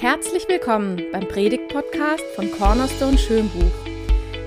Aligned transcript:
Herzlich 0.00 0.46
willkommen 0.46 1.00
beim 1.10 1.26
Predigt-Podcast 1.26 2.22
von 2.34 2.50
Cornerstone 2.50 3.16
Schönbuch. 3.16 3.72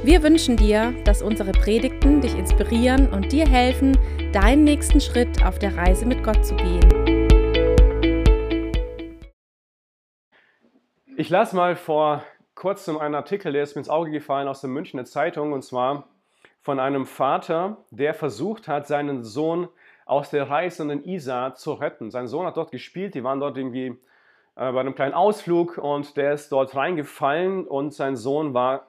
Wir 0.04 0.22
wünschen 0.22 0.56
dir, 0.56 0.94
dass 1.06 1.24
unsere 1.24 1.54
Predigten 1.54 2.22
dich 2.22 2.38
inspirieren 2.38 3.12
und 3.12 3.32
dir 3.32 3.48
helfen, 3.48 3.98
deinen 4.32 4.64
nächsten 4.64 5.02
Schritt 5.02 5.44
auf 5.44 5.58
der 5.58 5.76
Reise 5.76 6.06
mit 6.06 6.24
Gott 6.24 6.46
zu 6.46 6.56
gehen. 6.56 7.28
Ich 11.18 11.32
las 11.32 11.52
mal 11.54 11.76
vor 11.76 12.24
kurzem 12.54 13.00
einen 13.00 13.16
Artikel, 13.16 13.52
der 13.52 13.64
ist 13.64 13.74
mir 13.74 13.80
ins 13.80 13.90
Auge 13.90 14.12
gefallen 14.12 14.48
aus 14.48 14.62
der 14.62 14.70
Münchner 14.70 15.06
Zeitung, 15.06 15.54
und 15.54 15.64
zwar 15.64 16.10
von 16.62 16.80
einem 16.80 17.08
Vater, 17.08 17.78
der 17.90 18.14
versucht 18.14 18.68
hat, 18.68 18.86
seinen 18.86 19.24
Sohn 19.24 19.68
aus 20.06 20.30
der 20.30 20.48
reißenden 20.48 21.04
Isar 21.06 21.56
zu 21.56 21.74
retten. 21.74 22.12
Sein 22.12 22.28
Sohn 22.28 22.46
hat 22.46 22.56
dort 22.56 22.70
gespielt, 22.70 23.16
die 23.16 23.24
waren 23.24 23.40
dort 23.40 23.58
irgendwie 23.58 23.98
äh, 24.60 24.74
bei 24.74 24.82
einem 24.82 24.94
kleinen 24.94 25.14
Ausflug 25.14 25.78
und 25.78 26.18
der 26.18 26.34
ist 26.34 26.52
dort 26.52 26.76
reingefallen 26.76 27.66
und 27.66 27.94
sein 27.94 28.18
Sohn 28.18 28.54
war 28.54 28.88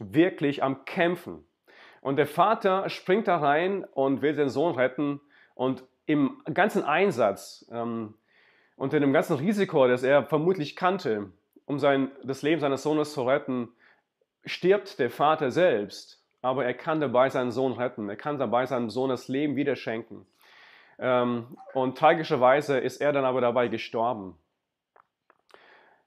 wirklich 0.00 0.64
am 0.64 0.84
Kämpfen. 0.84 1.44
Und 2.00 2.16
der 2.16 2.26
Vater 2.26 2.88
springt 2.88 3.28
da 3.28 3.36
rein 3.36 3.84
und 3.84 4.20
will 4.20 4.34
den 4.34 4.48
Sohn 4.48 4.74
retten 4.74 5.20
und 5.54 5.84
im 6.06 6.42
ganzen 6.52 6.82
Einsatz 6.82 7.64
ähm, 7.70 8.14
in 8.76 8.90
dem 8.90 9.12
ganzen 9.12 9.36
Risiko, 9.36 9.86
das 9.86 10.02
er 10.02 10.24
vermutlich 10.24 10.74
kannte, 10.74 11.30
um 11.66 11.78
sein, 11.78 12.10
das 12.24 12.42
Leben 12.42 12.60
seines 12.60 12.82
Sohnes 12.82 13.12
zu 13.12 13.22
retten, 13.22 13.68
stirbt 14.44 14.98
der 14.98 15.08
Vater 15.08 15.52
selbst. 15.52 16.20
Aber 16.40 16.64
er 16.64 16.74
kann 16.74 17.00
dabei 17.00 17.30
seinen 17.30 17.52
Sohn 17.52 17.74
retten. 17.74 18.08
Er 18.08 18.16
kann 18.16 18.40
dabei 18.40 18.66
seinem 18.66 18.90
Sohn 18.90 19.10
das 19.10 19.28
Leben 19.28 19.54
wieder 19.54 19.76
schenken. 19.76 20.26
Ähm, 20.98 21.56
und 21.74 21.96
tragischerweise 21.96 22.78
ist 22.78 23.00
er 23.00 23.12
dann 23.12 23.24
aber 23.24 23.40
dabei 23.40 23.68
gestorben. 23.68 24.36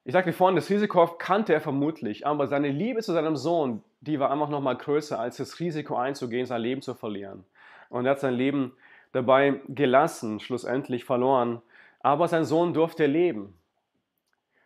Ich 0.08 0.14
sagte 0.14 0.34
vorhin, 0.34 0.56
das 0.56 0.70
Risiko 0.70 1.08
kannte 1.18 1.52
er 1.52 1.62
vermutlich, 1.62 2.28
aber 2.28 2.46
seine 2.46 2.70
Liebe 2.70 3.02
zu 3.02 3.12
seinem 3.12 3.36
Sohn, 3.36 3.84
die 4.02 4.20
war 4.20 4.30
einfach 4.30 4.50
noch 4.50 4.62
mal 4.62 4.78
größer, 4.78 5.20
als 5.20 5.38
das 5.38 5.60
Risiko 5.60 5.96
einzugehen, 5.96 6.46
sein 6.46 6.62
Leben 6.62 6.84
zu 6.84 6.94
verlieren. 6.94 7.44
Und 7.90 8.06
er 8.06 8.12
hat 8.12 8.20
sein 8.20 8.36
Leben 8.36 8.74
dabei 9.14 9.62
gelassen, 9.68 10.40
schlussendlich 10.40 11.06
verloren. 11.06 11.60
Aber 12.02 12.28
sein 12.28 12.46
Sohn 12.46 12.76
durfte 12.76 13.08
leben. 13.08 13.58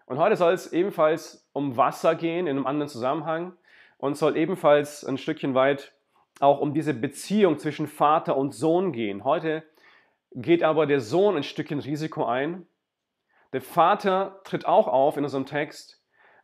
Und 0.07 0.17
heute 0.17 0.35
soll 0.35 0.51
es 0.51 0.73
ebenfalls 0.73 1.47
um 1.53 1.77
Wasser 1.77 2.15
gehen, 2.15 2.45
in 2.45 2.57
einem 2.57 2.67
anderen 2.67 2.89
Zusammenhang. 2.89 3.53
Und 3.97 4.17
soll 4.17 4.35
ebenfalls 4.35 5.05
ein 5.05 5.17
Stückchen 5.17 5.55
weit 5.55 5.93
auch 6.41 6.59
um 6.59 6.73
diese 6.73 6.93
Beziehung 6.93 7.57
zwischen 7.59 7.87
Vater 7.87 8.35
und 8.35 8.53
Sohn 8.53 8.91
gehen. 8.91 9.23
Heute 9.23 9.63
geht 10.33 10.63
aber 10.63 10.85
der 10.85 10.99
Sohn 10.99 11.37
ein 11.37 11.43
Stückchen 11.43 11.79
Risiko 11.79 12.25
ein 12.25 12.65
der 13.53 13.61
Vater 13.61 14.41
tritt 14.43 14.65
auch 14.65 14.87
auf 14.87 15.17
in 15.17 15.23
unserem 15.23 15.45
Text 15.45 16.01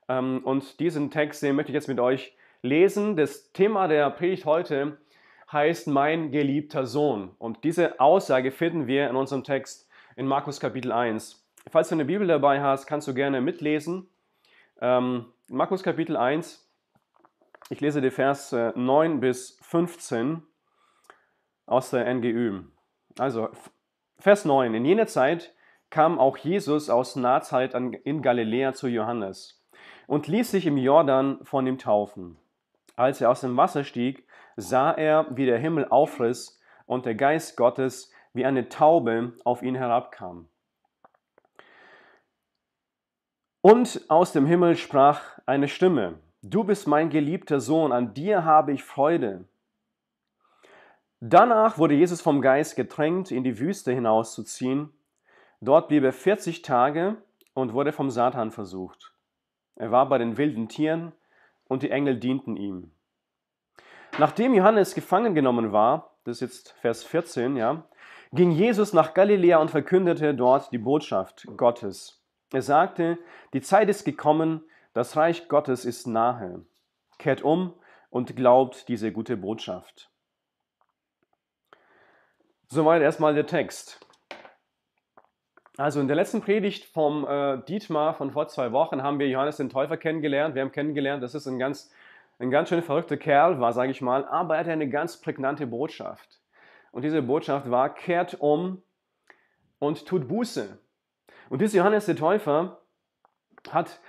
ähm, 0.08 0.42
und 0.44 0.80
diesen 0.80 1.12
Text, 1.12 1.42
den 1.44 1.56
möchte 1.56 1.72
ich 1.72 1.76
jetzt 1.76 1.88
mit 1.88 2.00
euch 2.00 2.36
lesen. 2.62 3.16
Das 3.16 3.52
Thema 3.52 3.88
der 3.88 4.10
Predigt 4.10 4.46
heute 4.46 4.98
heißt 5.52 5.88
mein 5.88 6.32
geliebter 6.32 6.86
Sohn 6.86 7.36
und 7.38 7.64
diese 7.64 8.00
Aussage 8.00 8.52
finden 8.52 8.88
wir 8.88 9.10
in 9.10 9.16
unserem 9.16 9.44
Text 9.44 9.88
in 10.16 10.26
Markus 10.26 10.60
Kapitel 10.60 10.92
1. 10.92 11.46
Falls 11.70 11.90
du 11.90 11.96
eine 11.96 12.06
Bibel 12.06 12.28
dabei 12.28 12.62
hast, 12.62 12.86
kannst 12.88 13.08
du 13.08 13.14
gerne 13.14 13.42
mitlesen. 13.42 14.08
Ähm, 14.82 15.26
Markus 15.48 15.84
Kapitel 15.84 16.18
1, 16.18 16.68
ich 17.70 17.82
lese 17.82 18.02
die 18.02 18.12
Vers 18.12 18.52
9 18.52 19.20
bis 19.20 19.60
15 19.62 20.44
aus 21.66 21.92
der 21.92 22.12
NGÜ. 22.14 22.64
Also 23.18 23.50
Vers 24.18 24.46
9. 24.46 24.74
In 24.74 24.86
jener 24.86 25.08
Zeit 25.08 25.54
kam 25.90 26.20
auch 26.20 26.38
Jesus 26.38 26.90
aus 26.90 27.16
Nazareth 27.16 27.74
in 27.74 28.22
Galiläa 28.22 28.74
zu 28.74 28.88
Johannes 28.88 29.64
und 30.08 30.28
ließ 30.28 30.52
sich 30.52 30.66
im 30.66 30.78
Jordan 30.78 31.40
von 31.44 31.68
ihm 31.68 31.78
taufen. 31.78 32.38
Als 32.96 33.22
er 33.22 33.30
aus 33.30 33.42
dem 33.42 33.58
Wasser 33.58 33.84
stieg, 33.84 34.28
sah 34.56 34.92
er, 34.92 35.28
wie 35.36 35.46
der 35.46 35.60
Himmel 35.60 35.88
aufriss 35.90 36.60
und 36.86 37.06
der 37.06 37.16
Geist 37.16 37.58
Gottes 37.58 38.12
wie 38.34 38.46
eine 38.46 38.70
Taube 38.70 39.34
auf 39.44 39.64
ihn 39.64 39.76
herabkam. 39.76 40.48
Und 43.62 44.02
aus 44.10 44.32
dem 44.32 44.46
Himmel 44.46 44.76
sprach 44.76 45.40
eine 45.46 45.68
Stimme, 45.68 46.20
Du 46.44 46.64
bist 46.64 46.86
mein 46.86 47.10
geliebter 47.10 47.60
Sohn, 47.60 47.92
an 47.92 48.14
dir 48.14 48.46
habe 48.46 48.72
ich 48.72 48.84
Freude. 48.84 49.46
Danach 51.20 51.80
wurde 51.80 51.96
Jesus 51.96 52.22
vom 52.22 52.40
Geist 52.40 52.76
gedrängt, 52.76 53.32
in 53.32 53.44
die 53.44 53.58
Wüste 53.58 53.92
hinauszuziehen, 53.92 54.92
Dort 55.62 55.88
blieb 55.88 56.04
er 56.04 56.14
40 56.14 56.62
Tage 56.62 57.18
und 57.54 57.74
wurde 57.74 57.92
vom 57.92 58.10
Satan 58.10 58.52
versucht. 58.52 59.14
Er 59.76 59.92
war 59.92 60.08
bei 60.08 60.18
den 60.18 60.38
wilden 60.38 60.70
Tieren 60.70 61.14
und 61.68 61.84
die 61.84 61.92
Engel 61.92 62.18
dienten 62.18 62.56
ihm. 62.56 62.92
Nachdem 64.18 64.54
Johannes 64.54 64.96
gefangen 64.96 65.36
genommen 65.36 65.72
war, 65.72 66.16
das 66.24 66.38
ist 66.38 66.42
jetzt 66.42 66.72
Vers 66.80 67.04
14, 67.04 67.58
ja, 67.58 67.84
ging 68.32 68.52
Jesus 68.52 68.94
nach 68.94 69.14
Galiläa 69.14 69.58
und 69.58 69.72
verkündete 69.72 70.34
dort 70.34 70.72
die 70.72 70.78
Botschaft 70.78 71.46
Gottes. 71.58 72.22
Er 72.52 72.62
sagte, 72.62 73.18
die 73.54 73.62
Zeit 73.62 73.90
ist 73.90 74.06
gekommen, 74.06 74.64
das 74.94 75.18
Reich 75.18 75.50
Gottes 75.50 75.84
ist 75.84 76.08
nahe. 76.08 76.66
Kehrt 77.18 77.42
um 77.42 77.74
und 78.10 78.36
glaubt 78.36 78.88
diese 78.88 79.12
gute 79.12 79.36
Botschaft. 79.36 80.10
Soweit 82.68 83.02
erstmal 83.02 83.34
der 83.34 83.46
Text. 83.46 84.05
Also 85.78 86.00
in 86.00 86.08
der 86.08 86.16
letzten 86.16 86.42
Predigt 86.42 86.86
vom 86.86 87.28
äh, 87.28 87.58
Dietmar 87.68 88.14
von 88.14 88.32
vor 88.32 88.48
zwei 88.48 88.72
Wochen 88.72 89.04
haben 89.04 89.20
wir 89.20 89.28
Johannes 89.28 89.58
den 89.58 89.70
Täufer 89.70 89.98
kennengelernt. 89.98 90.56
Wir 90.56 90.62
haben 90.62 90.72
kennengelernt, 90.72 91.22
dass 91.22 91.34
es 91.34 91.48
ein 91.48 91.60
ganz, 91.60 91.92
ein 92.40 92.50
ganz 92.50 92.70
schön 92.70 92.82
verrückter 92.82 93.18
Kerl 93.18 93.60
war, 93.60 93.74
sage 93.74 93.92
ich 93.92 94.02
mal, 94.02 94.26
aber 94.26 94.56
er 94.56 94.62
hatte 94.62 94.72
eine 94.72 94.88
ganz 94.88 95.20
prägnante 95.20 95.68
Botschaft. 95.68 96.40
Und 96.92 97.02
diese 97.02 97.22
Botschaft 97.22 97.70
war, 97.70 97.94
kehrt 97.94 98.36
um 98.40 98.84
und 99.80 100.06
tut 100.06 100.30
Buße. 100.30 100.80
Und 101.50 101.62
dieser 101.62 101.80
Johannes 101.80 102.06
der 102.06 102.16
Täufer 102.16 102.82
hat 103.70 104.00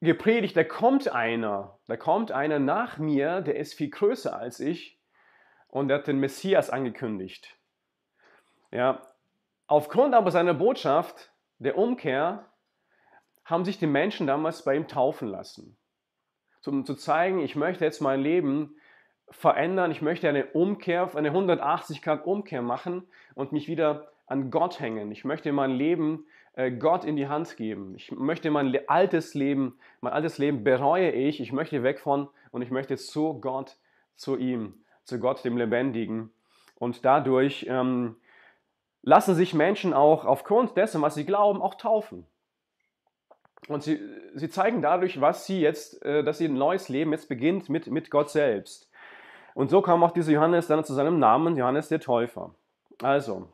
gepredigt, 0.00 0.56
da 0.56 0.64
kommt 0.64 1.08
einer, 1.12 1.78
da 1.88 1.98
kommt 1.98 2.32
einer 2.32 2.58
nach 2.58 2.96
mir, 2.96 3.42
der 3.42 3.56
ist 3.56 3.74
viel 3.74 3.90
größer 3.90 4.34
als 4.34 4.60
ich 4.60 4.98
und 5.68 5.88
der 5.88 5.98
hat 5.98 6.06
den 6.06 6.20
Messias 6.20 6.70
angekündigt. 6.70 7.54
Ja, 8.70 9.02
Aufgrund 9.66 10.14
aber 10.14 10.30
seiner 10.30 10.54
Botschaft 10.54 11.32
der 11.58 11.76
Umkehr 11.76 12.46
haben 13.44 13.64
sich 13.64 13.78
die 13.78 13.86
Menschen 13.86 14.26
damals 14.26 14.64
bei 14.64 14.76
ihm 14.76 14.88
taufen 14.88 15.28
lassen. 15.28 15.76
Um 16.64 16.84
zu 16.84 16.96
zeigen, 16.96 17.40
ich 17.40 17.54
möchte 17.54 17.84
jetzt 17.84 18.00
mein 18.00 18.20
Leben 18.20 18.76
verändern, 19.30 19.92
ich 19.92 20.02
möchte 20.02 20.28
eine 20.28 20.46
Umkehr, 20.46 21.08
eine 21.14 21.28
180 21.28 22.02
Grad 22.02 22.26
Umkehr 22.26 22.60
machen 22.60 23.06
und 23.34 23.52
mich 23.52 23.68
wieder 23.68 24.08
an 24.26 24.50
Gott 24.50 24.80
hängen. 24.80 25.12
Ich 25.12 25.24
möchte 25.24 25.52
mein 25.52 25.70
Leben 25.70 26.26
äh, 26.54 26.72
Gott 26.72 27.04
in 27.04 27.14
die 27.14 27.28
Hand 27.28 27.56
geben. 27.56 27.94
Ich 27.94 28.10
möchte 28.10 28.50
mein 28.50 28.76
altes 28.88 29.34
Leben, 29.34 29.78
mein 30.00 30.12
altes 30.12 30.38
Leben 30.38 30.64
bereue 30.64 31.12
ich. 31.12 31.40
Ich 31.40 31.52
möchte 31.52 31.84
weg 31.84 32.00
von 32.00 32.28
und 32.50 32.62
ich 32.62 32.70
möchte 32.70 32.96
zu 32.96 33.40
Gott, 33.40 33.76
zu 34.16 34.36
ihm, 34.36 34.74
zu 35.04 35.20
Gott, 35.20 35.44
dem 35.44 35.56
Lebendigen. 35.56 36.32
Und 36.74 37.04
dadurch 37.04 37.66
ähm, 37.68 38.16
lassen 39.06 39.36
sich 39.36 39.54
Menschen 39.54 39.94
auch 39.94 40.24
aufgrund 40.24 40.76
dessen, 40.76 41.00
was 41.00 41.14
sie 41.14 41.24
glauben, 41.24 41.62
auch 41.62 41.76
taufen. 41.76 42.26
Und 43.68 43.82
sie, 43.82 44.00
sie 44.34 44.50
zeigen 44.50 44.82
dadurch, 44.82 45.20
was 45.20 45.46
sie 45.46 45.60
jetzt, 45.60 46.04
äh, 46.04 46.22
dass 46.22 46.40
ihr 46.40 46.48
neues 46.48 46.88
Leben 46.88 47.12
jetzt 47.12 47.28
beginnt 47.28 47.68
mit, 47.68 47.86
mit 47.86 48.10
Gott 48.10 48.30
selbst. 48.30 48.90
Und 49.54 49.70
so 49.70 49.80
kam 49.80 50.02
auch 50.02 50.10
dieser 50.10 50.32
Johannes 50.32 50.66
dann 50.66 50.84
zu 50.84 50.92
seinem 50.92 51.18
Namen, 51.18 51.56
Johannes 51.56 51.88
der 51.88 52.00
Täufer. 52.00 52.54
Also, 53.00 53.48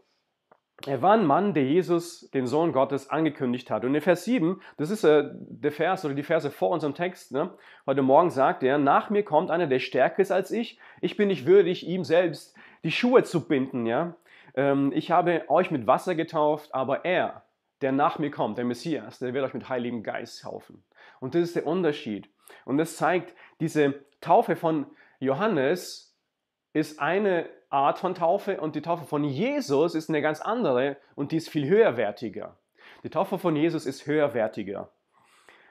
er 0.86 1.02
war 1.02 1.12
ein 1.12 1.26
Mann, 1.26 1.52
der 1.52 1.64
Jesus, 1.64 2.30
den 2.30 2.46
Sohn 2.46 2.72
Gottes, 2.72 3.10
angekündigt 3.10 3.70
hat. 3.70 3.84
Und 3.84 3.94
in 3.94 4.00
Vers 4.00 4.24
7, 4.24 4.60
das 4.78 4.91
ist 4.91 5.04
äh, 5.04 5.30
der 5.32 5.71
Vers 5.71 6.04
oder 6.04 6.15
die 6.15 6.22
Verse 6.22 6.50
vor 6.50 6.71
unserem 6.71 6.94
Text, 6.94 7.30
ne? 7.30 7.50
heute 7.86 8.03
Morgen 8.03 8.30
sagt 8.30 8.62
er, 8.62 8.78
nach 8.78 9.10
mir 9.10 9.22
kommt 9.22 9.50
einer, 9.50 9.66
der 9.66 9.80
stärker 9.80 10.22
ist 10.22 10.32
als 10.32 10.50
ich. 10.50 10.78
Ich 11.03 11.18
bin 11.18 11.28
nicht 11.28 11.44
würdig, 11.44 11.86
ihm 11.86 12.04
selbst 12.04 12.56
die 12.84 12.91
Schuhe 12.91 13.22
zu 13.22 13.47
binden. 13.47 13.84
Ja? 13.84 14.16
Ähm, 14.54 14.93
ich 14.95 15.10
habe 15.10 15.45
euch 15.49 15.71
mit 15.71 15.87
Wasser 15.87 16.15
getauft, 16.15 16.75
aber 16.75 17.04
er, 17.04 17.45
der 17.81 17.93
nach 17.93 18.19
mir 18.19 18.31
kommt, 18.31 18.59
der 18.59 18.65
Messias, 18.65 19.19
der 19.19 19.34
wird 19.34 19.45
euch 19.45 19.54
mit 19.54 19.69
Heiligem 19.69 20.03
Geist 20.03 20.43
taufen. 20.43 20.84
Und 21.21 21.34
das 21.34 21.43
ist 21.43 21.57
der 21.57 21.66
Unterschied. 21.66 22.31
Und 22.65 22.78
das 22.78 22.97
zeigt, 22.97 23.34
diese 23.60 24.04
Taufe 24.21 24.57
von 24.57 24.87
Johannes 25.19 26.16
ist 26.72 27.01
eine 27.01 27.49
Art 27.71 27.99
von 27.99 28.15
Taufe 28.15 28.60
und 28.60 28.77
die 28.77 28.83
Taufe 28.83 29.04
von 29.04 29.25
Jesus 29.25 29.95
ist 29.95 30.09
eine 30.09 30.22
ganz 30.22 30.41
andere 30.41 30.97
und 31.15 31.33
die 31.33 31.37
ist 31.37 31.49
viel 31.49 31.69
höherwertiger. 31.69 32.59
Die 33.03 33.10
Taufe 33.10 33.39
von 33.39 33.57
Jesus 33.57 33.87
ist 33.87 34.07
höherwertiger. 34.07 34.93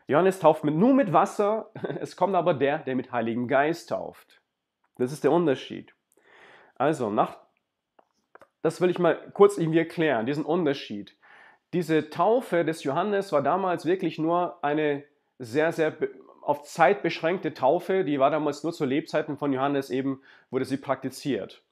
Johannes 0.07 0.39
tauft 0.39 0.63
mit, 0.63 0.75
nur 0.75 0.93
mit 0.93 1.13
Wasser, 1.13 1.69
es 1.99 2.15
kommt 2.15 2.35
aber 2.35 2.53
der, 2.53 2.79
der 2.79 2.95
mit 2.95 3.11
Heiligem 3.11 3.47
Geist 3.47 3.89
tauft. 3.89 4.41
Das 4.97 5.11
ist 5.11 5.23
der 5.23 5.31
Unterschied. 5.31 5.95
Also, 6.75 7.09
nach 7.09 7.37
das 8.61 8.81
will 8.81 8.89
ich 8.89 8.99
mal 8.99 9.15
kurz 9.33 9.57
irgendwie 9.57 9.79
erklären, 9.79 10.25
diesen 10.25 10.45
Unterschied. 10.45 11.15
diese 11.73 12.09
Taufe 12.09 12.65
des 12.65 12.83
Johannes 12.83 13.31
war 13.31 13.41
damals 13.41 13.85
wirklich 13.85 14.19
nur 14.19 14.61
eine 14.63 15.03
sehr, 15.39 15.71
sehr 15.71 15.95
auf 16.41 16.63
Zeit 16.63 17.01
beschränkte 17.03 17.53
Taufe. 17.53 18.03
Die 18.03 18.19
war 18.19 18.29
damals 18.29 18.63
nur 18.63 18.73
zu 18.73 18.85
Lebzeiten 18.85 19.37
von 19.37 19.53
Johannes 19.53 19.89
eben, 19.89 20.21
wurde 20.49 20.65
sie 20.65 20.77
praktiziert. 20.77 21.63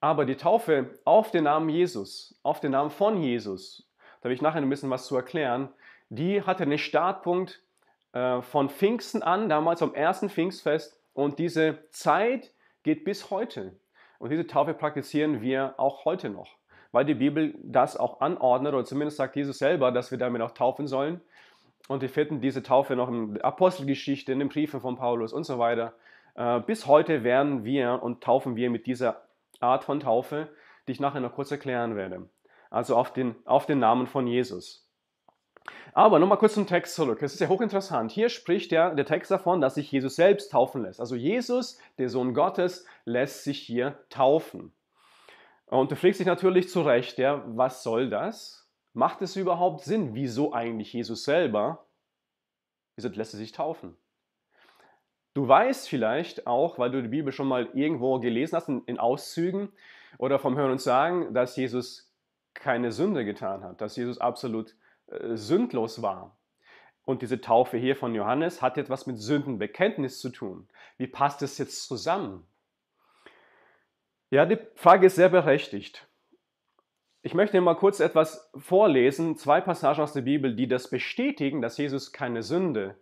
Aber 0.00 0.24
die 0.24 0.36
Taufe 0.36 0.98
auf 1.04 1.30
den 1.30 1.44
Namen 1.44 1.68
Jesus, 1.68 2.38
auf 2.42 2.60
den 2.60 2.72
Namen 2.72 2.90
von 2.90 3.20
Jesus, 3.20 3.88
da 4.20 4.28
will 4.28 4.34
ich 4.34 4.42
nachher 4.42 4.62
ein 4.62 4.70
bisschen 4.70 4.90
was 4.90 5.06
zu 5.06 5.16
erklären, 5.16 5.68
die 6.08 6.42
hatte 6.42 6.62
einen 6.62 6.78
Startpunkt 6.78 7.62
äh, 8.12 8.40
von 8.40 8.70
Pfingsten 8.70 9.22
an, 9.22 9.48
damals 9.48 9.82
am 9.82 9.94
ersten 9.94 10.30
Pfingstfest. 10.30 11.00
Und 11.12 11.38
diese 11.38 11.84
Zeit 11.90 12.52
geht 12.82 13.04
bis 13.04 13.30
heute. 13.30 13.76
Und 14.18 14.30
diese 14.30 14.46
Taufe 14.46 14.74
praktizieren 14.74 15.40
wir 15.40 15.74
auch 15.78 16.04
heute 16.04 16.28
noch, 16.28 16.56
weil 16.92 17.04
die 17.04 17.14
Bibel 17.14 17.54
das 17.62 17.96
auch 17.96 18.20
anordnet, 18.20 18.74
oder 18.74 18.84
zumindest 18.84 19.16
sagt 19.16 19.36
Jesus 19.36 19.58
selber, 19.58 19.92
dass 19.92 20.10
wir 20.10 20.18
damit 20.18 20.42
auch 20.42 20.52
taufen 20.52 20.86
sollen. 20.86 21.20
Und 21.88 22.02
wir 22.02 22.08
finden 22.08 22.40
diese 22.40 22.62
Taufe 22.62 22.96
noch 22.96 23.08
in 23.08 23.34
der 23.34 23.44
Apostelgeschichte, 23.44 24.32
in 24.32 24.40
den 24.40 24.48
Briefen 24.48 24.80
von 24.80 24.96
Paulus 24.96 25.32
und 25.32 25.44
so 25.44 25.58
weiter. 25.58 25.94
Äh, 26.34 26.60
bis 26.60 26.86
heute 26.86 27.24
werden 27.24 27.64
wir 27.64 28.02
und 28.02 28.22
taufen 28.22 28.56
wir 28.56 28.70
mit 28.70 28.86
dieser 28.86 29.22
Art 29.60 29.84
von 29.84 30.00
Taufe, 30.00 30.48
die 30.86 30.92
ich 30.92 31.00
nachher 31.00 31.20
noch 31.20 31.34
kurz 31.34 31.50
erklären 31.50 31.96
werde. 31.96 32.28
Also 32.70 32.96
auf 32.96 33.12
den, 33.12 33.36
auf 33.44 33.66
den 33.66 33.78
Namen 33.78 34.06
von 34.06 34.26
Jesus. 34.26 34.87
Aber 35.92 36.18
nochmal 36.18 36.38
kurz 36.38 36.54
zum 36.54 36.66
Text 36.66 36.94
zurück. 36.94 37.22
Es 37.22 37.34
ist 37.34 37.40
ja 37.40 37.48
hochinteressant. 37.48 38.12
Hier 38.12 38.28
spricht 38.28 38.72
ja 38.72 38.94
der 38.94 39.04
Text 39.04 39.30
davon, 39.30 39.60
dass 39.60 39.74
sich 39.74 39.90
Jesus 39.90 40.16
selbst 40.16 40.52
taufen 40.52 40.82
lässt. 40.82 41.00
Also 41.00 41.16
Jesus, 41.16 41.78
der 41.98 42.08
Sohn 42.08 42.34
Gottes, 42.34 42.86
lässt 43.04 43.44
sich 43.44 43.60
hier 43.60 43.98
taufen. 44.10 44.72
Und 45.66 45.90
du 45.90 45.96
fragst 45.96 46.20
dich 46.20 46.26
natürlich 46.26 46.68
zu 46.68 46.82
Recht, 46.82 47.18
ja, 47.18 47.42
was 47.46 47.82
soll 47.82 48.08
das? 48.10 48.68
Macht 48.94 49.22
es 49.22 49.36
überhaupt 49.36 49.82
Sinn? 49.82 50.14
Wieso 50.14 50.52
eigentlich 50.52 50.92
Jesus 50.92 51.24
selber? 51.24 51.86
Wieso 52.96 53.08
lässt 53.08 53.34
er 53.34 53.38
sich 53.38 53.52
taufen? 53.52 53.96
Du 55.34 55.46
weißt 55.46 55.88
vielleicht 55.88 56.46
auch, 56.46 56.78
weil 56.78 56.90
du 56.90 57.02
die 57.02 57.08
Bibel 57.08 57.32
schon 57.32 57.46
mal 57.46 57.68
irgendwo 57.74 58.18
gelesen 58.18 58.56
hast, 58.56 58.68
in, 58.68 58.82
in 58.86 58.98
Auszügen 58.98 59.68
oder 60.16 60.38
vom 60.38 60.56
Hören 60.56 60.72
und 60.72 60.80
Sagen, 60.80 61.32
dass 61.34 61.54
Jesus 61.54 62.12
keine 62.54 62.90
Sünde 62.90 63.24
getan 63.24 63.62
hat, 63.62 63.80
dass 63.80 63.94
Jesus 63.94 64.18
absolut 64.18 64.74
äh, 65.10 65.36
sündlos 65.36 66.02
war. 66.02 66.36
Und 67.04 67.22
diese 67.22 67.40
Taufe 67.40 67.78
hier 67.78 67.96
von 67.96 68.14
Johannes 68.14 68.60
hat 68.60 68.76
etwas 68.76 69.06
mit 69.06 69.18
Sündenbekenntnis 69.18 70.20
zu 70.20 70.28
tun. 70.28 70.68
Wie 70.98 71.06
passt 71.06 71.40
es 71.42 71.56
jetzt 71.56 71.86
zusammen? 71.88 72.46
Ja, 74.30 74.44
die 74.44 74.58
Frage 74.74 75.06
ist 75.06 75.16
sehr 75.16 75.30
berechtigt. 75.30 76.06
Ich 77.22 77.34
möchte 77.34 77.60
mal 77.60 77.76
kurz 77.76 78.00
etwas 78.00 78.50
vorlesen, 78.56 79.36
zwei 79.36 79.60
Passagen 79.60 80.02
aus 80.02 80.12
der 80.12 80.20
Bibel, 80.20 80.54
die 80.54 80.68
das 80.68 80.90
bestätigen, 80.90 81.62
dass 81.62 81.78
Jesus 81.78 82.12
keine 82.12 82.42
Sünde 82.42 82.96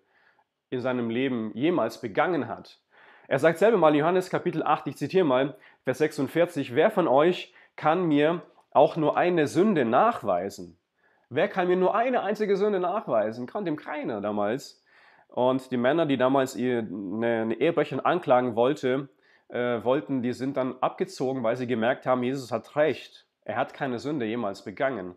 in 0.70 0.81
seinem 0.81 1.11
Leben 1.11 1.50
jemals 1.55 2.00
begangen 2.00 2.49
hat. 2.49 2.81
Er 3.29 3.41
sagt 3.41 3.59
selber 3.59 3.76
mal 3.76 3.94
Johannes 3.94 4.31
Kapitel 4.31 4.62
8, 4.62 4.87
ich 4.87 4.97
zitiere 4.97 5.25
mal 5.25 5.59
Vers 5.82 5.99
46, 5.99 6.75
wer 6.75 6.91
von 6.91 7.09
euch 7.09 7.52
kann 7.75 8.06
mir 8.06 8.43
auch 8.70 8.97
nur 8.97 9.17
eine 9.17 9.49
Sünde 9.49 9.85
nachweisen? 9.85 10.79
Wer 11.28 11.49
kann 11.49 11.69
mir 11.69 11.76
nur 11.76 11.94
eine 11.94 12.23
einzige 12.23 12.56
Sünde 12.56 12.78
nachweisen? 12.78 13.46
Konnte 13.46 13.70
ihm 13.70 13.76
keiner 13.76 14.20
damals. 14.20 14.82
Und 15.28 15.73
die 15.73 15.76
Männer, 15.76 16.06
die 16.06 16.17
damals 16.17 16.56
eine, 16.56 16.78
eine 16.78 17.55
Ehebrecherin 17.55 18.05
anklagen 18.05 18.55
wollte, 18.55 19.08
äh, 19.49 19.82
wollten, 19.82 20.23
die 20.23 20.32
sind 20.32 20.56
dann 20.56 20.76
abgezogen, 20.81 21.43
weil 21.43 21.56
sie 21.56 21.67
gemerkt 21.67 22.06
haben, 22.06 22.23
Jesus 22.23 22.52
hat 22.52 22.76
recht. 22.76 23.26
Er 23.44 23.56
hat 23.56 23.75
keine 23.75 23.99
Sünde 23.99 24.25
jemals 24.25 24.62
begangen. 24.62 25.17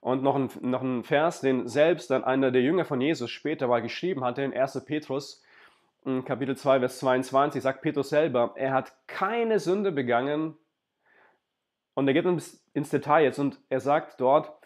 Und 0.00 0.22
noch 0.22 0.36
ein, 0.36 0.48
noch 0.60 0.82
ein 0.82 1.02
Vers, 1.02 1.40
den 1.40 1.66
selbst 1.66 2.10
dann 2.10 2.22
einer 2.22 2.52
der 2.52 2.62
Jünger 2.62 2.84
von 2.84 3.00
Jesus 3.00 3.30
später 3.30 3.66
mal 3.66 3.82
geschrieben 3.82 4.24
hatte, 4.24 4.42
in 4.42 4.54
1. 4.54 4.84
Petrus, 4.84 5.42
Kapitel 6.24 6.56
2, 6.56 6.78
Vers 6.78 6.98
22, 7.00 7.62
sagt 7.62 7.82
Petrus 7.82 8.08
selber, 8.08 8.52
er 8.54 8.72
hat 8.72 8.94
keine 9.08 9.58
Sünde 9.58 9.92
begangen. 9.92 10.56
Und 11.94 12.06
er 12.06 12.14
geht 12.14 12.24
ins 12.24 12.90
Detail 12.90 13.24
jetzt 13.24 13.40
und 13.40 13.60
er 13.68 13.80
sagt 13.80 14.20
dort, 14.20 14.57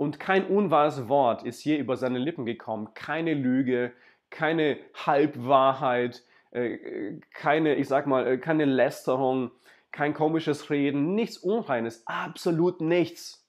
und 0.00 0.18
kein 0.18 0.46
unwahres 0.46 1.10
Wort 1.10 1.42
ist 1.42 1.62
je 1.62 1.76
über 1.76 1.94
seine 1.98 2.18
Lippen 2.18 2.46
gekommen. 2.46 2.94
Keine 2.94 3.34
Lüge, 3.34 3.92
keine 4.30 4.78
Halbwahrheit, 4.94 6.24
äh, 6.52 7.18
keine, 7.34 7.74
ich 7.74 7.86
sag 7.86 8.06
mal, 8.06 8.26
äh, 8.26 8.38
keine 8.38 8.64
Lästerung, 8.64 9.50
kein 9.92 10.14
komisches 10.14 10.70
Reden, 10.70 11.14
nichts 11.14 11.36
Unreines, 11.36 12.06
absolut 12.06 12.80
nichts. 12.80 13.46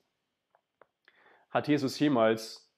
Hat 1.52 1.70
Jesus 1.70 1.98
jemals 2.00 2.70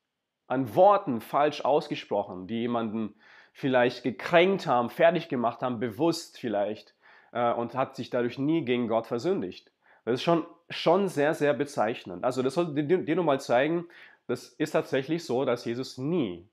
an 0.46 0.76
Worten 0.76 1.20
falsch 1.20 1.66
ausgesprochen, 1.66 2.46
die 2.46 2.60
jemanden 2.60 3.16
vielleicht 3.54 4.04
gekränkt 4.04 4.68
haben, 4.68 4.92
fertig 4.92 5.30
gemacht 5.30 5.64
haben, 5.64 5.80
bewusst 5.80 6.38
vielleicht, 6.38 6.94
äh, 7.32 7.52
und 7.52 7.74
hat 7.74 7.96
sich 7.96 8.12
dadurch 8.12 8.38
nie 8.38 8.64
gegen 8.66 8.88
Gott 8.88 9.08
versündigt. 9.08 9.73
Das 10.06 10.16
ist 10.16 10.24
schon, 10.24 10.46
schon 10.70 11.08
sehr, 11.08 11.34
sehr 11.34 11.54
bezeichnend. 11.54 12.24
Also 12.24 12.42
das 12.42 12.56
soll 12.56 12.74
dir, 12.74 12.98
dir 12.98 13.16
nur 13.16 13.26
mal 13.26 13.40
zeigen, 13.40 13.88
das 14.28 14.48
ist 14.48 14.72
tatsächlich 14.72 15.26
so, 15.26 15.46
dass 15.46 15.66
Jesus 15.66 15.98
nie 15.98 16.48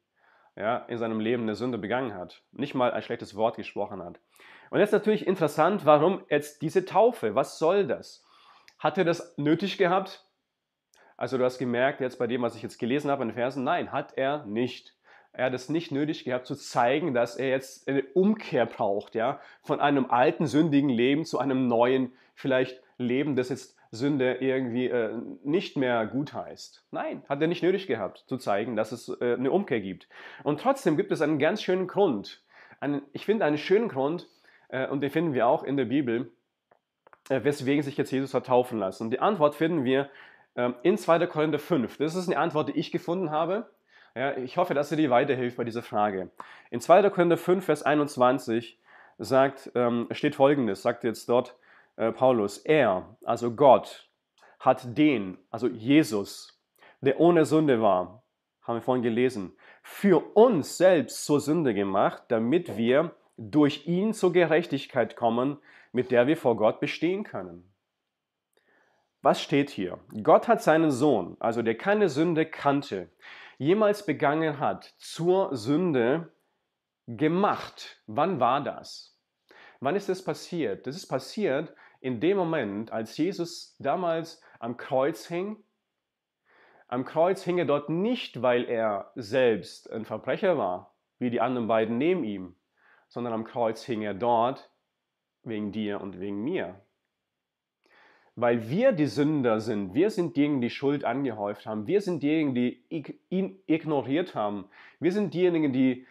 ja, 0.56 0.78
in 0.88 0.98
seinem 0.98 1.20
Leben 1.20 1.44
eine 1.44 1.54
Sünde 1.54 1.78
begangen 1.78 2.14
hat, 2.14 2.42
nicht 2.52 2.74
mal 2.74 2.92
ein 2.92 3.02
schlechtes 3.02 3.34
Wort 3.36 3.56
gesprochen 3.56 4.02
hat. 4.02 4.18
Und 4.70 4.78
jetzt 4.78 4.92
natürlich 4.92 5.26
interessant, 5.26 5.84
warum 5.84 6.22
jetzt 6.28 6.62
diese 6.62 6.84
Taufe? 6.84 7.34
Was 7.34 7.58
soll 7.58 7.86
das? 7.86 8.24
Hat 8.78 8.98
er 8.98 9.04
das 9.04 9.36
nötig 9.36 9.78
gehabt? 9.78 10.24
Also 11.16 11.38
du 11.38 11.44
hast 11.44 11.58
gemerkt 11.58 12.00
jetzt 12.00 12.18
bei 12.18 12.26
dem, 12.26 12.42
was 12.42 12.56
ich 12.56 12.62
jetzt 12.62 12.78
gelesen 12.78 13.10
habe 13.10 13.22
in 13.22 13.28
den 13.28 13.34
Versen, 13.34 13.64
nein, 13.64 13.92
hat 13.92 14.16
er 14.16 14.46
nicht. 14.46 14.94
Er 15.32 15.46
hat 15.46 15.54
es 15.54 15.68
nicht 15.68 15.92
nötig 15.92 16.24
gehabt 16.24 16.46
zu 16.46 16.56
zeigen, 16.56 17.14
dass 17.14 17.36
er 17.36 17.50
jetzt 17.50 17.86
eine 17.88 18.02
Umkehr 18.14 18.66
braucht, 18.66 19.14
ja, 19.14 19.40
von 19.62 19.80
einem 19.80 20.10
alten 20.10 20.46
sündigen 20.46 20.88
Leben 20.88 21.24
zu 21.24 21.38
einem 21.38 21.68
neuen, 21.68 22.12
vielleicht 22.34 22.82
Leben, 23.02 23.36
das 23.36 23.48
jetzt 23.48 23.76
Sünde 23.90 24.34
irgendwie 24.34 24.86
äh, 24.86 25.16
nicht 25.42 25.76
mehr 25.76 26.06
gut 26.06 26.32
heißt. 26.32 26.86
Nein, 26.90 27.22
hat 27.28 27.40
er 27.40 27.48
nicht 27.48 27.62
nötig 27.62 27.86
gehabt, 27.86 28.24
zu 28.26 28.36
zeigen, 28.36 28.76
dass 28.76 28.92
es 28.92 29.08
äh, 29.20 29.34
eine 29.34 29.50
Umkehr 29.50 29.80
gibt. 29.80 30.08
Und 30.44 30.60
trotzdem 30.60 30.96
gibt 30.96 31.10
es 31.10 31.20
einen 31.20 31.38
ganz 31.38 31.62
schönen 31.62 31.88
Grund. 31.88 32.42
Einen, 32.78 33.02
ich 33.12 33.24
finde 33.24 33.44
einen 33.44 33.58
schönen 33.58 33.88
Grund, 33.88 34.28
äh, 34.68 34.86
und 34.86 35.00
den 35.00 35.10
finden 35.10 35.34
wir 35.34 35.46
auch 35.46 35.64
in 35.64 35.76
der 35.76 35.86
Bibel, 35.86 36.30
äh, 37.28 37.42
weswegen 37.42 37.82
sich 37.82 37.96
jetzt 37.96 38.10
Jesus 38.10 38.34
hat 38.34 38.46
taufen 38.46 38.78
lassen. 38.78 39.04
Und 39.04 39.10
die 39.10 39.20
Antwort 39.20 39.54
finden 39.54 39.84
wir 39.84 40.08
ähm, 40.56 40.74
in 40.82 40.96
2. 40.96 41.26
Korinther 41.26 41.58
5. 41.58 41.98
Das 41.98 42.14
ist 42.14 42.28
eine 42.28 42.38
Antwort, 42.38 42.68
die 42.68 42.78
ich 42.78 42.92
gefunden 42.92 43.30
habe. 43.30 43.70
Ja, 44.14 44.36
ich 44.36 44.56
hoffe, 44.56 44.74
dass 44.74 44.88
sie 44.88 44.96
dir 44.96 45.10
weiterhilft 45.10 45.56
bei 45.56 45.64
dieser 45.64 45.82
Frage. 45.82 46.30
In 46.70 46.80
2. 46.80 47.10
Korinther 47.10 47.36
5, 47.36 47.64
Vers 47.64 47.82
21 47.82 48.78
sagt, 49.18 49.70
ähm, 49.74 50.08
steht 50.10 50.34
folgendes, 50.34 50.82
sagt 50.82 51.04
jetzt 51.04 51.28
dort, 51.28 51.56
äh, 51.96 52.12
Paulus, 52.12 52.58
er, 52.58 53.16
also 53.24 53.54
Gott, 53.54 54.10
hat 54.58 54.96
den, 54.96 55.38
also 55.50 55.66
Jesus, 55.66 56.62
der 57.00 57.18
ohne 57.18 57.44
Sünde 57.44 57.80
war, 57.80 58.22
haben 58.62 58.76
wir 58.76 58.82
vorhin 58.82 59.02
gelesen, 59.02 59.56
für 59.82 60.36
uns 60.36 60.76
selbst 60.76 61.24
zur 61.24 61.40
Sünde 61.40 61.74
gemacht, 61.74 62.24
damit 62.28 62.76
wir 62.76 63.14
durch 63.36 63.86
ihn 63.86 64.12
zur 64.12 64.32
Gerechtigkeit 64.32 65.16
kommen, 65.16 65.58
mit 65.92 66.10
der 66.10 66.26
wir 66.26 66.36
vor 66.36 66.56
Gott 66.56 66.78
bestehen 66.78 67.24
können. 67.24 67.72
Was 69.22 69.42
steht 69.42 69.70
hier? 69.70 69.98
Gott 70.22 70.48
hat 70.48 70.62
seinen 70.62 70.90
Sohn, 70.90 71.36
also 71.40 71.62
der 71.62 71.76
keine 71.76 72.08
Sünde 72.08 72.46
kannte, 72.46 73.10
jemals 73.58 74.06
begangen 74.06 74.58
hat, 74.58 74.94
zur 74.98 75.54
Sünde 75.56 76.32
gemacht. 77.06 78.02
Wann 78.06 78.40
war 78.40 78.62
das? 78.62 79.09
Wann 79.80 79.96
ist 79.96 80.08
das 80.08 80.22
passiert? 80.22 80.86
Das 80.86 80.94
ist 80.94 81.06
passiert, 81.06 81.74
in 82.00 82.20
dem 82.20 82.36
Moment, 82.36 82.92
als 82.92 83.16
Jesus 83.16 83.76
damals 83.78 84.42
am 84.58 84.76
Kreuz 84.76 85.26
hing, 85.26 85.56
am 86.88 87.04
Kreuz 87.04 87.42
hing 87.42 87.58
er 87.58 87.64
dort 87.64 87.88
nicht, 87.88 88.42
weil 88.42 88.64
er 88.64 89.12
selbst 89.14 89.90
ein 89.90 90.04
Verbrecher 90.04 90.58
war, 90.58 90.94
wie 91.18 91.30
die 91.30 91.40
anderen 91.40 91.68
beiden 91.68 91.98
neben 91.98 92.24
ihm, 92.24 92.56
sondern 93.08 93.32
am 93.32 93.44
Kreuz 93.44 93.84
hing 93.84 94.02
er 94.02 94.14
dort 94.14 94.70
wegen 95.44 95.72
dir 95.72 96.00
und 96.00 96.20
wegen 96.20 96.42
mir. 96.42 96.80
Weil 98.36 98.68
wir 98.68 98.92
die 98.92 99.06
Sünder 99.06 99.60
sind, 99.60 99.94
wir 99.94 100.10
sind 100.10 100.36
diejenigen, 100.36 100.60
die 100.60 100.70
Schuld 100.70 101.04
angehäuft 101.04 101.66
haben, 101.66 101.86
wir 101.86 102.00
sind 102.00 102.22
diejenigen, 102.22 102.54
die 102.54 102.82
ihn 103.28 103.62
ignoriert 103.66 104.34
haben, 104.34 104.68
wir 104.98 105.12
sind 105.12 105.32
diejenigen, 105.34 105.72
die 105.72 106.06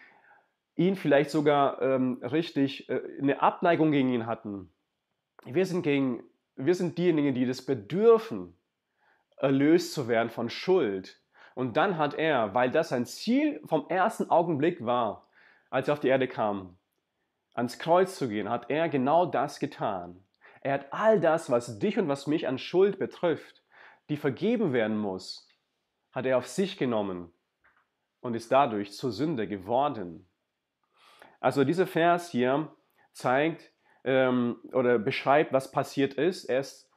ihn 0.80 0.96
vielleicht 0.96 1.30
sogar 1.30 1.82
ähm, 1.82 2.22
richtig 2.24 2.90
äh, 2.90 3.02
eine 3.20 3.42
Abneigung 3.42 3.92
gegen 3.92 4.10
ihn 4.10 4.26
hatten, 4.26 4.72
wir 5.44 5.66
sind, 5.66 5.84
gegen, 5.84 6.24
wir 6.56 6.74
sind 6.74 6.98
diejenigen, 6.98 7.34
die 7.34 7.46
das 7.46 7.66
bedürfen, 7.66 8.58
erlöst 9.38 9.94
zu 9.94 10.08
werden 10.08 10.30
von 10.30 10.50
Schuld. 10.50 11.22
Und 11.54 11.76
dann 11.76 11.98
hat 11.98 12.14
er, 12.14 12.54
weil 12.54 12.72
das 12.72 12.90
sein 12.90 13.06
Ziel 13.06 13.62
vom 13.66 13.90
ersten 13.90 14.30
Augenblick 14.30 14.86
war, 14.86 15.28
als 15.70 15.90
er 15.90 15.94
auf 15.94 16.00
die 16.00 16.08
Erde 16.08 16.30
kam, 16.30 16.78
ans 17.54 17.78
Kreuz 17.78 18.18
zu 18.18 18.30
gehen, 18.30 18.50
hat 18.50 18.70
er 18.70 18.88
genau 18.88 19.26
das 19.26 19.60
getan. 19.60 20.24
Er 20.62 20.74
hat 20.74 20.94
all 20.94 21.20
das, 21.20 21.50
was 21.50 21.80
dich 21.80 21.98
und 21.98 22.08
was 22.08 22.26
mich 22.26 22.48
an 22.48 22.58
Schuld 22.58 23.00
betrifft, 23.00 23.64
die 24.10 24.18
vergeben 24.18 24.72
werden 24.72 24.98
muss, 24.98 25.50
hat 26.14 26.26
er 26.26 26.38
auf 26.38 26.48
sich 26.48 26.78
genommen 26.78 27.34
und 28.22 28.34
ist 28.34 28.52
dadurch 28.52 28.94
zur 28.94 29.12
Sünde 29.12 29.48
geworden. 29.48 30.29
Also 31.40 31.64
dieser 31.64 31.88
Vers 31.88 32.30
hier 32.30 32.70
zeigt 33.14 33.72
ähm, 34.04 34.58
oder 34.74 35.00
beschreibt, 35.00 35.54
was 35.54 35.72
passiert 35.72 36.14
ist. 36.14 36.46
Er 36.46 36.60
ist 36.60 36.90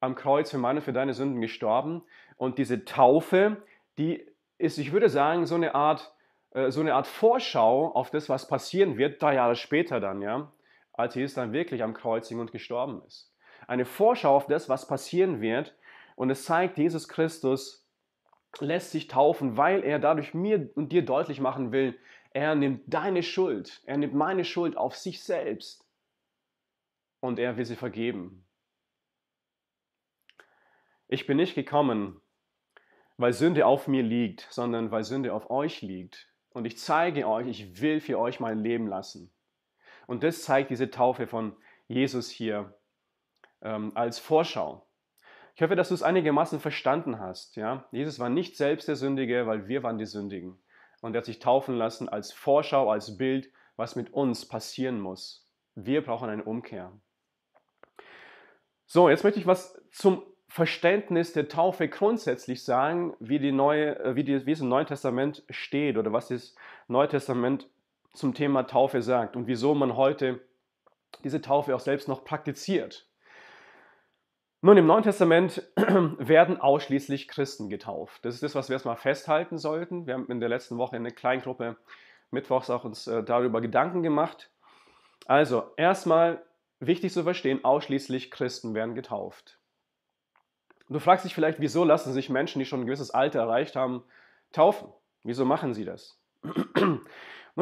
am 0.00 0.14
Kreuz 0.14 0.50
für 0.50 0.58
meine, 0.58 0.80
für 0.80 0.92
deine 0.92 1.14
Sünden 1.14 1.40
gestorben. 1.40 2.02
Und 2.36 2.58
diese 2.58 2.84
Taufe, 2.84 3.56
die 3.98 4.26
ist, 4.58 4.78
ich 4.78 4.92
würde 4.92 5.08
sagen, 5.08 5.46
so 5.46 5.54
eine 5.54 5.74
Art, 5.74 6.14
äh, 6.50 6.70
so 6.70 6.80
eine 6.80 6.94
Art 6.94 7.06
Vorschau 7.06 7.92
auf 7.92 8.10
das, 8.10 8.28
was 8.28 8.48
passieren 8.48 8.98
wird, 8.98 9.20
drei 9.22 9.34
Jahre 9.34 9.56
später 9.56 10.00
dann, 10.00 10.22
ja, 10.22 10.52
als 10.92 11.14
Jesus 11.14 11.34
dann 11.34 11.52
wirklich 11.52 11.82
am 11.82 11.94
Kreuz 11.94 12.28
hing 12.28 12.40
und 12.40 12.52
gestorben 12.52 13.02
ist. 13.06 13.32
Eine 13.66 13.84
Vorschau 13.84 14.36
auf 14.36 14.46
das, 14.46 14.68
was 14.68 14.86
passieren 14.86 15.40
wird. 15.40 15.74
Und 16.16 16.30
es 16.30 16.44
zeigt, 16.44 16.78
Jesus 16.78 17.08
Christus 17.08 17.88
lässt 18.60 18.92
sich 18.92 19.08
taufen, 19.08 19.56
weil 19.56 19.82
er 19.82 19.98
dadurch 19.98 20.34
mir 20.34 20.70
und 20.76 20.92
dir 20.92 21.04
deutlich 21.04 21.40
machen 21.40 21.72
will, 21.72 21.98
er 22.34 22.56
nimmt 22.56 22.82
deine 22.92 23.22
Schuld, 23.22 23.80
er 23.86 23.96
nimmt 23.96 24.12
meine 24.12 24.44
Schuld 24.44 24.76
auf 24.76 24.96
sich 24.96 25.22
selbst 25.22 25.88
und 27.20 27.38
er 27.38 27.56
will 27.56 27.64
sie 27.64 27.76
vergeben. 27.76 28.44
Ich 31.06 31.26
bin 31.26 31.36
nicht 31.36 31.54
gekommen, 31.54 32.20
weil 33.16 33.32
Sünde 33.32 33.66
auf 33.66 33.86
mir 33.86 34.02
liegt, 34.02 34.48
sondern 34.50 34.90
weil 34.90 35.04
Sünde 35.04 35.32
auf 35.32 35.48
euch 35.48 35.80
liegt. 35.80 36.28
Und 36.50 36.64
ich 36.64 36.76
zeige 36.76 37.28
euch, 37.28 37.46
ich 37.46 37.80
will 37.80 38.00
für 38.00 38.18
euch 38.18 38.40
mein 38.40 38.58
Leben 38.58 38.88
lassen. 38.88 39.32
Und 40.08 40.24
das 40.24 40.42
zeigt 40.42 40.70
diese 40.70 40.90
Taufe 40.90 41.28
von 41.28 41.56
Jesus 41.86 42.30
hier 42.30 42.76
ähm, 43.62 43.92
als 43.94 44.18
Vorschau. 44.18 44.88
Ich 45.54 45.62
hoffe, 45.62 45.76
dass 45.76 45.88
du 45.88 45.94
es 45.94 46.02
einigermaßen 46.02 46.58
verstanden 46.58 47.20
hast. 47.20 47.54
Ja? 47.54 47.88
Jesus 47.92 48.18
war 48.18 48.28
nicht 48.28 48.56
selbst 48.56 48.88
der 48.88 48.96
Sündige, 48.96 49.46
weil 49.46 49.68
wir 49.68 49.84
waren 49.84 49.98
die 49.98 50.06
Sündigen. 50.06 50.58
Und 51.04 51.14
er 51.14 51.18
hat 51.18 51.26
sich 51.26 51.38
taufen 51.38 51.76
lassen 51.76 52.08
als 52.08 52.32
Vorschau, 52.32 52.90
als 52.90 53.18
Bild, 53.18 53.50
was 53.76 53.94
mit 53.94 54.14
uns 54.14 54.48
passieren 54.48 55.00
muss. 55.00 55.46
Wir 55.74 56.02
brauchen 56.02 56.30
eine 56.30 56.44
Umkehr. 56.44 56.92
So, 58.86 59.10
jetzt 59.10 59.22
möchte 59.22 59.38
ich 59.38 59.46
was 59.46 59.78
zum 59.92 60.22
Verständnis 60.48 61.34
der 61.34 61.48
Taufe 61.48 61.88
grundsätzlich 61.88 62.64
sagen, 62.64 63.14
wie, 63.20 63.38
die 63.38 63.52
neue, 63.52 63.98
äh, 63.98 64.16
wie, 64.16 64.24
die, 64.24 64.46
wie 64.46 64.52
es 64.52 64.62
im 64.62 64.70
Neuen 64.70 64.86
Testament 64.86 65.44
steht 65.50 65.98
oder 65.98 66.14
was 66.14 66.28
das 66.28 66.54
Neue 66.88 67.08
Testament 67.08 67.68
zum 68.14 68.32
Thema 68.32 68.62
Taufe 68.62 69.02
sagt 69.02 69.36
und 69.36 69.46
wieso 69.46 69.74
man 69.74 69.96
heute 69.96 70.40
diese 71.22 71.42
Taufe 71.42 71.76
auch 71.76 71.80
selbst 71.80 72.08
noch 72.08 72.24
praktiziert. 72.24 73.10
Nun, 74.64 74.78
im 74.78 74.86
Neuen 74.86 75.02
Testament 75.02 75.62
werden 75.76 76.58
ausschließlich 76.58 77.28
Christen 77.28 77.68
getauft. 77.68 78.24
Das 78.24 78.32
ist 78.32 78.42
das, 78.42 78.54
was 78.54 78.70
wir 78.70 78.74
erstmal 78.76 78.96
festhalten 78.96 79.58
sollten. 79.58 80.06
Wir 80.06 80.14
haben 80.14 80.26
in 80.30 80.40
der 80.40 80.48
letzten 80.48 80.78
Woche 80.78 80.96
in 80.96 81.04
der 81.04 81.12
Kleingruppe 81.12 81.76
mittwochs 82.30 82.70
auch 82.70 82.82
uns 82.82 83.06
äh, 83.06 83.22
darüber 83.22 83.60
Gedanken 83.60 84.02
gemacht. 84.02 84.48
Also, 85.26 85.64
erstmal 85.76 86.42
wichtig 86.80 87.12
zu 87.12 87.24
verstehen, 87.24 87.62
ausschließlich 87.62 88.30
Christen 88.30 88.72
werden 88.72 88.94
getauft. 88.94 89.58
Du 90.88 90.98
fragst 90.98 91.26
dich 91.26 91.34
vielleicht, 91.34 91.60
wieso 91.60 91.84
lassen 91.84 92.14
sich 92.14 92.30
Menschen, 92.30 92.58
die 92.58 92.64
schon 92.64 92.80
ein 92.80 92.86
gewisses 92.86 93.10
Alter 93.10 93.40
erreicht 93.40 93.76
haben, 93.76 94.02
taufen? 94.50 94.88
Wieso 95.24 95.44
machen 95.44 95.74
sie 95.74 95.84
das? 95.84 96.18
Nun, 96.74 97.02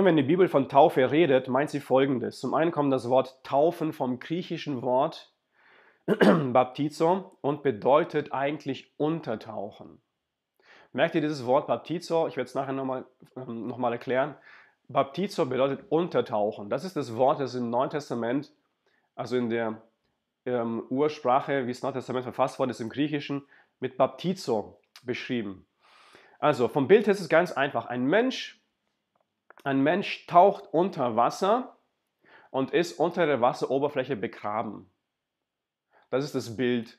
wenn 0.04 0.16
die 0.16 0.23
Bibel 0.23 0.47
von 0.47 0.68
Taufe 0.68 1.11
redet, 1.11 1.49
meint 1.49 1.71
sie 1.71 1.80
folgendes. 1.80 2.38
Zum 2.38 2.54
einen 2.54 2.71
kommt 2.71 2.92
das 2.92 3.09
Wort 3.09 3.42
Taufen 3.42 3.92
vom 3.92 4.21
griechischen 4.21 4.82
Wort 4.82 5.31
Baptizo 6.52 7.38
und 7.40 7.62
bedeutet 7.62 8.32
eigentlich 8.32 8.92
untertauchen. 8.97 10.02
Merkt 10.92 11.14
ihr 11.14 11.21
dieses 11.21 11.47
Wort 11.47 11.66
Baptizo? 11.66 12.26
Ich 12.26 12.37
werde 12.37 12.49
es 12.49 12.54
nachher 12.54 12.73
nochmal 12.73 13.06
ähm, 13.37 13.66
noch 13.66 13.78
mal 13.78 13.92
erklären. 13.92 14.35
Baptizo 14.88 15.47
bedeutet 15.47 15.87
untertauchen. 15.90 16.68
Das 16.68 16.85
ist 16.85 16.97
das 16.97 17.16
Wort, 17.16 17.40
das 17.40 17.54
im 17.54 17.71
Neuen 17.71 17.90
Testament, 17.90 18.52
also 19.14 19.37
in 19.37 19.49
der 19.49 19.80
ähm, 20.44 20.85
Ursprache, 20.90 21.66
wie 21.66 21.73
das 21.73 21.82
Neue 21.82 21.94
Testament 21.94 22.25
verfasst 22.25 22.59
worden 22.59 22.71
ist, 22.71 22.80
im 22.80 22.90
Griechischen, 22.90 23.47
mit 23.80 23.97
Baptizo 23.97 24.80
beschrieben. 25.02 25.66
Also 26.38 26.68
vom 26.68 26.88
Bild 26.88 27.06
her 27.06 27.12
ist 27.12 27.21
es 27.21 27.28
ganz 27.28 27.52
einfach. 27.52 27.87
Ein 27.87 28.04
Mensch, 28.04 28.61
ein 29.64 29.82
Mensch 29.82 30.26
taucht 30.26 30.64
unter 30.73 31.16
Wasser 31.16 31.76
und 32.50 32.73
ist 32.73 32.99
unter 32.99 33.26
der 33.26 33.40
Wasseroberfläche 33.40 34.16
begraben. 34.16 34.91
Das 36.12 36.25
ist 36.25 36.35
das 36.35 36.59
Bild 36.59 36.99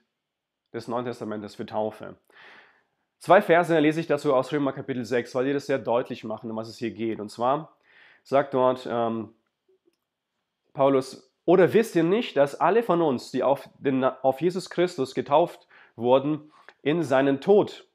des 0.73 0.87
Neuen 0.87 1.05
Testamentes 1.05 1.53
für 1.53 1.67
Taufe. 1.67 2.15
Zwei 3.19 3.43
Verse 3.43 3.77
lese 3.77 3.99
ich 3.99 4.07
dazu 4.07 4.33
aus 4.33 4.51
Römer 4.51 4.73
Kapitel 4.73 5.05
6, 5.05 5.35
weil 5.35 5.45
die 5.45 5.53
das 5.53 5.67
sehr 5.67 5.77
deutlich 5.77 6.23
machen, 6.23 6.49
um 6.49 6.57
was 6.57 6.67
es 6.67 6.79
hier 6.79 6.89
geht. 6.89 7.19
Und 7.19 7.29
zwar 7.29 7.77
sagt 8.23 8.55
dort 8.55 8.87
ähm, 8.89 9.35
Paulus, 10.73 11.31
oder 11.45 11.73
wisst 11.73 11.95
ihr 11.95 12.01
nicht, 12.01 12.35
dass 12.37 12.59
alle 12.59 12.81
von 12.81 13.03
uns, 13.03 13.29
die 13.29 13.43
auf, 13.43 13.69
den, 13.77 14.03
auf 14.03 14.41
Jesus 14.41 14.71
Christus 14.71 15.13
getauft 15.13 15.67
wurden, 15.95 16.51
in 16.81 17.03
seinen 17.03 17.39
Tod 17.39 17.87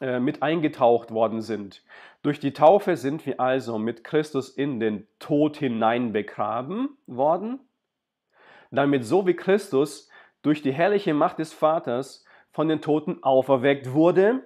äh, 0.00 0.20
mit 0.20 0.40
eingetaucht 0.40 1.10
worden 1.10 1.42
sind? 1.42 1.82
Durch 2.22 2.38
die 2.38 2.52
Taufe 2.52 2.96
sind 2.96 3.26
wir 3.26 3.40
also 3.40 3.76
mit 3.76 4.04
Christus 4.04 4.50
in 4.50 4.78
den 4.78 5.08
Tod 5.18 5.56
hinein 5.56 6.12
begraben 6.12 6.96
worden, 7.08 7.58
damit 8.70 9.04
so 9.04 9.26
wie 9.26 9.34
Christus 9.34 10.08
durch 10.42 10.62
die 10.62 10.72
herrliche 10.72 11.14
Macht 11.14 11.38
des 11.38 11.52
Vaters 11.52 12.24
von 12.50 12.68
den 12.68 12.80
Toten 12.80 13.22
auferweckt 13.22 13.92
wurde, 13.92 14.44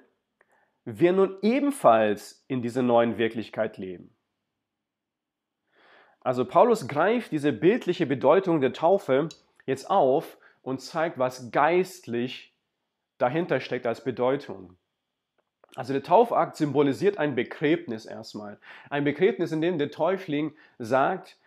wir 0.85 1.13
nun 1.13 1.37
ebenfalls 1.43 2.45
in 2.47 2.63
dieser 2.63 2.83
neuen 2.83 3.19
Wirklichkeit 3.19 3.77
leben. 3.77 4.15
Also 6.21 6.45
Paulus 6.45 6.87
greift 6.87 7.33
diese 7.33 7.53
bildliche 7.53 8.07
Bedeutung 8.07 8.61
der 8.61 8.73
Taufe 8.73 9.29
jetzt 9.65 9.91
auf 9.91 10.39
und 10.63 10.81
zeigt, 10.81 11.19
was 11.19 11.51
geistlich 11.51 12.55
dahinter 13.19 13.61
steckt 13.61 13.87
als 13.87 14.03
Bedeutung. 14.03 14.77
Also 15.77 15.93
der 15.93 16.03
Taufakt 16.03 16.57
symbolisiert 16.57 17.19
ein 17.19 17.35
Begräbnis 17.35 18.07
erstmal. 18.07 18.59
Ein 18.89 19.05
Begräbnis, 19.05 19.53
in 19.53 19.61
dem 19.61 19.79
der 19.79 19.91
Täufling 19.91 20.57
sagt, 20.79 21.39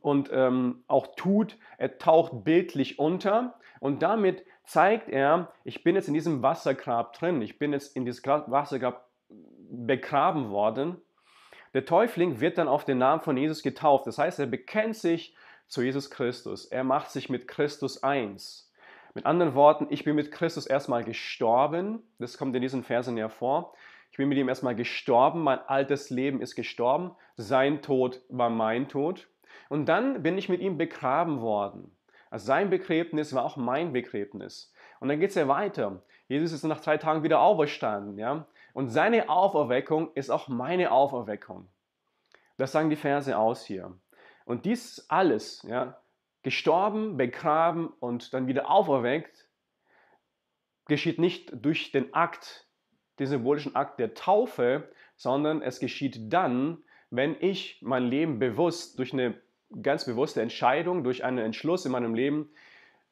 und 0.00 0.30
ähm, 0.32 0.84
auch 0.86 1.14
tut, 1.16 1.56
er 1.76 1.98
taucht 1.98 2.44
bildlich 2.44 2.98
unter 2.98 3.58
und 3.80 4.02
damit 4.02 4.44
zeigt 4.64 5.08
er, 5.08 5.52
ich 5.64 5.82
bin 5.84 5.94
jetzt 5.94 6.08
in 6.08 6.14
diesem 6.14 6.42
Wassergrab 6.42 7.12
drin, 7.14 7.40
ich 7.42 7.58
bin 7.58 7.72
jetzt 7.72 7.96
in 7.96 8.04
dieses 8.04 8.24
Wassergrab 8.24 9.08
begraben 9.70 10.50
worden. 10.50 10.96
Der 11.74 11.84
Täufling 11.84 12.40
wird 12.40 12.58
dann 12.58 12.68
auf 12.68 12.84
den 12.84 12.98
Namen 12.98 13.20
von 13.20 13.36
Jesus 13.36 13.62
getauft. 13.62 14.06
Das 14.06 14.18
heißt, 14.18 14.38
er 14.38 14.46
bekennt 14.46 14.96
sich 14.96 15.34
zu 15.66 15.82
Jesus 15.82 16.10
Christus. 16.10 16.64
Er 16.64 16.82
macht 16.82 17.10
sich 17.10 17.28
mit 17.28 17.46
Christus 17.46 18.02
eins. 18.02 18.72
Mit 19.14 19.26
anderen 19.26 19.54
Worten, 19.54 19.86
ich 19.90 20.04
bin 20.04 20.16
mit 20.16 20.32
Christus 20.32 20.66
erstmal 20.66 21.04
gestorben. 21.04 22.02
Das 22.18 22.38
kommt 22.38 22.56
in 22.56 22.62
diesen 22.62 22.84
Versen 22.84 23.16
ja 23.16 23.28
vor. 23.28 23.74
Ich 24.18 24.20
bin 24.20 24.30
mit 24.30 24.38
ihm 24.38 24.48
erstmal 24.48 24.74
gestorben, 24.74 25.44
mein 25.44 25.60
altes 25.68 26.10
Leben 26.10 26.42
ist 26.42 26.56
gestorben, 26.56 27.14
sein 27.36 27.82
Tod 27.82 28.20
war 28.28 28.50
mein 28.50 28.88
Tod. 28.88 29.28
Und 29.68 29.86
dann 29.86 30.24
bin 30.24 30.36
ich 30.36 30.48
mit 30.48 30.60
ihm 30.60 30.76
begraben 30.76 31.40
worden. 31.40 31.96
Also 32.28 32.46
sein 32.46 32.68
Begräbnis 32.68 33.32
war 33.32 33.44
auch 33.44 33.56
mein 33.56 33.92
Begräbnis. 33.92 34.74
Und 34.98 35.06
dann 35.08 35.20
geht 35.20 35.30
es 35.30 35.36
ja 35.36 35.46
weiter. 35.46 36.02
Jesus 36.26 36.50
ist 36.50 36.64
nach 36.64 36.80
drei 36.80 36.96
Tagen 36.96 37.22
wieder 37.22 37.38
auferstanden. 37.38 38.18
Ja? 38.18 38.48
Und 38.74 38.88
seine 38.88 39.28
Auferweckung 39.28 40.10
ist 40.14 40.30
auch 40.30 40.48
meine 40.48 40.90
Auferweckung. 40.90 41.68
Das 42.56 42.72
sagen 42.72 42.90
die 42.90 42.96
Verse 42.96 43.38
aus 43.38 43.64
hier. 43.64 43.96
Und 44.46 44.64
dies 44.64 45.06
alles, 45.08 45.62
ja, 45.62 45.96
gestorben, 46.42 47.16
begraben 47.16 47.86
und 48.00 48.34
dann 48.34 48.48
wieder 48.48 48.68
auferweckt, 48.68 49.48
geschieht 50.86 51.20
nicht 51.20 51.52
durch 51.54 51.92
den 51.92 52.12
Akt 52.14 52.67
den 53.18 53.26
symbolischen 53.26 53.74
Akt 53.76 53.98
der 53.98 54.14
Taufe, 54.14 54.88
sondern 55.16 55.62
es 55.62 55.80
geschieht 55.80 56.32
dann, 56.32 56.78
wenn 57.10 57.36
ich 57.40 57.78
mein 57.82 58.04
Leben 58.04 58.38
bewusst 58.38 58.98
durch 58.98 59.12
eine 59.12 59.34
ganz 59.82 60.04
bewusste 60.04 60.40
Entscheidung, 60.40 61.04
durch 61.04 61.24
einen 61.24 61.38
Entschluss 61.38 61.84
in 61.84 61.92
meinem 61.92 62.14
Leben, 62.14 62.50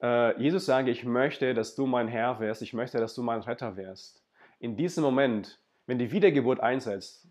äh, 0.03 0.41
Jesus 0.41 0.67
sage, 0.67 0.91
ich 0.91 1.05
möchte, 1.05 1.55
dass 1.55 1.75
du 1.75 1.87
mein 1.87 2.09
Herr 2.09 2.41
wärst, 2.41 2.63
ich 2.63 2.73
möchte, 2.73 2.99
dass 2.99 3.15
du 3.15 3.23
mein 3.23 3.41
Retter 3.41 3.77
wärst. 3.77 4.23
In 4.59 4.77
diesem 4.77 5.03
Moment, 5.03 5.59
wenn 5.87 5.99
die 5.99 6.13
Wiedergeburt 6.13 6.61
einsetzt, 6.61 7.27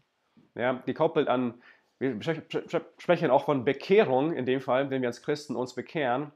ja, 0.55 0.81
gekoppelt 0.85 1.27
an, 1.27 1.55
wir 1.99 2.19
sprechen 2.97 3.29
auch 3.29 3.45
von 3.45 3.63
Bekehrung 3.63 4.33
in 4.33 4.45
dem 4.45 4.59
Fall, 4.59 4.89
wenn 4.89 5.01
wir 5.01 5.09
als 5.09 5.21
Christen 5.21 5.55
uns 5.55 5.73
bekehren, 5.73 6.31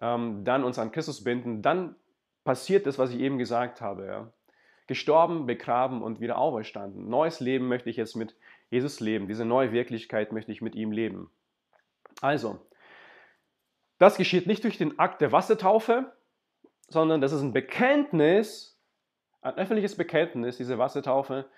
ähm, 0.00 0.44
dann 0.44 0.64
uns 0.64 0.78
an 0.78 0.92
Christus 0.92 1.24
binden, 1.24 1.62
dann 1.62 1.96
passiert 2.44 2.86
das, 2.86 2.98
was 2.98 3.10
ich 3.10 3.20
eben 3.20 3.38
gesagt 3.38 3.80
habe. 3.80 4.06
Ja 4.06 4.32
gestorben, 4.90 5.46
begraben 5.46 6.02
und 6.02 6.18
wieder 6.18 6.36
auferstanden. 6.36 7.08
Neues 7.08 7.38
Leben 7.38 7.68
möchte 7.68 7.88
ich 7.88 7.96
jetzt 7.96 8.16
mit 8.16 8.34
Jesus 8.70 8.98
leben. 8.98 9.28
Diese 9.28 9.44
neue 9.44 9.70
Wirklichkeit 9.70 10.32
möchte 10.32 10.50
ich 10.50 10.62
mit 10.62 10.74
ihm 10.74 10.90
leben. 10.90 11.30
Also, 12.20 12.58
das 13.98 14.16
geschieht 14.16 14.48
nicht 14.48 14.64
durch 14.64 14.78
den 14.78 14.98
Akt 14.98 15.20
der 15.20 15.30
Wassertaufe, 15.30 16.12
sondern 16.88 17.20
das 17.20 17.30
ist 17.30 17.40
ein 17.42 17.52
Bekenntnis 17.52 18.76
Ein 19.42 19.54
öffentliches 19.54 19.94
Bekenntnis, 19.96 20.56
diese 20.56 20.76
Wassertaufe, 20.78 21.48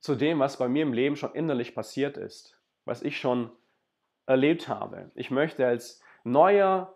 zu 0.00 0.14
dem, 0.14 0.38
was 0.38 0.58
bei 0.58 0.68
mir 0.68 0.82
im 0.82 0.92
Leben 0.92 1.16
schon 1.16 1.34
innerlich 1.34 1.74
passiert 1.74 2.18
ist, 2.18 2.60
was 2.84 3.00
ich 3.00 3.18
schon 3.18 3.50
erlebt 4.26 4.68
habe. 4.68 5.10
Ich 5.14 5.30
möchte 5.30 5.66
als 5.66 6.02
neuer 6.24 6.94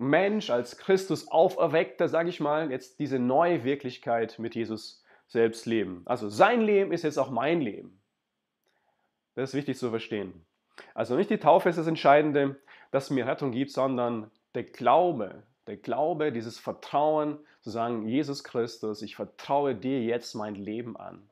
Mensch, 0.00 0.48
als 0.48 0.78
Christus 0.78 1.28
auferweckter, 1.28 2.08
sage 2.08 2.30
ich 2.30 2.40
mal, 2.40 2.70
jetzt 2.70 2.98
diese 3.00 3.18
neue 3.18 3.64
Wirklichkeit 3.64 4.38
mit 4.38 4.54
Jesus 4.54 5.04
selbst 5.26 5.66
leben. 5.66 6.02
Also 6.06 6.30
sein 6.30 6.62
Leben 6.62 6.90
ist 6.90 7.04
jetzt 7.04 7.18
auch 7.18 7.30
mein 7.30 7.60
Leben. 7.60 8.00
Das 9.34 9.50
ist 9.50 9.54
wichtig 9.54 9.76
zu 9.76 9.90
verstehen. 9.90 10.46
Also 10.94 11.16
nicht 11.16 11.28
die 11.28 11.36
Taufe 11.36 11.68
ist 11.68 11.76
das 11.76 11.86
Entscheidende, 11.86 12.58
dass 12.90 13.10
mir 13.10 13.26
Rettung 13.26 13.52
gibt, 13.52 13.72
sondern 13.72 14.30
der 14.54 14.64
Glaube, 14.64 15.42
der 15.66 15.76
Glaube, 15.76 16.32
dieses 16.32 16.58
Vertrauen, 16.58 17.38
zu 17.60 17.68
sagen, 17.68 18.08
Jesus 18.08 18.42
Christus, 18.42 19.02
ich 19.02 19.16
vertraue 19.16 19.74
dir 19.74 20.02
jetzt 20.02 20.34
mein 20.34 20.54
Leben 20.54 20.96
an. 20.96 21.28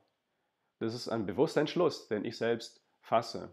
Das 0.79 0.95
ist 0.95 1.09
ein 1.09 1.25
bewusster 1.25 1.61
Entschluss, 1.61 2.07
den 2.09 2.27
ich 2.27 2.37
selbst 2.37 2.83
fasse. 3.01 3.51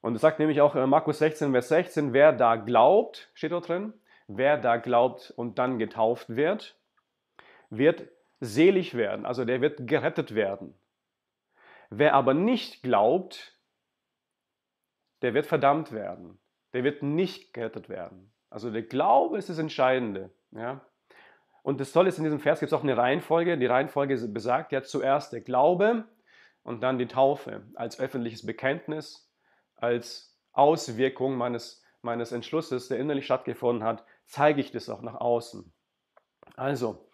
Und 0.00 0.14
es 0.14 0.20
sagt 0.20 0.38
nämlich 0.38 0.60
auch 0.60 0.74
äh, 0.74 0.86
Markus 0.86 1.18
16, 1.18 1.52
Vers 1.52 1.68
16, 1.68 2.12
wer 2.12 2.32
da 2.32 2.56
glaubt, 2.56 3.30
steht 3.34 3.52
dort 3.52 3.68
drin, 3.68 3.92
wer 4.28 4.56
da 4.56 4.76
glaubt 4.76 5.32
und 5.36 5.58
dann 5.58 5.78
getauft 5.78 6.34
wird, 6.34 6.76
wird 7.68 8.08
selig 8.40 8.94
werden, 8.94 9.26
also 9.26 9.44
der 9.44 9.60
wird 9.60 9.86
gerettet 9.86 10.34
werden. 10.34 10.74
Wer 11.90 12.14
aber 12.14 12.34
nicht 12.34 12.82
glaubt, 12.82 13.58
der 15.22 15.34
wird 15.34 15.46
verdammt 15.46 15.92
werden. 15.92 16.38
Der 16.72 16.84
wird 16.84 17.02
nicht 17.02 17.52
gerettet 17.52 17.88
werden. 17.88 18.32
Also 18.48 18.70
der 18.70 18.82
Glaube 18.82 19.38
ist 19.38 19.48
das 19.48 19.58
Entscheidende. 19.58 20.30
Ja? 20.52 20.80
Und 21.62 21.80
das 21.80 21.92
Tolle 21.92 22.08
ist, 22.08 22.18
in 22.18 22.24
diesem 22.24 22.40
Vers 22.40 22.60
gibt 22.60 22.72
es 22.72 22.78
auch 22.78 22.84
eine 22.84 22.96
Reihenfolge. 22.96 23.58
Die 23.58 23.66
Reihenfolge 23.66 24.16
besagt 24.28 24.72
ja 24.72 24.82
zuerst 24.82 25.32
der 25.32 25.40
Glaube 25.40 26.04
und 26.62 26.82
dann 26.82 26.98
die 26.98 27.06
Taufe 27.06 27.62
als 27.74 27.98
öffentliches 28.00 28.46
Bekenntnis 28.46 29.29
als 29.80 30.38
Auswirkung 30.52 31.36
meines, 31.36 31.82
meines 32.02 32.32
Entschlusses, 32.32 32.88
der 32.88 32.98
innerlich 32.98 33.24
stattgefunden 33.24 33.84
hat, 33.84 34.04
zeige 34.26 34.60
ich 34.60 34.70
das 34.70 34.88
auch 34.88 35.02
nach 35.02 35.14
außen. 35.14 35.72
Also, 36.56 37.10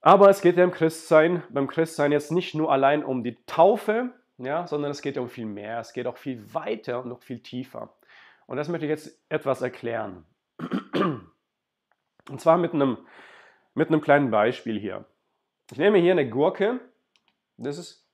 aber 0.00 0.28
es 0.28 0.40
geht 0.40 0.56
ja 0.56 0.64
im 0.64 0.72
Christsein, 0.72 1.44
beim 1.50 1.68
Christsein 1.68 2.10
jetzt 2.10 2.32
nicht 2.32 2.54
nur 2.54 2.72
allein 2.72 3.04
um 3.04 3.22
die 3.22 3.36
Taufe, 3.46 4.12
ja, 4.38 4.66
sondern 4.66 4.90
es 4.90 5.00
geht 5.00 5.16
um 5.16 5.28
viel 5.28 5.46
mehr. 5.46 5.78
Es 5.78 5.92
geht 5.92 6.08
auch 6.08 6.16
viel 6.16 6.52
weiter 6.52 7.00
und 7.00 7.08
noch 7.08 7.22
viel 7.22 7.40
tiefer. 7.40 7.94
Und 8.46 8.56
das 8.56 8.68
möchte 8.68 8.86
ich 8.86 8.90
jetzt 8.90 9.24
etwas 9.28 9.62
erklären. 9.62 10.26
Und 12.28 12.40
zwar 12.40 12.58
mit 12.58 12.74
einem, 12.74 12.98
mit 13.74 13.88
einem 13.88 14.00
kleinen 14.00 14.30
Beispiel 14.30 14.78
hier. 14.78 15.04
Ich 15.70 15.78
nehme 15.78 15.98
hier 15.98 16.12
eine 16.12 16.28
Gurke. 16.28 16.80
Das 17.56 17.78
ist 17.78 18.08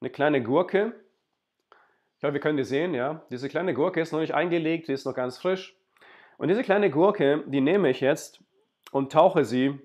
eine 0.00 0.10
kleine 0.10 0.42
Gurke. 0.42 0.94
Glaube, 2.22 2.34
wir 2.34 2.40
können 2.40 2.56
die 2.56 2.62
sehen, 2.62 2.94
ja. 2.94 3.26
Diese 3.32 3.48
kleine 3.48 3.74
Gurke 3.74 4.00
ist 4.00 4.12
noch 4.12 4.20
nicht 4.20 4.32
eingelegt, 4.32 4.86
die 4.86 4.92
ist 4.92 5.06
noch 5.06 5.14
ganz 5.14 5.38
frisch. 5.38 5.76
Und 6.38 6.46
diese 6.46 6.62
kleine 6.62 6.88
Gurke, 6.88 7.42
die 7.48 7.60
nehme 7.60 7.90
ich 7.90 8.00
jetzt 8.00 8.40
und 8.92 9.10
tauche 9.10 9.44
sie 9.44 9.80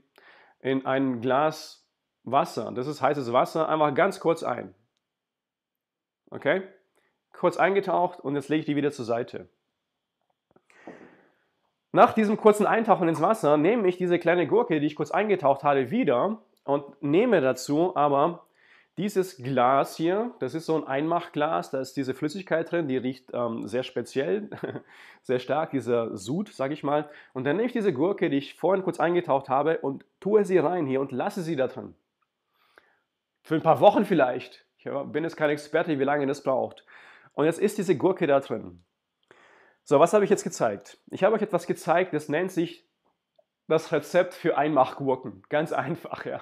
in 0.60 0.86
ein 0.86 1.20
Glas 1.20 1.89
Wasser. 2.25 2.72
Das 2.75 2.86
ist 2.86 3.01
heißes 3.01 3.34
Wasser, 3.34 3.67
einfach 3.67 3.91
ganz 3.96 4.20
kurz 4.20 4.44
ein. 4.44 4.75
Okay? 6.29 6.62
Kurz 7.34 7.58
eingetaucht 7.58 8.20
und 8.20 8.36
jetzt 8.36 8.50
lege 8.50 8.60
ich 8.60 8.65
die 8.67 8.75
wieder 8.75 8.91
zur 8.91 9.06
Seite. 9.06 9.50
Nach 11.91 12.13
diesem 12.13 12.38
kurzen 12.38 12.67
Eintauchen 12.67 13.10
ins 13.10 13.20
Wasser 13.20 13.58
nehme 13.58 13.88
ich 13.88 13.98
diese 13.98 14.20
kleine 14.20 14.46
Gurke, 14.46 14.79
die 14.79 14.86
ich 14.86 14.96
kurz 14.96 15.10
eingetaucht 15.10 15.63
habe, 15.63 15.89
wieder 15.89 16.39
und 16.65 17.01
nehme 17.01 17.41
dazu 17.41 17.96
aber 17.96 18.47
dieses 18.98 19.38
Glas 19.38 19.96
hier, 19.96 20.32
das 20.39 20.56
ist 20.56 20.66
so 20.66 20.75
ein 20.75 20.88
Einmachglas, 20.88 21.70
da 21.70 21.80
ist 21.80 21.96
diese 21.98 22.16
Flüssigkeit 22.16 22.72
drin, 22.72 22.88
die 22.88 22.98
riecht 22.98 23.30
ähm, 23.32 23.68
sehr 23.68 23.84
speziell, 23.84 24.50
sehr 25.22 25.38
stark, 25.38 25.70
dieser 25.70 26.18
Sud, 26.18 26.51
sage 26.51 26.74
ich 26.74 26.83
mal. 26.83 27.07
Und 27.33 27.44
dann 27.44 27.57
nehme 27.57 27.68
ich 27.68 27.74
diese 27.74 27.94
Gurke, 27.94 28.31
die 28.31 28.38
ich 28.38 28.55
vorhin 28.55 28.83
kurz 28.83 29.00
eingetaucht 29.00 29.50
habe, 29.50 29.77
und 29.79 30.03
tue 30.20 30.44
sie 30.46 30.57
rein 30.57 30.88
hier 30.88 31.00
und 31.00 31.12
lasse 31.12 31.44
sie 31.44 31.55
da 31.55 31.68
drin. 31.68 31.94
Für 33.44 33.55
ein 33.55 33.62
paar 33.62 33.79
Wochen 33.79 34.03
vielleicht. 34.03 34.66
Ich 34.79 34.90
bin 35.05 35.24
jetzt 35.24 35.38
kein 35.38 35.51
Experte, 35.51 36.00
wie 36.00 36.03
lange 36.03 36.25
das 36.25 36.42
braucht. 36.42 36.83
Und 37.33 37.46
jetzt 37.46 37.60
ist 37.60 37.77
diese 37.77 37.96
Gurke 37.96 38.25
da 38.25 38.40
drin. 38.40 38.83
So, 39.83 40.00
was 40.00 40.14
habe 40.14 40.24
ich 40.24 40.29
jetzt 40.29 40.44
gezeigt? 40.44 40.98
Ich 41.12 41.24
habe 41.24 41.36
euch 41.36 41.42
etwas 41.42 41.68
gezeigt, 41.68 42.14
das 42.14 42.29
nennt 42.29 42.51
sich 42.51 42.83
das 43.68 43.92
Rezept 43.92 44.33
für 44.33 44.57
Einmachgurken. 44.57 45.44
Ganz 45.50 45.72
einfach, 45.72 46.25
ja 46.25 46.42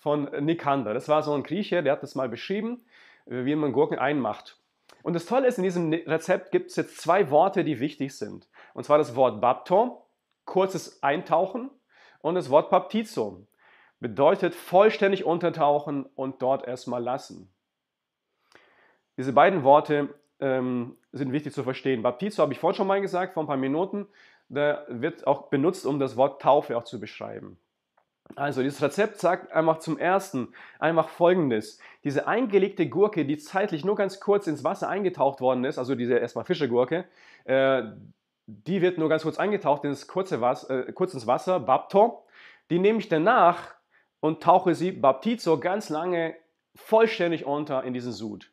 von 0.00 0.24
Nikander. 0.24 0.94
Das 0.94 1.08
war 1.08 1.22
so 1.22 1.32
ein 1.34 1.42
Grieche, 1.42 1.82
der 1.82 1.92
hat 1.92 2.02
das 2.02 2.14
mal 2.14 2.28
beschrieben, 2.28 2.84
wie 3.26 3.54
man 3.54 3.72
Gurken 3.72 3.98
einmacht. 3.98 4.58
Und 5.02 5.14
das 5.14 5.26
Tolle 5.26 5.46
ist, 5.46 5.58
in 5.58 5.64
diesem 5.64 5.92
Rezept 5.92 6.50
gibt 6.50 6.70
es 6.70 6.76
jetzt 6.76 6.98
zwei 6.98 7.30
Worte, 7.30 7.64
die 7.64 7.80
wichtig 7.80 8.16
sind. 8.16 8.48
Und 8.74 8.84
zwar 8.84 8.98
das 8.98 9.14
Wort 9.14 9.40
Bapton, 9.40 9.92
kurzes 10.44 11.02
Eintauchen, 11.02 11.70
und 12.22 12.34
das 12.34 12.50
Wort 12.50 12.70
Baptizo, 12.70 13.46
bedeutet 13.98 14.54
vollständig 14.54 15.24
untertauchen 15.24 16.06
und 16.14 16.42
dort 16.42 16.66
erstmal 16.66 17.02
lassen. 17.02 17.50
Diese 19.16 19.32
beiden 19.32 19.64
Worte 19.64 20.14
ähm, 20.38 20.96
sind 21.12 21.32
wichtig 21.32 21.52
zu 21.52 21.62
verstehen. 21.62 22.02
Baptizo 22.02 22.42
habe 22.42 22.52
ich 22.52 22.58
vorhin 22.58 22.76
schon 22.76 22.86
mal 22.86 23.00
gesagt, 23.00 23.34
vor 23.34 23.42
ein 23.42 23.46
paar 23.46 23.56
Minuten. 23.56 24.06
Der 24.48 24.86
wird 24.88 25.26
auch 25.26 25.48
benutzt, 25.48 25.86
um 25.86 25.98
das 25.98 26.16
Wort 26.16 26.42
Taufe 26.42 26.76
auch 26.76 26.84
zu 26.84 26.98
beschreiben. 26.98 27.58
Also, 28.36 28.62
dieses 28.62 28.80
Rezept 28.80 29.18
sagt 29.18 29.52
einfach 29.52 29.78
zum 29.78 29.98
ersten 29.98 30.54
einfach 30.78 31.08
folgendes: 31.08 31.78
Diese 32.04 32.26
eingelegte 32.26 32.88
Gurke, 32.88 33.24
die 33.24 33.38
zeitlich 33.38 33.84
nur 33.84 33.96
ganz 33.96 34.20
kurz 34.20 34.46
ins 34.46 34.64
Wasser 34.64 34.88
eingetaucht 34.88 35.40
worden 35.40 35.64
ist, 35.64 35.78
also 35.78 35.94
diese 35.94 36.16
erstmal 36.16 36.44
Fischegurke, 36.44 37.06
äh, 37.44 37.82
die 38.46 38.82
wird 38.82 38.98
nur 38.98 39.08
ganz 39.08 39.22
kurz 39.22 39.38
eingetaucht 39.38 39.84
ins 39.84 40.06
kurze 40.06 40.40
Wasser, 40.40 40.88
äh, 40.88 40.92
kurz 40.92 41.14
ins 41.14 41.26
Wasser, 41.26 41.60
Bapto. 41.60 42.24
Die 42.70 42.78
nehme 42.78 42.98
ich 43.00 43.08
danach 43.08 43.74
und 44.20 44.42
tauche 44.42 44.74
sie 44.74 44.92
Baptizo 44.92 45.58
ganz 45.58 45.88
lange 45.88 46.36
vollständig 46.74 47.44
unter 47.46 47.84
in 47.84 47.94
diesen 47.94 48.12
Sud. 48.12 48.52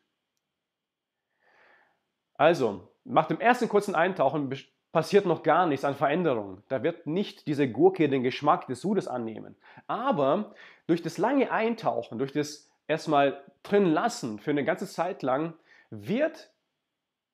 Also, 2.34 2.88
nach 3.04 3.26
dem 3.26 3.40
ersten 3.40 3.68
kurzen 3.68 3.94
Eintauchen 3.94 4.52
passiert 4.92 5.26
noch 5.26 5.42
gar 5.42 5.66
nichts 5.66 5.84
an 5.84 5.94
Veränderung. 5.94 6.62
Da 6.68 6.82
wird 6.82 7.06
nicht 7.06 7.46
diese 7.46 7.68
Gurke 7.70 8.08
den 8.08 8.22
Geschmack 8.22 8.66
des 8.66 8.80
Sudes 8.80 9.06
annehmen. 9.06 9.56
Aber 9.86 10.54
durch 10.86 11.02
das 11.02 11.18
lange 11.18 11.50
Eintauchen, 11.50 12.18
durch 12.18 12.32
das 12.32 12.70
erstmal 12.86 13.42
drin 13.62 13.86
lassen 13.86 14.38
für 14.38 14.50
eine 14.50 14.64
ganze 14.64 14.86
Zeit 14.86 15.22
lang, 15.22 15.54
wird, 15.90 16.50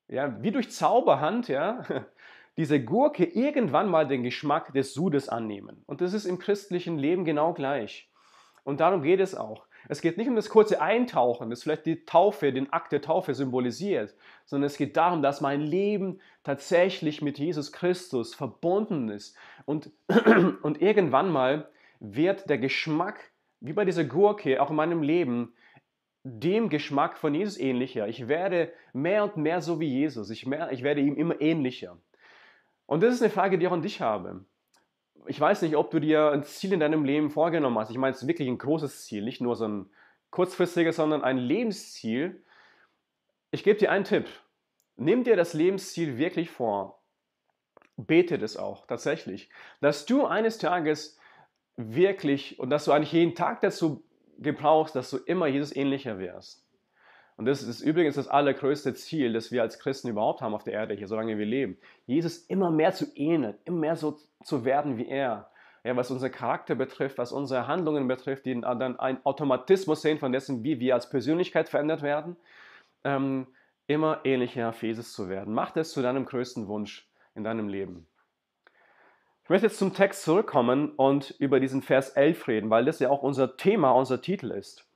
ja, 0.08 0.42
wie 0.42 0.50
durch 0.50 0.70
Zauberhand, 0.70 1.48
ja, 1.48 1.84
diese 2.56 2.82
Gurke 2.82 3.24
irgendwann 3.24 3.88
mal 3.88 4.06
den 4.06 4.22
Geschmack 4.22 4.72
des 4.72 4.94
Sudes 4.94 5.28
annehmen. 5.28 5.82
Und 5.86 6.00
das 6.00 6.12
ist 6.12 6.24
im 6.24 6.38
christlichen 6.38 6.98
Leben 6.98 7.24
genau 7.24 7.52
gleich. 7.52 8.08
Und 8.64 8.80
darum 8.80 9.02
geht 9.02 9.20
es 9.20 9.34
auch. 9.34 9.66
Es 9.88 10.00
geht 10.00 10.16
nicht 10.16 10.28
um 10.28 10.36
das 10.36 10.48
kurze 10.48 10.80
Eintauchen, 10.80 11.50
das 11.50 11.62
vielleicht 11.62 11.86
die 11.86 12.04
Taufe, 12.04 12.52
den 12.52 12.72
Akt 12.72 12.92
der 12.92 13.02
Taufe 13.02 13.34
symbolisiert, 13.34 14.14
sondern 14.44 14.66
es 14.66 14.76
geht 14.76 14.96
darum, 14.96 15.22
dass 15.22 15.40
mein 15.40 15.60
Leben 15.60 16.20
tatsächlich 16.42 17.22
mit 17.22 17.38
Jesus 17.38 17.72
Christus 17.72 18.34
verbunden 18.34 19.08
ist. 19.08 19.36
Und, 19.64 19.90
und 20.62 20.80
irgendwann 20.80 21.30
mal 21.30 21.68
wird 22.00 22.48
der 22.48 22.58
Geschmack, 22.58 23.32
wie 23.60 23.72
bei 23.72 23.84
dieser 23.84 24.04
Gurke, 24.04 24.62
auch 24.62 24.70
in 24.70 24.76
meinem 24.76 25.02
Leben, 25.02 25.54
dem 26.22 26.70
Geschmack 26.70 27.18
von 27.18 27.34
Jesus 27.34 27.58
ähnlicher. 27.58 28.08
Ich 28.08 28.28
werde 28.28 28.72
mehr 28.94 29.24
und 29.24 29.36
mehr 29.36 29.60
so 29.60 29.80
wie 29.80 29.88
Jesus. 29.88 30.30
Ich, 30.30 30.46
mehr, 30.46 30.72
ich 30.72 30.82
werde 30.82 31.02
ihm 31.02 31.16
immer 31.16 31.40
ähnlicher. 31.40 31.98
Und 32.86 33.02
das 33.02 33.14
ist 33.14 33.22
eine 33.22 33.30
Frage, 33.30 33.58
die 33.58 33.64
ich 33.64 33.68
auch 33.68 33.74
an 33.74 33.82
dich 33.82 34.00
habe 34.00 34.44
ich 35.26 35.40
weiß 35.40 35.62
nicht, 35.62 35.76
ob 35.76 35.90
du 35.90 36.00
dir 36.00 36.30
ein 36.30 36.44
Ziel 36.44 36.72
in 36.72 36.80
deinem 36.80 37.04
Leben 37.04 37.30
vorgenommen 37.30 37.78
hast. 37.78 37.90
Ich 37.90 37.98
meine, 37.98 38.14
es 38.14 38.22
ist 38.22 38.28
wirklich 38.28 38.48
ein 38.48 38.58
großes 38.58 39.04
Ziel, 39.04 39.24
nicht 39.24 39.40
nur 39.40 39.56
so 39.56 39.66
ein 39.66 39.90
kurzfristiges, 40.30 40.96
sondern 40.96 41.22
ein 41.22 41.38
Lebensziel. 41.38 42.44
Ich 43.50 43.62
gebe 43.64 43.78
dir 43.78 43.90
einen 43.90 44.04
Tipp. 44.04 44.26
Nimm 44.96 45.24
dir 45.24 45.36
das 45.36 45.54
Lebensziel 45.54 46.18
wirklich 46.18 46.50
vor. 46.50 47.02
Bete 47.96 48.38
das 48.38 48.56
auch 48.56 48.86
tatsächlich, 48.86 49.50
dass 49.80 50.04
du 50.04 50.26
eines 50.26 50.58
Tages 50.58 51.18
wirklich 51.76 52.58
und 52.58 52.70
dass 52.70 52.84
du 52.84 52.92
eigentlich 52.92 53.12
jeden 53.12 53.34
Tag 53.34 53.60
dazu 53.60 54.04
gebrauchst, 54.38 54.96
dass 54.96 55.10
du 55.10 55.18
immer 55.18 55.46
Jesus 55.46 55.74
ähnlicher 55.74 56.18
wirst. 56.18 56.63
Und 57.36 57.46
das 57.46 57.62
ist 57.62 57.80
übrigens 57.80 58.14
das 58.14 58.28
allergrößte 58.28 58.94
Ziel, 58.94 59.32
das 59.32 59.50
wir 59.50 59.62
als 59.62 59.80
Christen 59.80 60.08
überhaupt 60.08 60.40
haben 60.40 60.54
auf 60.54 60.62
der 60.62 60.74
Erde 60.74 60.94
hier, 60.94 61.08
solange 61.08 61.36
wir 61.36 61.46
leben. 61.46 61.78
Jesus 62.06 62.38
immer 62.38 62.70
mehr 62.70 62.92
zu 62.92 63.06
ähneln, 63.16 63.56
immer 63.64 63.78
mehr 63.78 63.96
so 63.96 64.18
zu 64.42 64.64
werden 64.64 64.98
wie 64.98 65.08
er. 65.08 65.50
Ja, 65.82 65.96
was 65.96 66.10
unser 66.10 66.30
Charakter 66.30 66.74
betrifft, 66.76 67.18
was 67.18 67.32
unsere 67.32 67.66
Handlungen 67.66 68.08
betrifft, 68.08 68.46
die 68.46 68.58
dann 68.58 68.98
einen 68.98 69.18
Automatismus 69.26 70.00
sehen 70.00 70.18
von 70.18 70.32
dessen, 70.32 70.64
wie 70.64 70.80
wir 70.80 70.94
als 70.94 71.10
Persönlichkeit 71.10 71.68
verändert 71.68 72.00
werden, 72.00 72.36
ähm, 73.02 73.48
immer 73.86 74.20
ähnlicher 74.24 74.70
auf 74.70 74.82
Jesus 74.82 75.12
zu 75.12 75.28
werden. 75.28 75.52
Mach 75.52 75.72
das 75.72 75.92
zu 75.92 76.00
deinem 76.00 76.24
größten 76.24 76.68
Wunsch 76.68 77.06
in 77.34 77.44
deinem 77.44 77.68
Leben. 77.68 78.06
Ich 79.42 79.50
möchte 79.50 79.66
jetzt 79.66 79.78
zum 79.78 79.92
Text 79.92 80.22
zurückkommen 80.22 80.92
und 80.92 81.34
über 81.38 81.60
diesen 81.60 81.82
Vers 81.82 82.10
11 82.10 82.48
reden, 82.48 82.70
weil 82.70 82.86
das 82.86 82.98
ja 83.00 83.10
auch 83.10 83.22
unser 83.22 83.58
Thema, 83.58 83.90
unser 83.90 84.22
Titel 84.22 84.50
ist. 84.50 84.86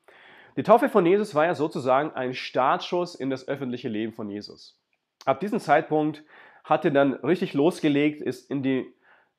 Die 0.57 0.63
Taufe 0.63 0.89
von 0.89 1.07
Jesus 1.07 1.35
war 1.35 1.47
ja 1.47 1.55
sozusagen 1.55 2.11
ein 2.13 2.35
Startschuss 2.35 3.15
in 3.15 3.31
das 3.31 3.47
öffentliche 3.47 3.89
Leben 3.89 4.13
von 4.13 4.31
Jesus. 4.31 4.79
Ab 5.25 5.41
diesem 5.41 5.61
Zeitpunkt 5.61 6.25
hat 6.65 6.85
er 6.85 6.91
dann 6.91 7.15
richtig 7.15 7.55
losgelegt, 7.55 8.21
ist 8.21 8.51
in 8.51 8.63
die, 8.63 8.93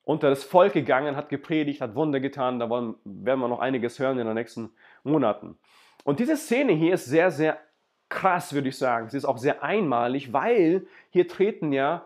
unter 0.03 0.29
das 0.29 0.43
Volk 0.43 0.73
gegangen, 0.73 1.15
hat 1.15 1.29
gepredigt, 1.29 1.81
hat 1.81 1.95
Wunder 1.95 2.19
getan. 2.19 2.59
Da 2.59 2.69
werden 2.69 2.95
wir 3.03 3.47
noch 3.47 3.59
einiges 3.59 3.99
hören 3.99 4.19
in 4.19 4.25
den 4.25 4.35
nächsten 4.35 4.71
Monaten. 5.03 5.57
Und 6.03 6.19
diese 6.19 6.37
Szene 6.37 6.73
hier 6.73 6.93
ist 6.93 7.05
sehr, 7.05 7.31
sehr 7.31 7.59
krass, 8.07 8.53
würde 8.53 8.69
ich 8.69 8.77
sagen. 8.77 9.09
Sie 9.09 9.17
ist 9.17 9.25
auch 9.25 9.37
sehr 9.37 9.61
einmalig, 9.63 10.33
weil 10.33 10.87
hier 11.11 11.27
treten 11.27 11.73
ja 11.73 12.05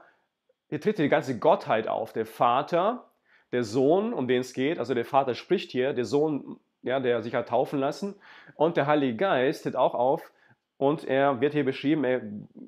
hier 0.73 0.81
tritt 0.81 0.97
die 0.97 1.07
ganze 1.07 1.37
Gottheit 1.37 1.87
auf. 1.87 2.13
Der 2.13 2.25
Vater, 2.25 3.11
der 3.51 3.63
Sohn, 3.63 4.11
um 4.11 4.27
den 4.27 4.41
es 4.41 4.53
geht, 4.53 4.79
also 4.79 4.95
der 4.95 5.05
Vater 5.05 5.35
spricht 5.35 5.69
hier, 5.69 5.93
der 5.93 6.03
Sohn, 6.03 6.59
ja, 6.83 6.99
der 6.99 7.21
sich 7.21 7.33
hat 7.33 7.49
taufen 7.49 7.79
lassen, 7.79 8.15
und 8.55 8.77
der 8.77 8.87
Heilige 8.87 9.17
Geist 9.17 9.63
tritt 9.63 9.75
auch 9.75 9.95
auf. 9.95 10.31
Und 10.77 11.05
er 11.05 11.39
wird 11.39 11.53
hier 11.53 11.63
beschrieben, 11.63 12.03
er 12.03 12.21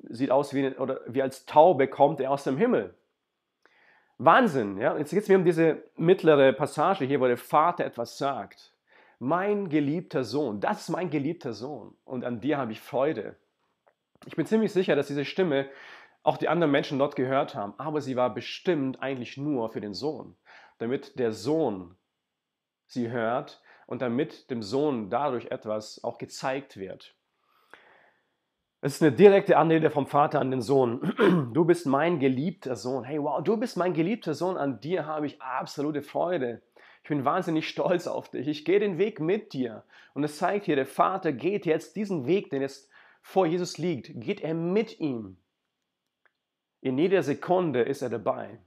sieht 0.08 0.30
aus 0.30 0.54
wie, 0.54 0.68
oder 0.68 1.00
wie 1.06 1.22
als 1.22 1.44
Taube 1.44 1.86
kommt 1.86 2.20
er 2.20 2.30
aus 2.30 2.44
dem 2.44 2.56
Himmel. 2.56 2.94
Wahnsinn, 4.18 4.78
ja. 4.78 4.96
Jetzt 4.96 5.10
geht 5.10 5.22
es 5.22 5.28
mir 5.28 5.36
um 5.36 5.44
diese 5.44 5.82
mittlere 5.96 6.52
Passage 6.52 7.04
hier, 7.04 7.20
wo 7.20 7.26
der 7.26 7.36
Vater 7.36 7.84
etwas 7.84 8.16
sagt. 8.16 8.72
Mein 9.18 9.68
geliebter 9.68 10.24
Sohn, 10.24 10.60
das 10.60 10.82
ist 10.82 10.88
mein 10.90 11.10
geliebter 11.10 11.52
Sohn 11.52 11.94
und 12.04 12.24
an 12.24 12.40
dir 12.40 12.58
habe 12.58 12.72
ich 12.72 12.80
Freude. 12.80 13.36
Ich 14.26 14.36
bin 14.36 14.46
ziemlich 14.46 14.72
sicher, 14.72 14.94
dass 14.94 15.06
diese 15.06 15.24
Stimme 15.24 15.68
auch 16.22 16.36
die 16.36 16.48
anderen 16.48 16.70
Menschen 16.70 16.98
dort 16.98 17.16
gehört 17.16 17.54
haben, 17.54 17.74
aber 17.78 18.00
sie 18.00 18.16
war 18.16 18.34
bestimmt 18.34 19.00
eigentlich 19.00 19.36
nur 19.36 19.70
für 19.70 19.80
den 19.80 19.94
Sohn, 19.94 20.36
damit 20.78 21.18
der 21.18 21.32
Sohn 21.32 21.96
sie 22.86 23.10
hört 23.10 23.62
und 23.86 24.02
damit 24.02 24.50
dem 24.50 24.62
Sohn 24.62 25.10
dadurch 25.10 25.46
etwas 25.46 26.02
auch 26.04 26.18
gezeigt 26.18 26.76
wird. 26.76 27.14
Es 28.82 28.96
ist 28.96 29.02
eine 29.02 29.12
direkte 29.12 29.56
Anrede 29.56 29.90
vom 29.90 30.06
Vater 30.06 30.40
an 30.40 30.50
den 30.50 30.60
Sohn. 30.60 31.12
Du 31.54 31.64
bist 31.64 31.86
mein 31.86 32.20
geliebter 32.20 32.76
Sohn. 32.76 33.04
Hey, 33.04 33.20
wow, 33.20 33.42
du 33.42 33.56
bist 33.56 33.76
mein 33.76 33.94
geliebter 33.94 34.34
Sohn. 34.34 34.56
An 34.56 34.80
dir 34.80 35.06
habe 35.06 35.26
ich 35.26 35.40
absolute 35.40 36.02
Freude. 36.02 36.62
Ich 37.02 37.08
bin 37.08 37.24
wahnsinnig 37.24 37.68
stolz 37.68 38.06
auf 38.06 38.28
dich. 38.30 38.46
Ich 38.48 38.64
gehe 38.64 38.78
den 38.78 38.98
Weg 38.98 39.20
mit 39.20 39.52
dir. 39.52 39.84
Und 40.12 40.24
es 40.24 40.36
zeigt 40.36 40.66
hier, 40.66 40.76
der 40.76 40.86
Vater 40.86 41.32
geht 41.32 41.64
jetzt 41.64 41.96
diesen 41.96 42.26
Weg, 42.26 42.50
den 42.50 42.62
jetzt 42.62 42.90
vor 43.22 43.46
Jesus 43.46 43.78
liegt, 43.78 44.10
geht 44.20 44.40
er 44.40 44.54
mit 44.54 45.00
ihm. 45.00 45.36
In 46.80 46.98
jeder 46.98 47.24
Sekunde 47.24 47.82
ist 47.82 48.02
er 48.02 48.10
dabei. 48.10 48.60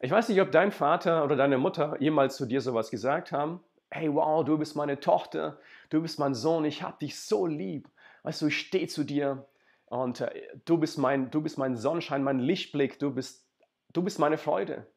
Ich 0.00 0.10
weiß 0.10 0.28
nicht, 0.28 0.40
ob 0.40 0.50
dein 0.50 0.72
Vater 0.72 1.24
oder 1.24 1.36
deine 1.36 1.58
Mutter 1.58 1.96
jemals 2.00 2.36
zu 2.36 2.46
dir 2.46 2.60
sowas 2.60 2.90
gesagt 2.90 3.30
haben. 3.30 3.60
Hey, 3.96 4.12
wow, 4.12 4.44
du 4.44 4.58
bist 4.58 4.74
meine 4.74 4.98
Tochter, 4.98 5.60
du 5.88 6.02
bist 6.02 6.18
mein 6.18 6.34
Sohn, 6.34 6.64
ich 6.64 6.82
hab 6.82 6.98
dich 6.98 7.20
so 7.20 7.46
lieb. 7.46 7.88
Weißt 8.24 8.42
du, 8.42 8.48
ich 8.48 8.58
stehe 8.58 8.88
zu 8.88 9.04
dir 9.04 9.46
und 9.86 10.20
äh, 10.20 10.48
du, 10.64 10.78
bist 10.78 10.98
mein, 10.98 11.30
du 11.30 11.40
bist 11.40 11.58
mein 11.58 11.76
Sonnenschein, 11.76 12.24
mein 12.24 12.40
Lichtblick, 12.40 12.98
du 12.98 13.14
bist, 13.14 13.48
du 13.92 14.02
bist 14.02 14.18
meine 14.18 14.36
Freude. 14.36 14.88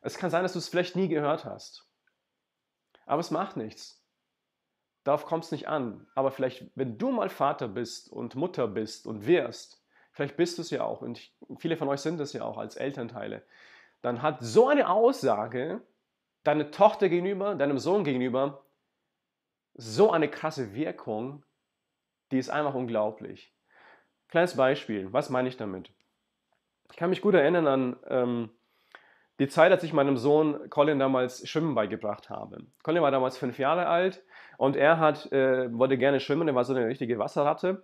Es 0.00 0.16
kann 0.16 0.30
sein, 0.30 0.44
dass 0.44 0.52
du 0.52 0.60
es 0.60 0.68
vielleicht 0.68 0.94
nie 0.94 1.08
gehört 1.08 1.44
hast. 1.44 1.90
Aber 3.04 3.18
es 3.18 3.32
macht 3.32 3.56
nichts. 3.56 4.00
Darauf 5.02 5.26
kommt 5.26 5.42
es 5.42 5.50
nicht 5.50 5.66
an. 5.66 6.06
Aber 6.14 6.30
vielleicht, 6.30 6.70
wenn 6.76 6.96
du 6.98 7.10
mal 7.10 7.28
Vater 7.28 7.66
bist 7.66 8.08
und 8.12 8.36
Mutter 8.36 8.68
bist 8.68 9.08
und 9.08 9.26
wirst, 9.26 9.84
vielleicht 10.12 10.36
bist 10.36 10.56
du 10.58 10.62
es 10.62 10.70
ja 10.70 10.84
auch 10.84 11.02
und 11.02 11.32
viele 11.58 11.76
von 11.76 11.88
euch 11.88 12.00
sind 12.00 12.20
es 12.20 12.32
ja 12.32 12.44
auch 12.44 12.58
als 12.58 12.76
Elternteile, 12.76 13.42
dann 14.02 14.22
hat 14.22 14.36
so 14.40 14.68
eine 14.68 14.88
Aussage 14.88 15.82
deine 16.44 16.70
Tochter 16.70 17.08
gegenüber, 17.08 17.54
deinem 17.54 17.78
Sohn 17.78 18.04
gegenüber 18.04 18.64
so 19.74 20.12
eine 20.12 20.28
krasse 20.28 20.74
Wirkung, 20.74 21.44
die 22.30 22.38
ist 22.38 22.50
einfach 22.50 22.74
unglaublich. 22.74 23.52
Kleines 24.28 24.56
Beispiel, 24.56 25.12
was 25.12 25.30
meine 25.30 25.48
ich 25.48 25.56
damit? 25.56 25.90
Ich 26.90 26.96
kann 26.96 27.10
mich 27.10 27.20
gut 27.20 27.34
erinnern 27.34 27.66
an 27.66 27.96
ähm, 28.08 28.50
die 29.40 29.48
Zeit, 29.48 29.72
als 29.72 29.82
ich 29.82 29.92
meinem 29.92 30.16
Sohn 30.16 30.70
Colin 30.70 30.98
damals 30.98 31.48
Schwimmen 31.48 31.74
beigebracht 31.74 32.30
habe. 32.30 32.64
Colin 32.82 33.02
war 33.02 33.10
damals 33.10 33.36
fünf 33.36 33.58
Jahre 33.58 33.86
alt 33.86 34.22
und 34.58 34.76
er 34.76 34.98
hat, 34.98 35.30
äh, 35.32 35.76
wollte 35.76 35.98
gerne 35.98 36.20
schwimmen, 36.20 36.46
er 36.46 36.54
war 36.54 36.64
so 36.64 36.74
eine 36.74 36.86
richtige 36.86 37.18
Wasserratte. 37.18 37.82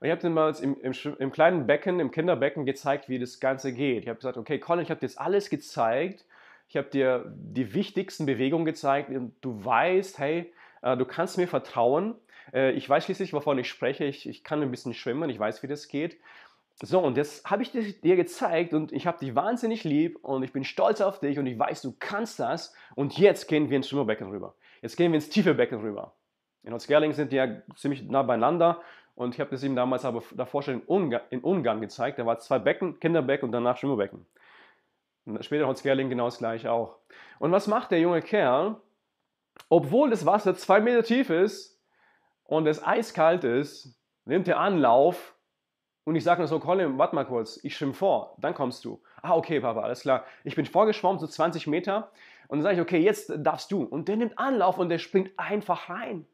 Und 0.00 0.06
ich 0.06 0.10
habe 0.10 0.20
dem 0.20 0.34
mal 0.34 0.54
im, 0.60 0.80
im, 0.80 0.92
im, 1.18 1.32
kleinen 1.32 1.66
Becken, 1.66 2.00
im 2.00 2.10
Kinderbecken 2.10 2.64
gezeigt, 2.64 3.08
wie 3.08 3.18
das 3.18 3.38
Ganze 3.38 3.72
geht. 3.72 4.02
Ich 4.02 4.08
habe 4.08 4.16
gesagt, 4.16 4.38
okay, 4.38 4.58
Colin, 4.58 4.82
ich 4.82 4.90
habe 4.90 5.00
dir 5.00 5.06
jetzt 5.06 5.20
alles 5.20 5.50
gezeigt. 5.50 6.24
Ich 6.70 6.76
habe 6.76 6.88
dir 6.88 7.24
die 7.34 7.74
wichtigsten 7.74 8.26
Bewegungen 8.26 8.64
gezeigt. 8.64 9.10
Du 9.40 9.64
weißt, 9.64 10.20
hey, 10.20 10.52
äh, 10.82 10.96
du 10.96 11.04
kannst 11.04 11.36
mir 11.36 11.48
vertrauen. 11.48 12.14
Äh, 12.54 12.70
ich 12.72 12.88
weiß 12.88 13.06
schließlich, 13.06 13.32
wovon 13.32 13.58
ich 13.58 13.68
spreche. 13.68 14.04
Ich, 14.04 14.28
ich 14.28 14.44
kann 14.44 14.62
ein 14.62 14.70
bisschen 14.70 14.94
schwimmen. 14.94 15.30
Ich 15.30 15.38
weiß, 15.40 15.64
wie 15.64 15.66
das 15.66 15.88
geht. 15.88 16.18
So, 16.80 17.00
und 17.00 17.16
jetzt 17.16 17.50
habe 17.50 17.64
ich 17.64 17.72
dir 17.72 18.14
gezeigt 18.14 18.72
und 18.72 18.92
ich 18.92 19.08
habe 19.08 19.18
dich 19.18 19.34
wahnsinnig 19.34 19.82
lieb 19.82 20.20
und 20.22 20.44
ich 20.44 20.52
bin 20.52 20.62
stolz 20.62 21.00
auf 21.00 21.18
dich 21.18 21.40
und 21.40 21.46
ich 21.46 21.58
weiß, 21.58 21.82
du 21.82 21.96
kannst 21.98 22.38
das. 22.38 22.72
Und 22.94 23.18
jetzt 23.18 23.48
gehen 23.48 23.68
wir 23.68 23.76
ins 23.76 23.88
Schwimmerbecken 23.88 24.30
rüber. 24.30 24.54
Jetzt 24.80 24.96
gehen 24.96 25.10
wir 25.10 25.16
ins 25.16 25.28
tiefe 25.28 25.54
Becken 25.54 25.80
rüber. 25.80 26.14
In 26.62 26.72
Holzgerling 26.72 27.14
sind 27.14 27.32
die 27.32 27.36
ja 27.36 27.48
ziemlich 27.74 28.04
nah 28.04 28.22
beieinander 28.22 28.80
und 29.16 29.34
ich 29.34 29.40
habe 29.40 29.50
das 29.50 29.64
ihm 29.64 29.74
damals 29.74 30.04
aber 30.04 30.22
davor 30.36 30.62
schon 30.62 30.74
in 30.74 30.82
Ungarn, 30.82 31.22
in 31.30 31.40
Ungarn 31.40 31.80
gezeigt. 31.80 32.20
Da 32.20 32.26
war 32.26 32.38
zwei 32.38 32.60
Becken, 32.60 33.00
Kinderbecken 33.00 33.46
und 33.46 33.52
danach 33.52 33.76
Schwimmerbecken. 33.76 34.24
Später 35.40 35.66
Holzgerling 35.66 36.08
genau 36.08 36.26
das 36.26 36.38
gleiche 36.38 36.72
auch. 36.72 36.96
Und 37.38 37.52
was 37.52 37.66
macht 37.66 37.90
der 37.90 38.00
junge 38.00 38.22
Kerl? 38.22 38.76
Obwohl 39.68 40.10
das 40.10 40.26
Wasser 40.26 40.54
zwei 40.56 40.80
Meter 40.80 41.02
tief 41.02 41.30
ist 41.30 41.80
und 42.44 42.66
es 42.66 42.84
eiskalt 42.84 43.44
ist, 43.44 43.98
nimmt 44.24 44.48
er 44.48 44.58
Anlauf 44.58 45.34
und 46.04 46.16
ich 46.16 46.24
sage 46.24 46.40
nur 46.40 46.48
so, 46.48 46.58
Colin, 46.58 46.98
warte 46.98 47.14
mal 47.14 47.26
kurz, 47.26 47.62
ich 47.62 47.76
schwimme 47.76 47.94
vor, 47.94 48.36
dann 48.38 48.54
kommst 48.54 48.84
du. 48.84 49.02
Ah, 49.22 49.36
okay, 49.36 49.60
Papa, 49.60 49.80
alles 49.80 50.00
klar. 50.00 50.24
Ich 50.44 50.56
bin 50.56 50.64
vorgeschwommen, 50.64 51.20
so 51.20 51.26
20 51.26 51.66
Meter. 51.66 52.10
Und 52.48 52.58
dann 52.58 52.62
sage 52.62 52.76
ich, 52.76 52.80
okay, 52.80 52.98
jetzt 52.98 53.32
darfst 53.36 53.70
du. 53.70 53.82
Und 53.82 54.08
der 54.08 54.16
nimmt 54.16 54.38
Anlauf 54.38 54.78
und 54.78 54.88
der 54.88 54.98
springt 54.98 55.38
einfach 55.38 55.90
rein. 55.90 56.26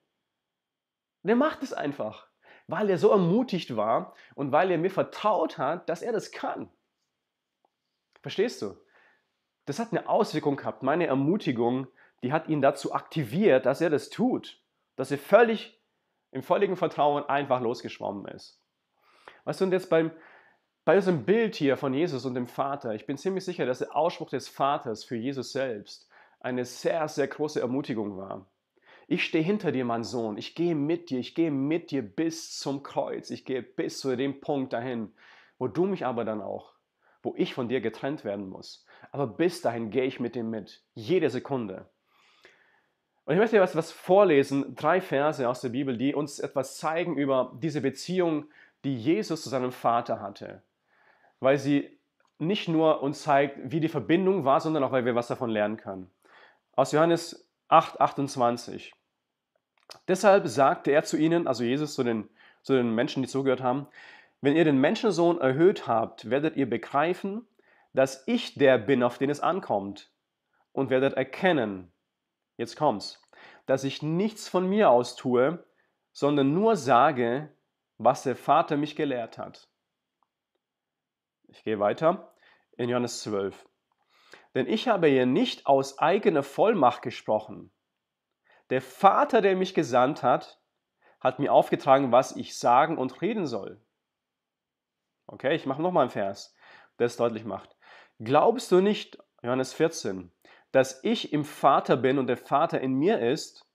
Der 1.24 1.36
macht 1.36 1.62
es 1.62 1.72
einfach 1.72 2.28
weil 2.66 2.90
er 2.90 2.98
so 2.98 3.10
ermutigt 3.10 3.76
war 3.76 4.14
und 4.34 4.52
weil 4.52 4.70
er 4.70 4.78
mir 4.78 4.90
vertraut 4.90 5.58
hat, 5.58 5.88
dass 5.88 6.02
er 6.02 6.12
das 6.12 6.32
kann. 6.32 6.68
Verstehst 8.26 8.60
du? 8.60 8.76
Das 9.66 9.78
hat 9.78 9.92
eine 9.92 10.08
Auswirkung 10.08 10.56
gehabt. 10.56 10.82
Meine 10.82 11.06
Ermutigung, 11.06 11.86
die 12.24 12.32
hat 12.32 12.48
ihn 12.48 12.60
dazu 12.60 12.92
aktiviert, 12.92 13.66
dass 13.66 13.80
er 13.80 13.88
das 13.88 14.10
tut. 14.10 14.60
Dass 14.96 15.12
er 15.12 15.18
völlig 15.18 15.80
im 16.32 16.42
völligen 16.42 16.74
Vertrauen 16.74 17.22
einfach 17.22 17.60
losgeschwommen 17.60 18.26
ist. 18.34 18.60
Weißt 19.44 19.60
du, 19.60 19.66
und 19.66 19.70
jetzt 19.70 19.90
beim, 19.90 20.10
bei 20.84 20.96
diesem 20.96 21.24
Bild 21.24 21.54
hier 21.54 21.76
von 21.76 21.94
Jesus 21.94 22.24
und 22.24 22.34
dem 22.34 22.48
Vater, 22.48 22.96
ich 22.96 23.06
bin 23.06 23.16
ziemlich 23.16 23.44
sicher, 23.44 23.64
dass 23.64 23.78
der 23.78 23.94
Ausspruch 23.94 24.30
des 24.30 24.48
Vaters 24.48 25.04
für 25.04 25.14
Jesus 25.14 25.52
selbst 25.52 26.08
eine 26.40 26.64
sehr, 26.64 27.06
sehr 27.06 27.28
große 27.28 27.60
Ermutigung 27.60 28.16
war. 28.16 28.50
Ich 29.06 29.24
stehe 29.24 29.44
hinter 29.44 29.70
dir, 29.70 29.84
mein 29.84 30.02
Sohn. 30.02 30.36
Ich 30.36 30.56
gehe 30.56 30.74
mit 30.74 31.10
dir. 31.10 31.20
Ich 31.20 31.36
gehe 31.36 31.52
mit 31.52 31.92
dir 31.92 32.02
bis 32.02 32.58
zum 32.58 32.82
Kreuz. 32.82 33.30
Ich 33.30 33.44
gehe 33.44 33.62
bis 33.62 34.00
zu 34.00 34.16
dem 34.16 34.40
Punkt 34.40 34.72
dahin, 34.72 35.14
wo 35.58 35.68
du 35.68 35.86
mich 35.86 36.04
aber 36.04 36.24
dann 36.24 36.42
auch, 36.42 36.72
wo 37.26 37.34
ich 37.36 37.54
von 37.54 37.68
dir 37.68 37.80
getrennt 37.80 38.24
werden 38.24 38.48
muss. 38.48 38.86
Aber 39.10 39.26
bis 39.26 39.60
dahin 39.60 39.90
gehe 39.90 40.04
ich 40.04 40.20
mit 40.20 40.36
dir 40.36 40.44
mit. 40.44 40.80
Jede 40.94 41.28
Sekunde. 41.28 41.86
Und 43.24 43.34
ich 43.34 43.40
möchte 43.40 43.56
dir 43.56 43.62
was, 43.62 43.74
was 43.74 43.90
vorlesen, 43.90 44.76
drei 44.76 45.00
Verse 45.00 45.48
aus 45.48 45.60
der 45.60 45.70
Bibel, 45.70 45.98
die 45.98 46.14
uns 46.14 46.38
etwas 46.38 46.78
zeigen 46.78 47.16
über 47.18 47.52
diese 47.60 47.80
Beziehung, 47.80 48.44
die 48.84 48.96
Jesus 48.96 49.42
zu 49.42 49.48
seinem 49.48 49.72
Vater 49.72 50.20
hatte. 50.20 50.62
Weil 51.40 51.58
sie 51.58 51.98
nicht 52.38 52.68
nur 52.68 53.02
uns 53.02 53.22
zeigt, 53.22 53.58
wie 53.72 53.80
die 53.80 53.88
Verbindung 53.88 54.44
war, 54.44 54.60
sondern 54.60 54.84
auch, 54.84 54.92
weil 54.92 55.04
wir 55.04 55.16
was 55.16 55.26
davon 55.26 55.50
lernen 55.50 55.78
können. 55.78 56.08
Aus 56.76 56.92
Johannes 56.92 57.50
8, 57.66 58.00
28. 58.00 58.94
Deshalb 60.06 60.46
sagte 60.46 60.92
er 60.92 61.02
zu 61.02 61.16
ihnen, 61.16 61.48
also 61.48 61.64
Jesus 61.64 61.94
zu 61.94 62.04
den, 62.04 62.28
zu 62.62 62.74
den 62.74 62.94
Menschen, 62.94 63.24
die 63.24 63.28
zugehört 63.28 63.62
haben, 63.62 63.88
wenn 64.40 64.56
ihr 64.56 64.64
den 64.64 64.78
Menschensohn 64.78 65.40
erhöht 65.40 65.86
habt, 65.86 66.30
werdet 66.30 66.56
ihr 66.56 66.68
begreifen, 66.68 67.46
dass 67.92 68.22
ich 68.26 68.54
der 68.54 68.78
bin, 68.78 69.02
auf 69.02 69.18
den 69.18 69.30
es 69.30 69.40
ankommt, 69.40 70.12
und 70.72 70.90
werdet 70.90 71.14
erkennen, 71.14 71.92
jetzt 72.56 72.76
kommt's, 72.76 73.22
dass 73.64 73.84
ich 73.84 74.02
nichts 74.02 74.48
von 74.48 74.68
mir 74.68 74.90
aus 74.90 75.16
tue, 75.16 75.64
sondern 76.12 76.52
nur 76.52 76.76
sage, 76.76 77.54
was 77.98 78.22
der 78.22 78.36
Vater 78.36 78.76
mich 78.76 78.94
gelehrt 78.94 79.38
hat. 79.38 79.68
Ich 81.48 81.64
gehe 81.64 81.78
weiter 81.78 82.34
in 82.76 82.88
Johannes 82.88 83.22
12. 83.22 83.66
Denn 84.54 84.66
ich 84.66 84.88
habe 84.88 85.06
hier 85.08 85.26
nicht 85.26 85.66
aus 85.66 85.98
eigener 85.98 86.42
Vollmacht 86.42 87.02
gesprochen. 87.02 87.70
Der 88.70 88.82
Vater, 88.82 89.40
der 89.40 89.56
mich 89.56 89.74
gesandt 89.74 90.22
hat, 90.22 90.60
hat 91.20 91.38
mir 91.38 91.52
aufgetragen, 91.52 92.12
was 92.12 92.36
ich 92.36 92.58
sagen 92.58 92.98
und 92.98 93.22
reden 93.22 93.46
soll. 93.46 93.80
Okay, 95.26 95.54
ich 95.54 95.66
mache 95.66 95.82
nochmal 95.82 96.02
einen 96.02 96.10
Vers, 96.10 96.54
der 96.98 97.06
es 97.06 97.16
deutlich 97.16 97.44
macht. 97.44 97.76
Glaubst 98.20 98.70
du 98.72 98.80
nicht, 98.80 99.18
Johannes 99.42 99.72
14, 99.72 100.32
dass 100.72 101.02
ich 101.04 101.32
im 101.32 101.44
Vater 101.44 101.96
bin 101.96 102.18
und 102.18 102.26
der 102.26 102.36
Vater 102.36 102.80
in 102.80 102.94
mir 102.94 103.20
ist. 103.20 103.66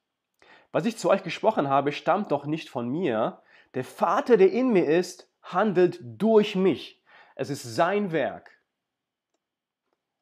Was 0.71 0.85
ich 0.85 0.97
zu 0.97 1.09
euch 1.09 1.23
gesprochen 1.23 1.69
habe, 1.69 1.91
stammt 1.91 2.31
doch 2.31 2.45
nicht 2.45 2.69
von 2.69 2.87
mir. 2.87 3.41
Der 3.73 3.83
Vater, 3.83 4.37
der 4.37 4.51
in 4.51 4.71
mir 4.71 4.85
ist, 4.85 5.29
handelt 5.41 5.99
durch 6.01 6.55
mich. 6.55 7.03
Es 7.35 7.49
ist 7.49 7.63
sein 7.63 8.11
Werk. 8.11 8.51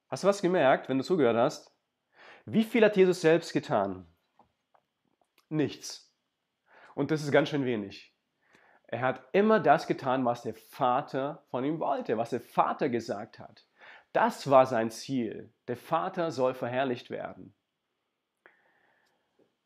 Hast 0.07 0.23
du 0.23 0.27
was 0.27 0.41
gemerkt, 0.41 0.89
wenn 0.89 0.97
du 0.97 1.03
zugehört 1.03 1.37
hast? 1.37 1.75
Wie 2.45 2.63
viel 2.63 2.83
hat 2.83 2.97
Jesus 2.97 3.21
selbst 3.21 3.53
getan? 3.53 4.07
Nichts. 5.49 6.11
Und 6.95 7.11
das 7.11 7.23
ist 7.23 7.31
ganz 7.31 7.49
schön 7.49 7.65
wenig. 7.65 8.15
Er 8.91 9.01
hat 9.01 9.21
immer 9.33 9.59
das 9.59 9.85
getan, 9.85 10.25
was 10.25 10.41
der 10.41 10.55
Vater 10.55 11.43
von 11.51 11.63
ihm 11.63 11.79
wollte, 11.79 12.17
was 12.17 12.31
der 12.31 12.41
Vater 12.41 12.89
gesagt 12.89 13.37
hat. 13.37 13.67
Das 14.13 14.49
war 14.49 14.65
sein 14.65 14.89
Ziel. 14.89 15.53
Der 15.67 15.77
Vater 15.77 16.31
soll 16.31 16.55
verherrlicht 16.55 17.11
werden. 17.11 17.53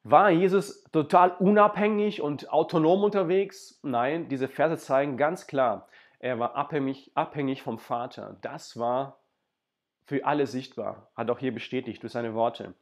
War 0.03 0.29
Jesus 0.29 0.83
total 0.91 1.31
unabhängig 1.37 2.21
und 2.21 2.51
autonom 2.51 3.05
unterwegs? 3.05 3.79
Nein, 3.81 4.27
diese 4.27 4.49
Verse 4.49 4.75
zeigen 4.83 5.15
ganz 5.15 5.47
klar, 5.47 5.87
er 6.19 6.37
war 6.39 6.57
abhängig, 6.57 7.11
abhängig 7.15 7.61
vom 7.63 7.79
Vater. 7.79 8.35
Das 8.41 8.77
war 8.77 9.21
für 10.03 10.25
alle 10.25 10.47
sichtbar, 10.47 11.09
hat 11.15 11.31
auch 11.31 11.39
hier 11.39 11.53
bestätigt 11.53 12.03
durch 12.03 12.11
seine 12.11 12.33
Worte. 12.33 12.73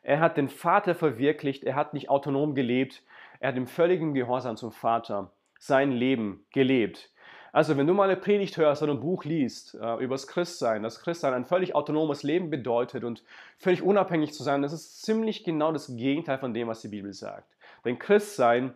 Er 0.00 0.20
hat 0.20 0.38
den 0.38 0.48
Vater 0.48 0.94
verwirklicht, 0.94 1.62
er 1.64 1.74
hat 1.74 1.92
nicht 1.92 2.08
autonom 2.08 2.54
gelebt, 2.54 3.02
er 3.38 3.48
hat 3.48 3.56
im 3.58 3.66
völligen 3.66 4.14
Gehorsam 4.14 4.56
zum 4.56 4.72
Vater 4.72 5.30
sein 5.60 5.92
Leben 5.92 6.44
gelebt. 6.52 7.10
Also 7.52 7.76
wenn 7.76 7.86
du 7.86 7.94
mal 7.94 8.08
eine 8.08 8.16
Predigt 8.16 8.56
hörst 8.56 8.82
oder 8.82 8.94
ein 8.94 9.00
Buch 9.00 9.24
liest 9.24 9.74
äh, 9.74 9.96
über 9.96 10.14
das 10.14 10.26
Christsein, 10.26 10.82
dass 10.82 11.00
Christsein 11.00 11.34
ein 11.34 11.44
völlig 11.44 11.74
autonomes 11.74 12.22
Leben 12.22 12.50
bedeutet 12.50 13.04
und 13.04 13.22
völlig 13.58 13.82
unabhängig 13.82 14.32
zu 14.32 14.42
sein, 14.42 14.62
das 14.62 14.72
ist 14.72 15.02
ziemlich 15.02 15.44
genau 15.44 15.72
das 15.72 15.94
Gegenteil 15.96 16.38
von 16.38 16.54
dem, 16.54 16.68
was 16.68 16.80
die 16.80 16.88
Bibel 16.88 17.12
sagt. 17.12 17.56
Denn 17.84 17.98
Christsein 17.98 18.74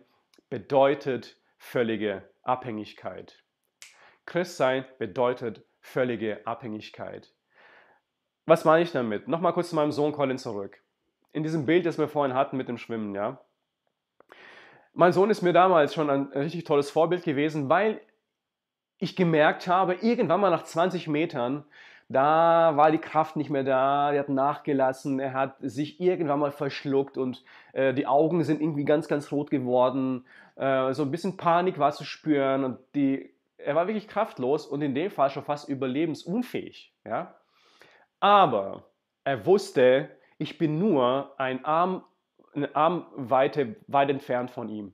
bedeutet 0.49 1.37
völlige 1.57 2.29
Abhängigkeit. 2.43 3.41
Christsein 4.25 4.85
bedeutet 4.97 5.63
völlige 5.79 6.45
Abhängigkeit. 6.45 7.33
Was 8.45 8.65
meine 8.65 8.83
ich 8.83 8.91
damit? 8.91 9.27
Nochmal 9.27 9.53
kurz 9.53 9.69
zu 9.69 9.75
meinem 9.75 9.91
Sohn 9.91 10.11
Colin 10.11 10.37
zurück. 10.37 10.81
In 11.31 11.43
diesem 11.43 11.65
Bild, 11.65 11.85
das 11.85 11.97
wir 11.97 12.07
vorhin 12.07 12.35
hatten 12.35 12.57
mit 12.57 12.67
dem 12.67 12.77
Schwimmen, 12.77 13.15
ja. 13.15 13.39
Mein 14.97 15.11
Sohn 15.11 15.29
ist 15.29 15.41
mir 15.41 15.51
damals 15.51 15.93
schon 15.93 16.09
ein 16.09 16.27
richtig 16.33 16.63
tolles 16.63 16.89
Vorbild 16.89 17.25
gewesen, 17.25 17.67
weil 17.67 17.99
ich 18.97 19.17
gemerkt 19.17 19.67
habe, 19.67 19.95
irgendwann 19.95 20.39
mal 20.39 20.49
nach 20.49 20.63
20 20.63 21.09
Metern, 21.09 21.65
da 22.07 22.77
war 22.77 22.91
die 22.91 22.99
Kraft 22.99 23.35
nicht 23.35 23.49
mehr 23.49 23.65
da, 23.65 24.13
er 24.13 24.19
hat 24.19 24.29
nachgelassen, 24.29 25.19
er 25.19 25.33
hat 25.33 25.57
sich 25.59 25.99
irgendwann 25.99 26.39
mal 26.39 26.51
verschluckt 26.51 27.17
und 27.17 27.43
äh, 27.73 27.93
die 27.93 28.07
Augen 28.07 28.45
sind 28.45 28.61
irgendwie 28.61 28.85
ganz, 28.85 29.09
ganz 29.09 29.33
rot 29.33 29.49
geworden. 29.49 30.25
Äh, 30.55 30.93
so 30.93 31.03
ein 31.03 31.11
bisschen 31.11 31.35
Panik 31.35 31.77
war 31.77 31.91
zu 31.91 32.05
spüren 32.05 32.63
und 32.63 32.77
die, 32.95 33.33
er 33.57 33.75
war 33.75 33.87
wirklich 33.87 34.07
kraftlos 34.07 34.65
und 34.65 34.81
in 34.81 34.95
dem 34.95 35.11
Fall 35.11 35.29
schon 35.29 35.43
fast 35.43 35.67
überlebensunfähig. 35.67 36.93
Ja? 37.03 37.35
Aber 38.21 38.83
er 39.25 39.45
wusste, 39.45 40.09
ich 40.37 40.57
bin 40.57 40.79
nur 40.79 41.33
ein 41.37 41.65
Arm, 41.65 42.05
eine 42.55 42.75
Armweite 42.75 43.75
weit 43.87 44.09
entfernt 44.09 44.51
von 44.51 44.69
ihm. 44.69 44.93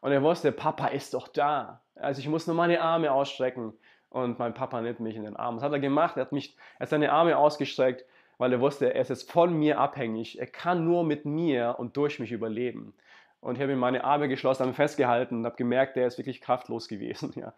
Und 0.00 0.12
er 0.12 0.22
wusste, 0.22 0.52
Papa 0.52 0.88
ist 0.88 1.14
doch 1.14 1.28
da. 1.28 1.82
Also 1.94 2.20
ich 2.20 2.28
muss 2.28 2.46
nur 2.46 2.56
meine 2.56 2.80
Arme 2.80 3.12
ausstrecken 3.12 3.72
und 4.10 4.38
mein 4.38 4.54
Papa 4.54 4.80
nimmt 4.80 5.00
mich 5.00 5.16
in 5.16 5.24
den 5.24 5.36
Arm. 5.36 5.56
Das 5.56 5.64
hat 5.64 5.72
er 5.72 5.80
gemacht. 5.80 6.16
Er 6.16 6.22
hat, 6.22 6.32
mich, 6.32 6.56
er 6.78 6.82
hat 6.82 6.88
seine 6.88 7.12
Arme 7.12 7.36
ausgestreckt, 7.36 8.04
weil 8.38 8.52
er 8.52 8.60
wusste, 8.60 8.94
er 8.94 9.00
ist 9.00 9.08
jetzt 9.08 9.30
von 9.30 9.52
mir 9.52 9.78
abhängig. 9.78 10.38
Er 10.38 10.46
kann 10.46 10.84
nur 10.84 11.04
mit 11.04 11.24
mir 11.24 11.76
und 11.78 11.96
durch 11.96 12.20
mich 12.20 12.32
überleben. 12.32 12.94
Und 13.40 13.56
ich 13.56 13.62
habe 13.62 13.72
ihm 13.72 13.78
meine 13.78 14.04
Arme 14.04 14.28
geschlossen, 14.28 14.64
habe 14.64 14.74
festgehalten 14.74 15.38
und 15.38 15.44
habe 15.44 15.56
gemerkt, 15.56 15.96
der 15.96 16.06
ist 16.06 16.18
wirklich 16.18 16.40
kraftlos 16.40 16.88
gewesen. 16.88 17.32
Ja. 17.36 17.52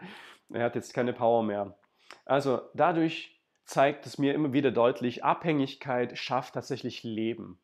Er 0.53 0.64
hat 0.64 0.74
jetzt 0.74 0.94
keine 0.94 1.12
Power 1.12 1.42
mehr. 1.42 1.76
Also 2.24 2.61
dadurch 2.74 3.40
zeigt 3.64 4.05
es 4.05 4.18
mir 4.18 4.35
immer 4.35 4.53
wieder 4.53 4.72
deutlich, 4.72 5.24
Abhängigkeit 5.24 6.18
schafft 6.18 6.55
tatsächlich 6.55 7.05
Leben. 7.05 7.61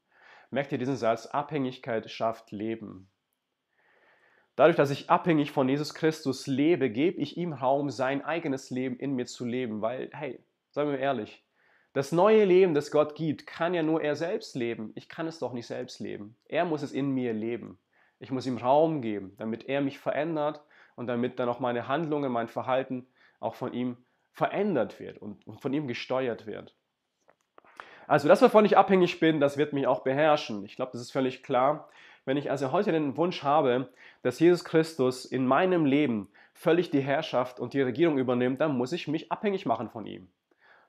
Merkt 0.56 0.72
ihr 0.72 0.78
diesen 0.78 0.96
Satz? 0.96 1.26
Abhängigkeit 1.26 2.10
schafft 2.10 2.50
Leben. 2.50 3.10
Dadurch, 4.54 4.74
dass 4.74 4.88
ich 4.88 5.10
abhängig 5.10 5.52
von 5.52 5.68
Jesus 5.68 5.92
Christus 5.92 6.46
lebe, 6.46 6.88
gebe 6.88 7.20
ich 7.20 7.36
ihm 7.36 7.52
Raum, 7.52 7.90
sein 7.90 8.24
eigenes 8.24 8.70
Leben 8.70 8.96
in 8.96 9.12
mir 9.12 9.26
zu 9.26 9.44
leben. 9.44 9.82
Weil, 9.82 10.08
hey, 10.14 10.42
sagen 10.70 10.92
wir 10.92 10.98
ehrlich, 10.98 11.44
das 11.92 12.10
neue 12.10 12.46
Leben, 12.46 12.72
das 12.72 12.90
Gott 12.90 13.16
gibt, 13.16 13.46
kann 13.46 13.74
ja 13.74 13.82
nur 13.82 14.00
er 14.00 14.16
selbst 14.16 14.56
leben. 14.56 14.92
Ich 14.94 15.10
kann 15.10 15.26
es 15.26 15.38
doch 15.40 15.52
nicht 15.52 15.66
selbst 15.66 16.00
leben. 16.00 16.38
Er 16.46 16.64
muss 16.64 16.80
es 16.80 16.92
in 16.92 17.10
mir 17.10 17.34
leben. 17.34 17.78
Ich 18.18 18.30
muss 18.30 18.46
ihm 18.46 18.56
Raum 18.56 19.02
geben, 19.02 19.34
damit 19.36 19.68
er 19.68 19.82
mich 19.82 19.98
verändert 19.98 20.62
und 20.94 21.06
damit 21.06 21.38
dann 21.38 21.50
auch 21.50 21.60
meine 21.60 21.86
Handlungen, 21.86 22.32
mein 22.32 22.48
Verhalten 22.48 23.06
auch 23.40 23.56
von 23.56 23.74
ihm 23.74 23.98
verändert 24.32 25.00
wird 25.00 25.18
und 25.18 25.44
von 25.60 25.74
ihm 25.74 25.86
gesteuert 25.86 26.46
wird. 26.46 26.74
Also 28.06 28.28
das, 28.28 28.42
wovon 28.42 28.64
ich 28.64 28.76
abhängig 28.76 29.20
bin, 29.20 29.40
das 29.40 29.56
wird 29.56 29.72
mich 29.72 29.86
auch 29.86 30.00
beherrschen. 30.00 30.64
Ich 30.64 30.76
glaube, 30.76 30.92
das 30.92 31.00
ist 31.00 31.12
völlig 31.12 31.42
klar. 31.42 31.88
Wenn 32.24 32.36
ich 32.36 32.50
also 32.50 32.72
heute 32.72 32.92
den 32.92 33.16
Wunsch 33.16 33.42
habe, 33.42 33.88
dass 34.22 34.40
Jesus 34.40 34.64
Christus 34.64 35.24
in 35.24 35.46
meinem 35.46 35.86
Leben 35.86 36.28
völlig 36.54 36.90
die 36.90 37.00
Herrschaft 37.00 37.60
und 37.60 37.72
die 37.72 37.82
Regierung 37.82 38.18
übernimmt, 38.18 38.60
dann 38.60 38.76
muss 38.76 38.92
ich 38.92 39.08
mich 39.08 39.30
abhängig 39.30 39.66
machen 39.66 39.90
von 39.90 40.06
ihm. 40.06 40.28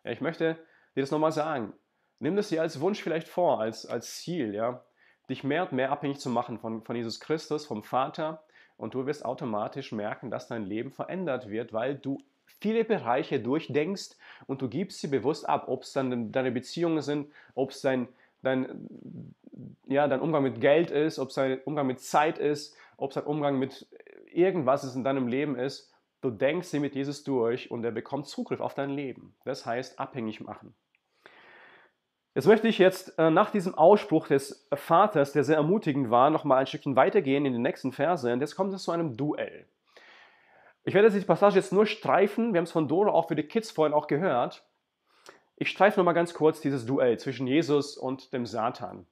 Ja, 0.04 0.12
ich 0.12 0.22
möchte 0.22 0.58
dir 0.96 1.02
das 1.02 1.12
nochmal 1.12 1.32
sagen. 1.32 1.74
Nimm 2.20 2.36
das 2.36 2.50
dir 2.50 2.62
als 2.62 2.80
Wunsch 2.80 3.02
vielleicht 3.02 3.28
vor, 3.28 3.60
als, 3.60 3.86
als 3.86 4.18
Ziel, 4.18 4.56
ja, 4.56 4.84
dich 5.30 5.44
mehr 5.44 5.64
und 5.64 5.74
mehr 5.74 5.92
abhängig 5.92 6.20
zu 6.20 6.30
machen 6.30 6.58
von, 6.58 6.84
von 6.84 6.96
Jesus 6.96 7.20
Christus, 7.20 7.66
vom 7.66 7.84
Vater. 7.84 8.44
Und 8.78 8.94
du 8.94 9.06
wirst 9.06 9.26
automatisch 9.26 9.92
merken, 9.92 10.32
dass 10.32 10.48
dein 10.48 10.64
Leben 10.64 10.92
verändert 10.92 11.50
wird, 11.50 11.74
weil 11.74 11.96
du 11.96 12.20
viele 12.60 12.84
Bereiche 12.84 13.40
durchdenkst 13.40 14.18
und 14.48 14.62
du 14.62 14.70
gibst 14.70 15.00
sie 15.00 15.08
bewusst 15.08 15.48
ab, 15.48 15.66
ob 15.68 15.84
es 15.84 15.94
dann 15.94 16.32
deine 16.32 16.52
Beziehungen 16.52 17.02
sind, 17.02 17.32
ob 17.56 17.72
es 17.72 17.82
dein, 17.82 18.08
dein, 18.42 18.88
ja, 19.88 20.08
dein 20.08 20.22
Umgang 20.22 20.44
mit 20.44 20.62
Geld 20.62 20.92
ist, 20.92 21.20
ob 21.20 21.30
es 21.30 21.36
dein 21.36 21.60
Umgang 21.64 21.88
mit 21.88 22.00
Zeit 22.00 22.38
ist, 22.38 22.76
ob 22.98 23.12
es 23.12 23.16
dein 23.16 23.26
Umgang 23.26 23.60
mit 23.60 23.88
irgendwas 24.32 24.84
ist 24.84 24.96
in 24.96 25.04
deinem 25.04 25.28
Leben 25.28 25.56
ist. 25.58 25.94
Du 26.22 26.32
denkst 26.32 26.68
sie 26.68 26.80
mit 26.80 26.96
Jesus 26.96 27.24
durch 27.24 27.70
und 27.70 27.84
er 27.84 27.92
bekommt 27.92 28.28
Zugriff 28.28 28.60
auf 28.60 28.74
dein 28.74 28.90
Leben. 28.90 29.36
Das 29.46 29.66
heißt 29.66 30.00
abhängig 30.00 30.42
machen. 30.42 30.74
Jetzt 32.34 32.46
möchte 32.46 32.68
ich 32.68 32.78
jetzt 32.78 33.18
äh, 33.18 33.32
nach 33.32 33.50
diesem 33.50 33.74
Ausspruch 33.74 34.28
des 34.28 34.68
Vaters, 34.72 35.32
der 35.34 35.44
sehr 35.44 35.56
ermutigend 35.56 36.12
war, 36.12 36.30
nochmal 36.30 36.60
ein 36.60 36.68
Stückchen 36.68 36.96
weitergehen 36.96 37.46
in 37.46 37.54
den 37.54 37.64
nächsten 37.64 37.92
Verse. 37.92 38.32
Und 38.32 38.42
jetzt 38.42 38.56
kommt 38.56 38.74
es 38.74 38.84
zu 38.84 38.92
einem 38.92 39.18
Duell. 39.18 39.66
Ich 40.88 40.93
werde 40.93 41.12
diese 41.12 41.26
Passage 41.26 41.58
jetzt 41.58 41.73
nur 41.73 41.86
streifen. 41.86 42.54
Wir 42.54 42.60
haben 42.60 42.63
es 42.63 42.71
von 42.71 42.88
Dora 42.88 43.12
auch 43.12 43.28
für 43.28 43.36
die 43.36 43.43
Kids 43.43 43.71
vorhin 43.71 43.93
auch 43.93 44.08
gehört. 44.08 44.63
Ich 45.58 45.67
streife 45.67 46.00
nochmal 46.00 46.13
ganz 46.13 46.34
kurz 46.34 46.62
dieses 46.62 46.86
Duell 46.86 47.19
zwischen 47.19 47.45
Jesus 47.45 47.97
und 47.97 48.32
dem 48.32 48.45
Satan. 48.45 49.06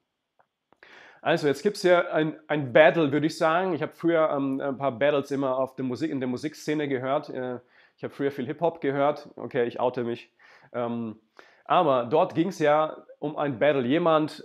Also, 1.20 1.48
jetzt 1.48 1.62
gibt 1.62 1.76
es 1.76 1.82
ja 1.82 2.00
ein, 2.12 2.40
ein 2.48 2.72
Battle, 2.72 3.12
würde 3.12 3.26
ich 3.26 3.36
sagen. 3.36 3.74
Ich 3.74 3.82
habe 3.82 3.92
früher 3.94 4.30
ähm, 4.30 4.58
ein 4.58 4.78
paar 4.78 4.92
Battles 4.92 5.30
immer 5.30 5.58
auf 5.58 5.74
der 5.74 5.84
Musik, 5.84 6.10
in 6.10 6.18
der 6.18 6.30
Musikszene 6.30 6.88
gehört. 6.88 7.28
Äh, 7.28 7.58
ich 7.98 8.04
habe 8.04 8.14
früher 8.14 8.30
viel 8.30 8.46
Hip-Hop 8.46 8.80
gehört. 8.80 9.28
Okay, 9.36 9.66
ich 9.66 9.78
oute 9.78 10.02
mich. 10.02 10.32
Ähm, 10.72 11.20
aber 11.66 12.06
dort 12.06 12.34
ging 12.34 12.48
es 12.48 12.58
ja 12.58 13.04
um 13.18 13.36
ein 13.36 13.58
Battle. 13.58 13.84
Jemand 13.84 14.42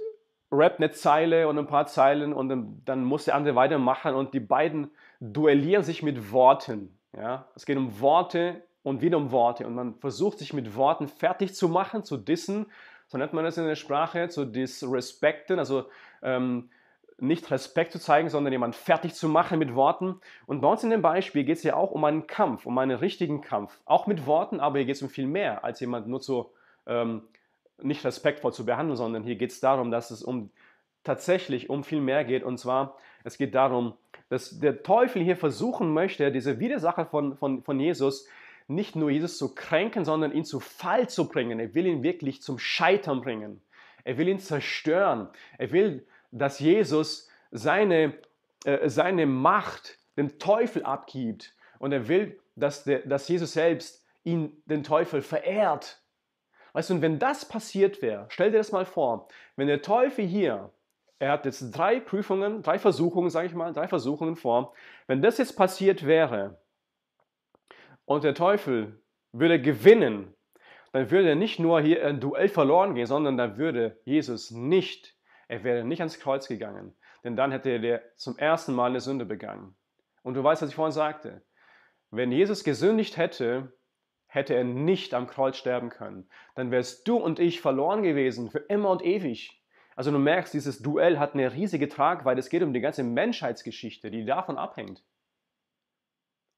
rappt 0.52 0.80
eine 0.80 0.92
Zeile 0.92 1.48
und 1.48 1.58
ein 1.58 1.68
paar 1.68 1.88
Zeilen 1.88 2.34
und 2.34 2.82
dann 2.84 3.06
muss 3.06 3.24
der 3.24 3.36
andere 3.36 3.56
weitermachen 3.56 4.16
und 4.16 4.34
die 4.34 4.42
beiden 4.42 4.92
duellieren 5.22 5.84
sich 5.84 6.04
mit 6.04 6.34
Worten. 6.34 6.98
Ja? 7.16 7.48
Es 7.56 7.66
geht 7.66 7.78
um 7.78 8.00
Worte 8.00 8.64
und 8.84 9.02
wieder 9.02 9.18
um 9.18 9.32
Worte. 9.32 9.66
Und 9.68 9.76
man 9.76 9.96
versucht 9.96 10.40
sich 10.40 10.54
mit 10.54 10.76
Worten 10.76 11.08
fertig 11.08 11.56
zu 11.56 11.70
machen, 11.70 12.04
zu 12.04 12.18
dissen. 12.18 12.68
So 13.08 13.18
nennt 13.18 13.34
man 13.34 13.44
das 13.44 13.58
in 13.58 13.66
der 13.66 13.76
Sprache, 13.76 14.30
zu 14.30 14.46
disrespekten, 14.46 15.60
also 15.60 15.86
ähm, 16.22 16.70
nicht 17.18 17.52
Respekt 17.52 17.92
zu 17.92 18.00
zeigen, 18.00 18.30
sondern 18.30 18.52
jemanden 18.52 18.74
fertig 18.74 19.14
zu 19.14 19.30
machen 19.30 19.60
mit 19.60 19.76
Worten. 19.76 20.20
Und 20.48 20.62
bei 20.62 20.68
uns 20.68 20.84
in 20.84 20.90
dem 20.90 21.04
Beispiel 21.04 21.44
geht 21.44 21.58
es 21.58 21.64
ja 21.64 21.76
auch 21.76 21.92
um 21.92 22.04
einen 22.04 22.26
Kampf, 22.26 22.66
um 22.66 22.78
einen 22.78 22.98
richtigen 22.98 23.42
Kampf. 23.42 23.80
Auch 23.86 24.08
mit 24.08 24.26
Worten, 24.26 24.60
aber 24.60 24.80
hier 24.80 24.88
geht 24.88 24.96
es 24.96 25.04
um 25.04 25.10
viel 25.10 25.28
mehr, 25.28 25.64
als 25.64 25.80
jemand 25.80 26.08
nur 26.08 26.22
so 26.22 26.54
ähm, 26.88 27.24
nicht 27.80 28.04
respektvoll 28.04 28.54
zu 28.54 28.66
behandeln, 28.66 28.98
sondern 28.98 29.24
hier 29.24 29.36
geht 29.36 29.52
es 29.52 29.60
darum, 29.60 29.92
dass 29.92 30.10
es 30.10 30.24
um 30.24 30.52
tatsächlich 31.04 31.70
um 31.70 31.84
viel 31.84 32.02
mehr 32.02 32.24
geht. 32.26 32.44
Und 32.44 32.58
zwar, 32.58 32.98
es 33.24 33.38
geht 33.38 33.54
darum, 33.54 33.94
dass 34.32 34.62
der 34.62 34.82
Teufel 34.82 35.22
hier 35.22 35.36
versuchen 35.36 35.94
möchte, 35.94 36.32
diese 36.32 36.58
Widersacher 36.58 37.06
von, 37.06 37.36
von, 37.36 37.64
von 37.64 37.82
Jesus 37.82 38.30
nicht 38.66 38.96
nur 38.96 39.10
Jesus 39.10 39.38
zu 39.38 39.54
kränken, 39.54 40.06
sondern 40.06 40.32
ihn 40.32 40.46
zu 40.46 40.62
Fall 40.62 41.10
zu 41.10 41.28
bringen. 41.28 41.60
Er 41.60 41.76
will 41.76 41.86
ihn 41.86 42.02
wirklich 42.02 42.42
zum 42.42 42.58
Scheitern 42.58 43.20
bringen. 43.20 43.62
Er 44.06 44.18
will 44.18 44.30
ihn 44.30 44.40
zerstören. 44.40 45.28
Er 45.58 45.74
will, 45.74 46.08
dass 46.32 46.60
Jesus 46.60 47.28
seine, 47.52 48.14
äh, 48.64 48.88
seine 48.88 49.26
Macht 49.26 49.98
dem 50.16 50.40
Teufel 50.40 50.84
abgibt. 50.84 51.54
Und 51.78 51.92
er 51.92 52.08
will, 52.08 52.40
dass, 52.56 52.86
der, 52.86 53.00
dass 53.00 53.28
Jesus 53.28 53.52
selbst 53.52 54.06
ihn, 54.24 54.64
den 54.66 54.86
Teufel 54.86 55.22
verehrt. 55.22 56.02
Weißt 56.72 56.90
du, 56.90 56.94
und 56.94 57.02
wenn 57.02 57.20
das 57.20 57.44
passiert 57.44 58.02
wäre, 58.02 58.28
stell 58.30 58.52
dir 58.52 58.60
das 58.60 58.72
mal 58.72 58.86
vor, 58.86 59.28
wenn 59.58 59.68
der 59.68 59.82
Teufel 59.82 60.26
hier, 60.26 60.72
er 61.22 61.32
hat 61.34 61.46
jetzt 61.46 61.70
drei 61.72 62.00
Prüfungen, 62.00 62.64
drei 62.64 62.80
Versuchungen, 62.80 63.30
sage 63.30 63.46
ich 63.46 63.54
mal, 63.54 63.74
drei 63.74 63.88
Versuchungen 63.88 64.36
vor, 64.36 64.74
wenn 65.06 65.22
das 65.22 65.38
jetzt 65.38 65.56
passiert 65.56 66.08
wäre 66.08 66.60
und 68.06 68.24
der 68.24 68.34
Teufel 68.34 69.00
würde 69.32 69.62
gewinnen, 69.62 70.34
dann 70.94 71.12
würde 71.12 71.36
nicht 71.36 71.60
nur 71.60 71.80
hier 71.80 72.08
ein 72.08 72.20
Duell 72.20 72.50
verloren 72.50 72.96
gehen, 72.96 73.06
sondern 73.06 73.38
dann 73.38 73.58
würde 73.58 74.00
Jesus 74.04 74.50
nicht, 74.50 75.16
er 75.48 75.64
wäre 75.64 75.84
nicht 75.86 76.00
ans 76.00 76.20
Kreuz 76.20 76.48
gegangen, 76.48 76.96
denn 77.24 77.36
dann 77.36 77.52
hätte 77.52 77.70
er 77.70 78.02
zum 78.16 78.36
ersten 78.40 78.74
Mal 78.74 78.90
eine 78.90 79.00
Sünde 79.00 79.26
begangen. 79.26 79.76
Und 80.24 80.34
du 80.34 80.44
weißt, 80.44 80.64
was 80.64 80.70
ich 80.70 80.76
vorhin 80.76 80.92
sagte. 80.92 81.44
Wenn 82.10 82.32
Jesus 82.32 82.64
gesündigt 82.64 83.18
hätte, 83.18 83.72
hätte 84.26 84.56
er 84.56 84.64
nicht 84.64 85.14
am 85.14 85.28
Kreuz 85.28 85.58
sterben 85.58 85.90
können. 85.90 86.28
Dann 86.56 86.72
wärst 86.72 87.08
du 87.08 87.18
und 87.18 87.40
ich 87.40 87.62
verloren 87.62 88.02
gewesen, 88.02 88.50
für 88.50 88.60
immer 88.60 88.90
und 88.90 89.04
ewig. 89.04 89.61
Also 89.96 90.12
du 90.12 90.20
merkst, 90.20 90.54
dieses 90.54 90.82
Duell 90.82 91.20
hat 91.20 91.34
eine 91.34 91.54
riesige 91.54 91.90
Tragweite. 91.90 92.40
Es 92.40 92.50
geht 92.50 92.64
um 92.64 92.74
die 92.74 92.82
ganze 92.82 93.04
Menschheitsgeschichte, 93.04 94.10
die 94.10 94.26
davon 94.26 94.58
abhängt. 94.58 95.04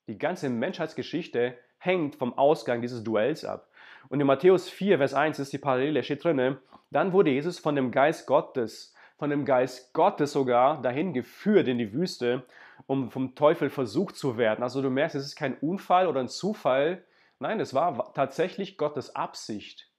Die 0.08 0.18
ganze 0.18 0.50
Menschheitsgeschichte 0.50 1.58
hängt 1.78 2.16
vom 2.16 2.38
Ausgang 2.38 2.82
dieses 2.82 3.04
Duells 3.04 3.46
ab. 3.46 3.70
Und 4.10 4.20
in 4.20 4.28
Matthäus 4.28 4.70
4, 4.70 4.98
Vers 4.98 5.14
1 5.14 5.40
ist 5.40 5.54
die 5.54 5.58
Parallele, 5.58 6.04
steht 6.04 6.24
drin, 6.24 6.58
dann 6.92 7.14
wurde 7.14 7.32
Jesus 7.32 7.60
von 7.60 7.76
dem 7.76 7.92
Geist 7.92 8.28
Gottes, 8.28 8.94
von 9.18 9.30
dem 9.30 9.46
Geist 9.46 9.94
Gottes 9.94 10.34
sogar 10.34 10.82
dahin 10.82 11.14
geführt 11.14 11.68
in 11.68 11.78
die 11.78 11.94
Wüste, 11.94 12.44
um 12.86 13.10
vom 13.10 13.34
Teufel 13.34 13.70
versucht 13.70 14.16
zu 14.16 14.38
werden. 14.38 14.62
Also 14.62 14.82
du 14.82 14.90
merkst, 14.90 15.16
es 15.16 15.26
ist 15.26 15.36
kein 15.36 15.58
Unfall 15.58 16.08
oder 16.08 16.20
ein 16.20 16.28
Zufall, 16.28 17.04
Nein, 17.44 17.60
es 17.60 17.74
war 17.74 18.14
tatsächlich 18.14 18.78
Gottes 18.78 19.18
Absicht, 19.18 19.92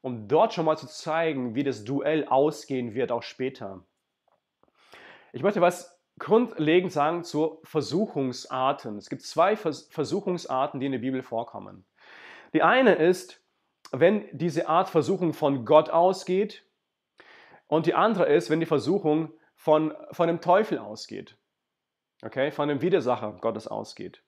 um 0.00 0.28
dort 0.28 0.54
schon 0.54 0.64
mal 0.64 0.76
zu 0.76 0.86
zeigen, 0.86 1.54
wie 1.54 1.64
das 1.64 1.84
Duell 1.84 2.26
ausgehen 2.26 2.94
wird, 2.94 3.12
auch 3.12 3.22
später. 3.22 3.84
Ich 5.32 5.42
möchte 5.42 5.60
was 5.60 5.98
grundlegend 6.18 6.92
sagen 6.92 7.24
zu 7.24 7.60
Versuchungsarten. 7.64 8.96
Es 8.96 9.08
gibt 9.08 9.22
zwei 9.22 9.56
Versuchungsarten, 9.56 10.80
die 10.80 10.86
in 10.86 10.92
der 10.92 10.98
Bibel 10.98 11.22
vorkommen. 11.22 11.84
Die 12.52 12.62
eine 12.62 12.94
ist, 12.94 13.42
wenn 13.92 14.26
diese 14.32 14.68
Art 14.68 14.88
Versuchung 14.88 15.32
von 15.32 15.64
Gott 15.64 15.90
ausgeht 15.90 16.64
und 17.66 17.86
die 17.86 17.94
andere 17.94 18.26
ist, 18.26 18.50
wenn 18.50 18.60
die 18.60 18.66
Versuchung 18.66 19.32
von, 19.54 19.94
von 20.10 20.28
dem 20.28 20.40
Teufel 20.40 20.78
ausgeht. 20.78 21.36
Okay, 22.22 22.50
von 22.50 22.68
dem 22.68 22.82
Widersacher 22.82 23.32
Gottes 23.40 23.68
ausgeht. 23.68 24.22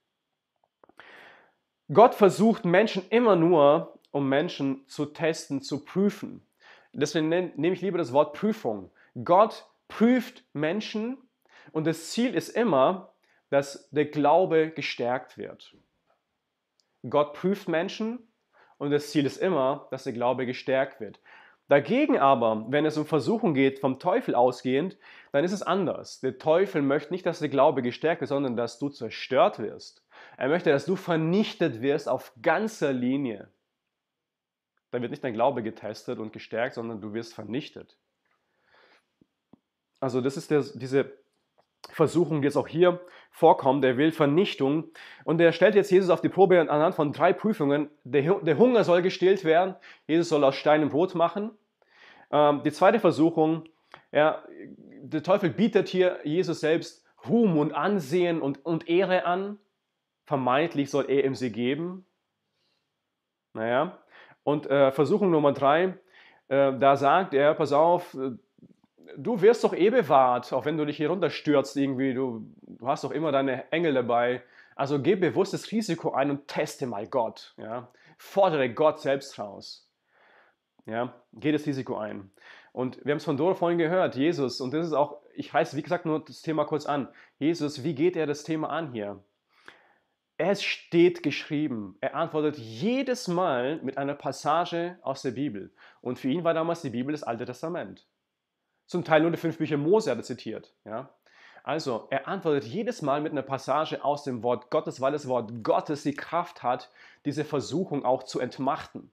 Gott 1.93 2.15
versucht 2.15 2.65
Menschen 2.65 3.09
immer 3.11 3.35
nur, 3.35 3.99
um 4.11 4.29
Menschen 4.29 4.87
zu 4.89 5.07
testen, 5.07 5.63
zu 5.63 5.85
prüfen. 5.85 6.47
Deswegen 6.93 7.29
nehme 7.29 7.73
ich 7.73 7.83
lieber 7.83 7.99
das 7.99 8.13
Wort 8.13 8.35
Prüfung. 8.35 8.91
Gott 9.25 9.67
prüft 9.89 10.45
Menschen 10.53 11.19
und 11.73 11.87
das 11.87 12.11
Ziel 12.11 12.35
ist 12.35 12.49
immer, 12.49 13.13
dass 13.51 13.89
der 13.91 14.07
Glaube 14.07 14.71
gestärkt 14.71 15.39
wird. 15.39 15.77
Gott 17.09 17.35
prüft 17.35 17.69
Menschen 17.69 18.19
und 18.79 18.91
das 18.91 19.11
Ziel 19.11 19.27
ist 19.27 19.37
immer, 19.37 19.89
dass 19.91 20.05
der 20.05 20.13
Glaube 20.13 20.47
gestärkt 20.47 21.01
wird. 21.01 21.21
Dagegen 21.69 22.19
aber, 22.19 22.67
wenn 22.69 22.85
es 22.85 22.99
um 22.99 23.07
Versuchung 23.07 23.55
geht, 23.55 23.79
vom 23.79 24.01
Teufel 24.01 24.35
ausgehend, 24.35 24.97
dann 25.31 25.45
ist 25.45 25.53
es 25.53 25.63
anders. 25.63 26.19
Der 26.19 26.37
Teufel 26.39 26.83
möchte 26.83 27.13
nicht, 27.13 27.25
dass 27.27 27.39
der 27.39 27.49
Glaube 27.49 27.83
gestärkt 27.83 28.21
wird, 28.21 28.29
sondern 28.29 28.57
dass 28.57 28.81
du 28.81 28.89
zerstört 28.89 29.61
wirst. 29.61 30.05
Er 30.37 30.49
möchte, 30.49 30.71
dass 30.71 30.85
du 30.85 30.97
vernichtet 30.97 31.81
wirst 31.81 32.09
auf 32.09 32.33
ganzer 32.43 32.93
Linie. 32.93 33.49
Da 34.91 35.01
wird 35.01 35.11
nicht 35.11 35.23
dein 35.23 35.35
Glaube 35.35 35.63
getestet 35.63 36.19
und 36.19 36.33
gestärkt, 36.33 36.75
sondern 36.75 37.01
du 37.01 37.13
wirst 37.13 37.35
vernichtet. 37.35 37.97
Also 40.01 40.21
das 40.21 40.37
ist 40.37 40.51
der, 40.51 40.65
diese 40.75 41.13
Versuchung, 41.89 42.41
die 42.41 42.47
jetzt 42.47 42.57
auch 42.57 42.69
hier 42.69 43.01
vorkommt. 43.31 43.85
Der 43.85 43.97
will 43.97 44.13
Vernichtung. 44.13 44.91
Und 45.25 45.41
er 45.41 45.53
stellt 45.53 45.75
jetzt 45.75 45.91
Jesus 45.91 46.11
auf 46.11 46.21
die 46.21 46.29
Probe 46.29 46.61
anhand 46.61 46.95
von 46.95 47.13
drei 47.13 47.33
Prüfungen. 47.33 47.91
Der, 48.05 48.41
der 48.41 48.59
Hunger 48.59 48.85
soll 48.85 49.03
gestillt 49.03 49.45
werden. 49.45 49.77
Jesus 50.07 50.29
soll 50.29 50.45
aus 50.45 50.57
Stein 50.57 50.89
Brot 50.89 51.15
machen. 51.15 51.51
Ähm, 52.31 52.63
die 52.65 52.73
zweite 52.73 53.01
Versuchung, 53.01 53.65
ja, 54.13 54.43
der 55.03 55.23
Teufel 55.23 55.51
bietet 55.51 55.89
hier 55.89 56.19
Jesus 56.25 56.61
selbst 56.61 57.05
Ruhm 57.29 57.59
und 57.59 57.73
Ansehen 57.73 58.41
und, 58.41 58.65
und 58.65 58.89
Ehre 58.89 59.25
an. 59.25 59.59
Vermeintlich 60.25 60.91
soll 60.91 61.07
er 61.09 61.25
ihm 61.25 61.35
sie 61.35 61.53
geben. 61.53 62.07
Naja. 63.53 63.99
Und 64.45 64.69
äh, 64.69 64.91
Versuchung 64.93 65.31
Nummer 65.31 65.53
drei, 65.53 65.95
äh, 66.49 66.73
da 66.79 66.97
sagt 66.97 67.35
er, 67.35 67.55
pass 67.55 67.73
auf, 67.73 68.15
äh, 68.15 68.33
du 69.17 69.41
wirst 69.43 69.65
doch 69.65 69.75
eh 69.75 69.91
bewahrt, 69.91 70.53
auch 70.53 70.65
wenn 70.65 70.77
du 70.77 70.85
dich 70.85 70.97
hier 70.97 71.11
runterstürzt 71.11 71.77
irgendwie, 71.77 72.15
du, 72.15 72.47
du 72.63 72.87
hast 72.87 73.05
doch 73.05 73.11
immer 73.11 73.33
deine 73.33 73.71
Engel 73.73 73.95
dabei. 73.95 74.43
Also 74.77 75.01
geh 75.01 75.15
bewusstes 75.15 75.71
Risiko 75.73 76.13
ein 76.13 76.31
und 76.31 76.49
teste 76.49 76.87
mal 76.87 77.07
Gott. 77.07 77.55
Ja? 77.59 77.89
Fordere 78.19 78.73
Gott 78.73 79.01
selbst 79.01 79.39
raus. 79.39 79.87
Ja, 80.87 81.15
geh 81.33 81.53
das 81.53 81.67
Risiko 81.67 81.97
ein. 81.97 82.31
Und 82.73 83.05
wir 83.05 83.13
haben 83.13 83.19
es 83.19 83.25
von 83.25 83.37
Dora 83.37 83.55
vorhin 83.55 83.79
gehört, 83.79 84.17
Jesus, 84.17 84.61
und 84.61 84.73
das 84.73 84.87
ist 84.87 84.93
auch, 84.93 85.19
ich 85.35 85.53
reiße 85.53 85.77
wie 85.77 85.83
gesagt 85.83 86.07
nur 86.07 86.25
das 86.25 86.43
Thema 86.43 86.65
kurz 86.65 86.87
an. 86.87 87.09
Jesus, 87.39 87.85
wie 87.85 87.95
geht 87.95 88.17
er 88.17 88.27
das 88.27 88.45
Thema 88.45 88.71
an 88.71 88.93
hier? 88.93 89.23
Es 90.43 90.63
steht 90.63 91.23
geschrieben. 91.23 91.99
Er 92.01 92.15
antwortet 92.15 92.57
jedes 92.57 93.29
Mal 93.29 93.79
mit 93.83 93.99
einer 93.99 94.15
Passage 94.15 94.99
aus 95.03 95.21
der 95.21 95.33
Bibel. 95.33 95.71
Und 96.01 96.19
für 96.19 96.31
ihn 96.31 96.45
war 96.45 96.55
damals 96.55 96.81
die 96.81 96.89
Bibel 96.89 97.13
das 97.13 97.23
Alte 97.23 97.45
Testament. 97.45 98.09
Zum 98.87 99.05
Teil 99.05 99.21
nur 99.21 99.33
die 99.33 99.37
fünf 99.37 99.59
Bücher 99.59 99.77
Mose 99.77 100.11
hat 100.11 100.17
er 100.17 100.25
zitiert. 100.25 100.73
Ja? 100.87 101.11
Also, 101.63 102.07
er 102.09 102.27
antwortet 102.27 102.65
jedes 102.65 103.03
Mal 103.03 103.21
mit 103.21 103.33
einer 103.33 103.43
Passage 103.43 104.03
aus 104.03 104.25
dem 104.25 104.43
Wort 104.43 104.71
Gottes, 104.71 105.03
weil 105.03 105.13
das 105.13 105.29
Wort 105.29 105.63
Gottes 105.63 106.05
die 106.05 106.15
Kraft 106.15 106.63
hat, 106.63 106.91
diese 107.27 107.45
Versuchung 107.45 108.07
auch 108.07 108.23
zu 108.23 108.41
entmachten. 108.41 109.13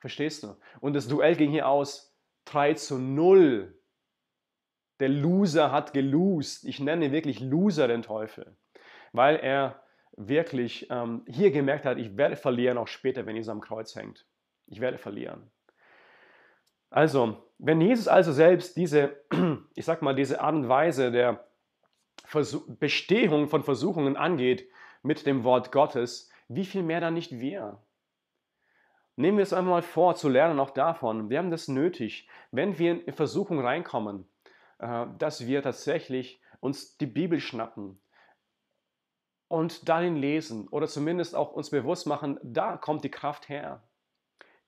Verstehst 0.00 0.42
du? 0.42 0.56
Und 0.80 0.94
das 0.94 1.06
Duell 1.06 1.36
ging 1.36 1.52
hier 1.52 1.68
aus 1.68 2.16
3 2.46 2.74
zu 2.74 2.98
0. 2.98 3.78
Der 4.98 5.08
Loser 5.08 5.70
hat 5.70 5.92
gelost. 5.92 6.64
Ich 6.64 6.80
nenne 6.80 7.12
wirklich 7.12 7.38
Loser 7.38 7.86
den 7.86 8.02
Teufel, 8.02 8.56
weil 9.12 9.36
er 9.36 9.84
wirklich 10.16 10.88
ähm, 10.90 11.22
hier 11.26 11.50
gemerkt 11.50 11.84
hat, 11.84 11.98
ich 11.98 12.16
werde 12.16 12.36
verlieren, 12.36 12.78
auch 12.78 12.88
später, 12.88 13.26
wenn 13.26 13.36
Jesus 13.36 13.50
am 13.50 13.60
Kreuz 13.60 13.94
hängt. 13.94 14.26
Ich 14.66 14.80
werde 14.80 14.98
verlieren. 14.98 15.50
Also, 16.90 17.42
wenn 17.58 17.80
Jesus 17.80 18.08
also 18.08 18.32
selbst 18.32 18.76
diese, 18.76 19.16
ich 19.74 19.84
sag 19.84 20.02
mal, 20.02 20.14
diese 20.14 20.40
Art 20.40 20.54
und 20.54 20.68
Weise 20.68 21.12
der 21.12 21.44
Versuch 22.24 22.64
Bestehung 22.66 23.48
von 23.48 23.62
Versuchungen 23.62 24.16
angeht 24.16 24.68
mit 25.02 25.26
dem 25.26 25.44
Wort 25.44 25.72
Gottes, 25.72 26.30
wie 26.48 26.64
viel 26.64 26.82
mehr 26.82 27.00
dann 27.00 27.14
nicht 27.14 27.38
wir? 27.38 27.78
Nehmen 29.16 29.38
wir 29.38 29.42
es 29.42 29.52
einmal 29.52 29.82
vor, 29.82 30.14
zu 30.14 30.28
lernen 30.28 30.60
auch 30.60 30.70
davon. 30.70 31.28
Wir 31.28 31.38
haben 31.38 31.50
das 31.50 31.68
nötig, 31.68 32.28
wenn 32.52 32.78
wir 32.78 33.06
in 33.06 33.12
Versuchung 33.12 33.60
reinkommen, 33.60 34.28
äh, 34.78 35.06
dass 35.18 35.46
wir 35.46 35.62
tatsächlich 35.62 36.40
uns 36.60 36.96
die 36.98 37.06
Bibel 37.06 37.40
schnappen 37.40 38.00
und 39.48 39.88
darin 39.88 40.16
lesen 40.16 40.68
oder 40.68 40.86
zumindest 40.86 41.34
auch 41.34 41.52
uns 41.52 41.70
bewusst 41.70 42.06
machen, 42.06 42.38
da 42.42 42.76
kommt 42.76 43.04
die 43.04 43.10
Kraft 43.10 43.48
her. 43.48 43.82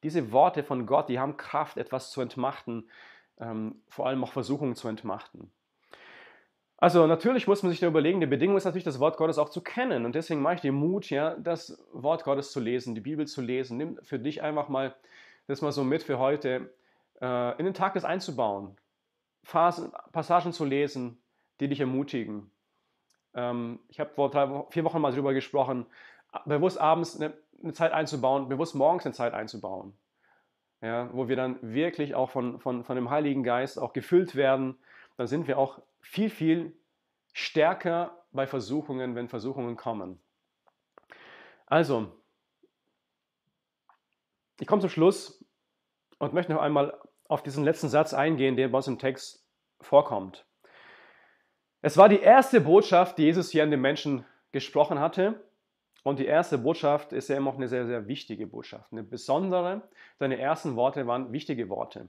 Diese 0.03 0.33
Worte 0.33 0.63
von 0.65 0.87
Gott, 0.87 1.09
die 1.09 1.19
haben 1.19 1.37
Kraft, 1.37 1.77
etwas 1.77 2.11
zu 2.11 2.21
entmachten, 2.23 2.91
ähm, 3.39 3.83
vor 3.89 4.07
allem 4.07 4.25
auch 4.25 4.33
Versuchungen 4.33 4.75
zu 4.75 4.89
entmachten. 4.89 5.53
Also 6.79 7.07
natürlich 7.07 7.47
muss 7.47 7.63
man 7.63 7.71
sich 7.71 7.81
da 7.81 7.87
überlegen, 7.87 8.21
die 8.21 8.27
Bedingung 8.27 8.57
ist 8.57 8.65
natürlich, 8.65 8.85
das 8.85 9.01
Wort 9.01 9.19
Gottes 9.19 9.37
auch 9.37 9.51
zu 9.51 9.61
kennen. 9.61 10.07
Und 10.07 10.15
deswegen 10.15 10.41
mache 10.41 10.55
ich 10.55 10.61
dir 10.63 10.73
Mut, 10.73 11.11
ja, 11.11 11.37
das 11.37 11.87
Wort 11.93 12.25
Gottes 12.25 12.53
zu 12.53 12.59
lesen, 12.59 12.95
die 12.95 13.03
Bibel 13.03 13.27
zu 13.27 13.43
lesen. 13.43 13.77
Nimm 13.77 13.99
für 14.03 14.19
dich 14.19 14.43
einfach 14.43 14.71
mal 14.71 14.95
das 15.47 15.61
mal 15.61 15.73
so 15.73 15.85
mit 15.85 16.03
für 16.03 16.19
heute, 16.19 16.73
äh, 17.21 17.59
in 17.59 17.65
den 17.65 17.75
Tag 17.75 17.95
das 17.95 18.05
einzubauen. 18.05 18.77
Phasen, 19.43 19.93
Passagen 20.13 20.53
zu 20.53 20.65
lesen, 20.65 21.21
die 21.61 21.69
dich 21.69 21.81
ermutigen. 21.81 22.51
Ähm, 23.35 23.81
ich 23.89 24.01
habe 24.01 24.11
vor 24.11 24.31
drei, 24.31 24.65
vier 24.71 24.85
Wochen 24.85 25.01
mal 25.01 25.13
darüber 25.13 25.35
gesprochen, 25.35 25.87
bewusst 26.47 26.79
abends 26.79 27.17
eine, 27.21 27.35
eine, 27.63 27.73
Zeit 27.73 27.93
einzubauen, 27.93 28.49
bewusst 28.49 28.75
morgens 28.75 29.07
eine 29.07 29.15
Zeit 29.15 29.35
einzubauen. 29.35 29.95
Ja, 30.83 31.11
wo 31.13 31.29
wir 31.29 31.37
dann 31.37 31.59
wirklich 31.61 32.15
auch 32.15 32.31
von, 32.31 32.59
von, 32.59 32.85
von 32.85 32.97
dem 32.97 33.11
Heiligen 33.11 33.43
Geist 33.43 33.79
auch 33.79 33.93
gefüllt 33.93 34.35
werden. 34.35 34.79
Dann 35.19 35.27
sind 35.27 35.47
wir 35.47 35.59
auch 35.59 35.83
viel, 36.01 36.31
viel 36.31 36.75
stärker 37.35 38.17
bei 38.33 38.47
Versuchungen, 38.47 39.15
wenn 39.15 39.29
Versuchungen 39.29 39.77
kommen. 39.77 40.19
Also, 41.67 42.11
ich 44.59 44.67
komme 44.67 44.81
zum 44.81 44.91
Schluss 44.91 45.45
und 46.19 46.33
möchte 46.33 46.53
noch 46.53 46.63
einmal 46.63 46.99
auf 47.29 47.43
diesen 47.43 47.65
letzten 47.65 47.89
Satz 47.89 48.15
eingehen, 48.15 48.57
der 48.57 48.69
bei 48.69 48.79
uns 48.79 48.89
im 48.89 48.99
Text 48.99 49.47
vorkommt. 49.81 50.47
Es 51.83 51.97
war 51.97 52.09
die 52.09 52.21
erste 52.21 52.61
Botschaft, 52.61 53.17
die 53.19 53.25
Jesus 53.25 53.51
hier 53.51 53.63
an 53.63 53.71
den 53.71 53.81
Menschen 53.81 54.25
gesprochen 54.53 54.99
hatte. 54.99 55.43
Und 56.03 56.19
die 56.19 56.27
erste 56.27 56.59
Botschaft 56.59 57.13
ist 57.13 57.29
ja 57.29 57.37
immer 57.37 57.51
auch 57.51 57.57
eine 57.57 57.69
sehr, 57.69 57.87
sehr 57.87 58.07
wichtige 58.07 58.47
Botschaft, 58.47 58.91
eine 58.93 59.03
besondere. 59.03 59.83
Seine 60.19 60.39
ersten 60.39 60.77
Worte 60.77 61.07
waren 61.07 61.33
wichtige 61.33 61.69
Worte. 61.69 62.09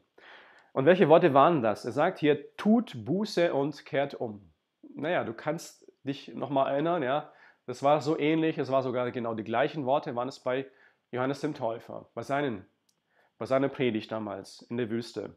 Und 0.73 0.85
welche 0.85 1.09
Worte 1.09 1.33
waren 1.33 1.61
das? 1.61 1.83
Er 1.83 1.91
sagt 1.91 2.19
hier, 2.19 2.55
tut 2.55 3.05
Buße 3.05 3.53
und 3.53 3.85
kehrt 3.85 4.13
um. 4.13 4.49
Naja, 4.95 5.23
du 5.23 5.33
kannst 5.33 5.91
dich 6.03 6.33
nochmal 6.33 6.71
erinnern, 6.71 7.03
ja, 7.03 7.31
das 7.65 7.83
war 7.83 8.01
so 8.01 8.17
ähnlich, 8.17 8.57
es 8.57 8.71
war 8.71 8.81
sogar 8.81 9.11
genau 9.11 9.33
die 9.33 9.43
gleichen 9.43 9.85
Worte, 9.85 10.15
waren 10.15 10.27
es 10.27 10.39
bei 10.39 10.65
Johannes 11.11 11.41
dem 11.41 11.53
Täufer, 11.53 12.09
bei, 12.13 12.21
seinen, 12.21 12.65
bei 13.37 13.45
seiner 13.45 13.69
Predigt 13.69 14.11
damals 14.11 14.61
in 14.69 14.77
der 14.77 14.89
Wüste. 14.89 15.35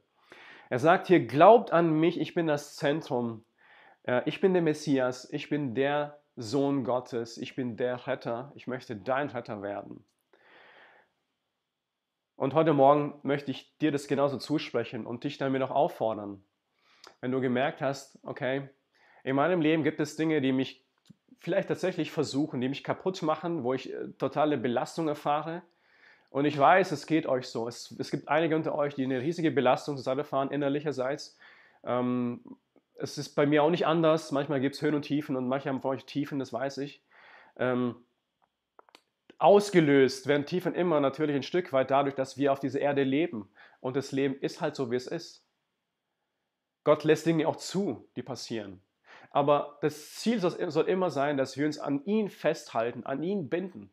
Er 0.70 0.78
sagt 0.78 1.09
hier, 1.09 1.26
glaubt 1.26 1.72
an 1.72 1.99
mich, 1.99 2.18
ich 2.18 2.35
bin 2.35 2.47
das 2.47 2.76
Zentrum, 2.76 3.45
ich 4.27 4.41
bin 4.41 4.53
der 4.53 4.63
Messias, 4.63 5.31
ich 5.33 5.49
bin 5.49 5.75
der 5.75 6.21
Sohn 6.37 6.85
Gottes, 6.85 7.39
ich 7.39 7.55
bin 7.55 7.77
der 7.77 8.07
Retter, 8.07 8.53
ich 8.55 8.67
möchte 8.67 8.97
dein 8.97 9.29
Retter 9.29 9.63
werden. 9.63 10.05
Und 12.37 12.55
heute 12.55 12.73
Morgen 12.73 13.21
möchte 13.23 13.51
ich 13.51 13.79
dir 13.79 13.93
das 13.93 14.09
genauso 14.09 14.39
zusprechen 14.39 15.07
und 15.07 15.25
dich 15.25 15.39
damit 15.39 15.63
auch 15.63 15.71
auffordern. 15.71 16.45
Wenn 17.21 17.31
du 17.31 17.41
gemerkt 17.41 17.81
hast, 17.81 18.19
okay, 18.25 18.69
in 19.23 19.37
meinem 19.37 19.61
Leben 19.61 19.85
gibt 19.85 20.01
es 20.01 20.17
Dinge, 20.17 20.41
die 20.41 20.53
mich 20.53 20.85
vielleicht 21.39 21.69
tatsächlich 21.69 22.11
versuchen, 22.11 22.61
die 22.61 22.69
mich 22.69 22.83
kaputt 22.83 23.23
machen, 23.23 23.63
wo 23.63 23.75
ich 23.75 23.93
äh, 23.93 24.09
totale 24.19 24.59
Belastung 24.59 25.09
erfahre. 25.09 25.63
Und 26.31 26.47
ich 26.47 26.59
weiß, 26.59 26.91
es 26.91 27.07
geht 27.07 27.27
euch 27.27 27.47
so. 27.47 27.69
Es, 27.69 27.95
es 27.99 28.11
gibt 28.11 28.29
einige 28.29 28.57
unter 28.57 28.75
euch, 28.75 28.95
die 28.95 29.05
eine 29.05 29.21
riesige 29.21 29.53
Belastung 29.53 29.97
zurzeit 29.97 30.19
erfahren, 30.19 30.51
innerlicherseits. 30.51 31.39
Ähm, 31.85 32.41
es 32.97 33.19
ist 33.19 33.31
bei 33.31 33.47
mir 33.47 33.63
auch 33.63 33.71
nicht 33.71 33.87
anders. 33.87 34.33
Manchmal 34.33 34.61
gibt 34.61 34.75
es 34.75 34.83
Höhen 34.83 34.95
und 34.95 35.03
Tiefen 35.03 35.37
und 35.37 35.49
manche 35.49 35.69
haben 35.69 35.81
von 35.81 35.93
euch 35.93 36.05
Tiefen, 36.05 36.39
das 36.39 36.53
weiß 36.53 36.79
ich. 36.79 37.03
Ähm, 37.57 37.97
ausgelöst 39.39 40.27
werden 40.27 40.47
Tiefen 40.47 40.75
immer 40.75 41.01
natürlich 41.01 41.37
ein 41.37 41.43
Stück 41.43 41.73
weit 41.73 41.91
dadurch, 41.91 42.15
dass 42.15 42.39
wir 42.39 42.53
auf 42.53 42.61
dieser 42.61 42.81
Erde 42.81 43.03
leben. 43.03 43.49
Und 43.81 43.97
das 43.97 44.13
Leben 44.13 44.37
ist 44.41 44.61
halt 44.61 44.77
so, 44.77 44.91
wie 44.91 44.97
es 44.97 45.07
ist. 45.07 45.45
Gott 46.85 47.05
lässt 47.05 47.27
Dinge 47.27 47.49
auch 47.49 47.57
zu, 47.57 48.09
die 48.17 48.23
passieren. 48.23 48.81
Aber 49.31 49.79
das 49.81 50.15
Ziel 50.15 50.39
soll 50.39 50.89
immer 50.89 51.11
sein, 51.11 51.37
dass 51.37 51.57
wir 51.57 51.67
uns 51.67 51.79
an 51.79 52.05
ihn 52.05 52.29
festhalten, 52.29 53.05
an 53.05 53.23
ihn 53.23 53.49
binden. 53.49 53.91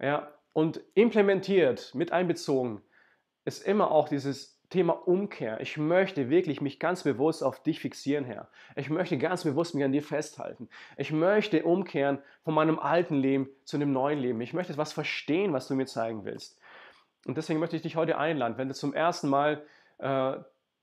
Ja, 0.00 0.32
und 0.52 0.80
implementiert, 0.94 1.94
mit 1.94 2.10
einbezogen, 2.10 2.82
ist 3.44 3.64
immer 3.64 3.90
auch 3.90 4.08
dieses 4.08 4.53
Thema 4.74 4.92
Umkehr. 5.06 5.60
Ich 5.60 5.78
möchte 5.78 6.28
wirklich 6.30 6.60
mich 6.60 6.80
ganz 6.80 7.04
bewusst 7.04 7.44
auf 7.44 7.62
dich 7.62 7.78
fixieren, 7.78 8.24
Herr. 8.24 8.48
Ich 8.74 8.90
möchte 8.90 9.16
ganz 9.18 9.44
bewusst 9.44 9.74
mich 9.74 9.84
an 9.84 9.92
dir 9.92 10.02
festhalten. 10.02 10.68
Ich 10.96 11.12
möchte 11.12 11.62
umkehren 11.62 12.18
von 12.42 12.54
meinem 12.54 12.80
alten 12.80 13.14
Leben 13.14 13.48
zu 13.64 13.76
einem 13.76 13.92
neuen 13.92 14.18
Leben. 14.18 14.40
Ich 14.40 14.52
möchte 14.52 14.72
etwas 14.72 14.92
verstehen, 14.92 15.52
was 15.52 15.68
du 15.68 15.76
mir 15.76 15.86
zeigen 15.86 16.24
willst. 16.24 16.58
Und 17.24 17.36
deswegen 17.36 17.60
möchte 17.60 17.76
ich 17.76 17.82
dich 17.82 17.94
heute 17.94 18.18
einladen, 18.18 18.58
wenn 18.58 18.68
du 18.68 18.74
zum 18.74 18.92
ersten 18.92 19.28
Mal 19.28 19.64
äh, 19.98 20.38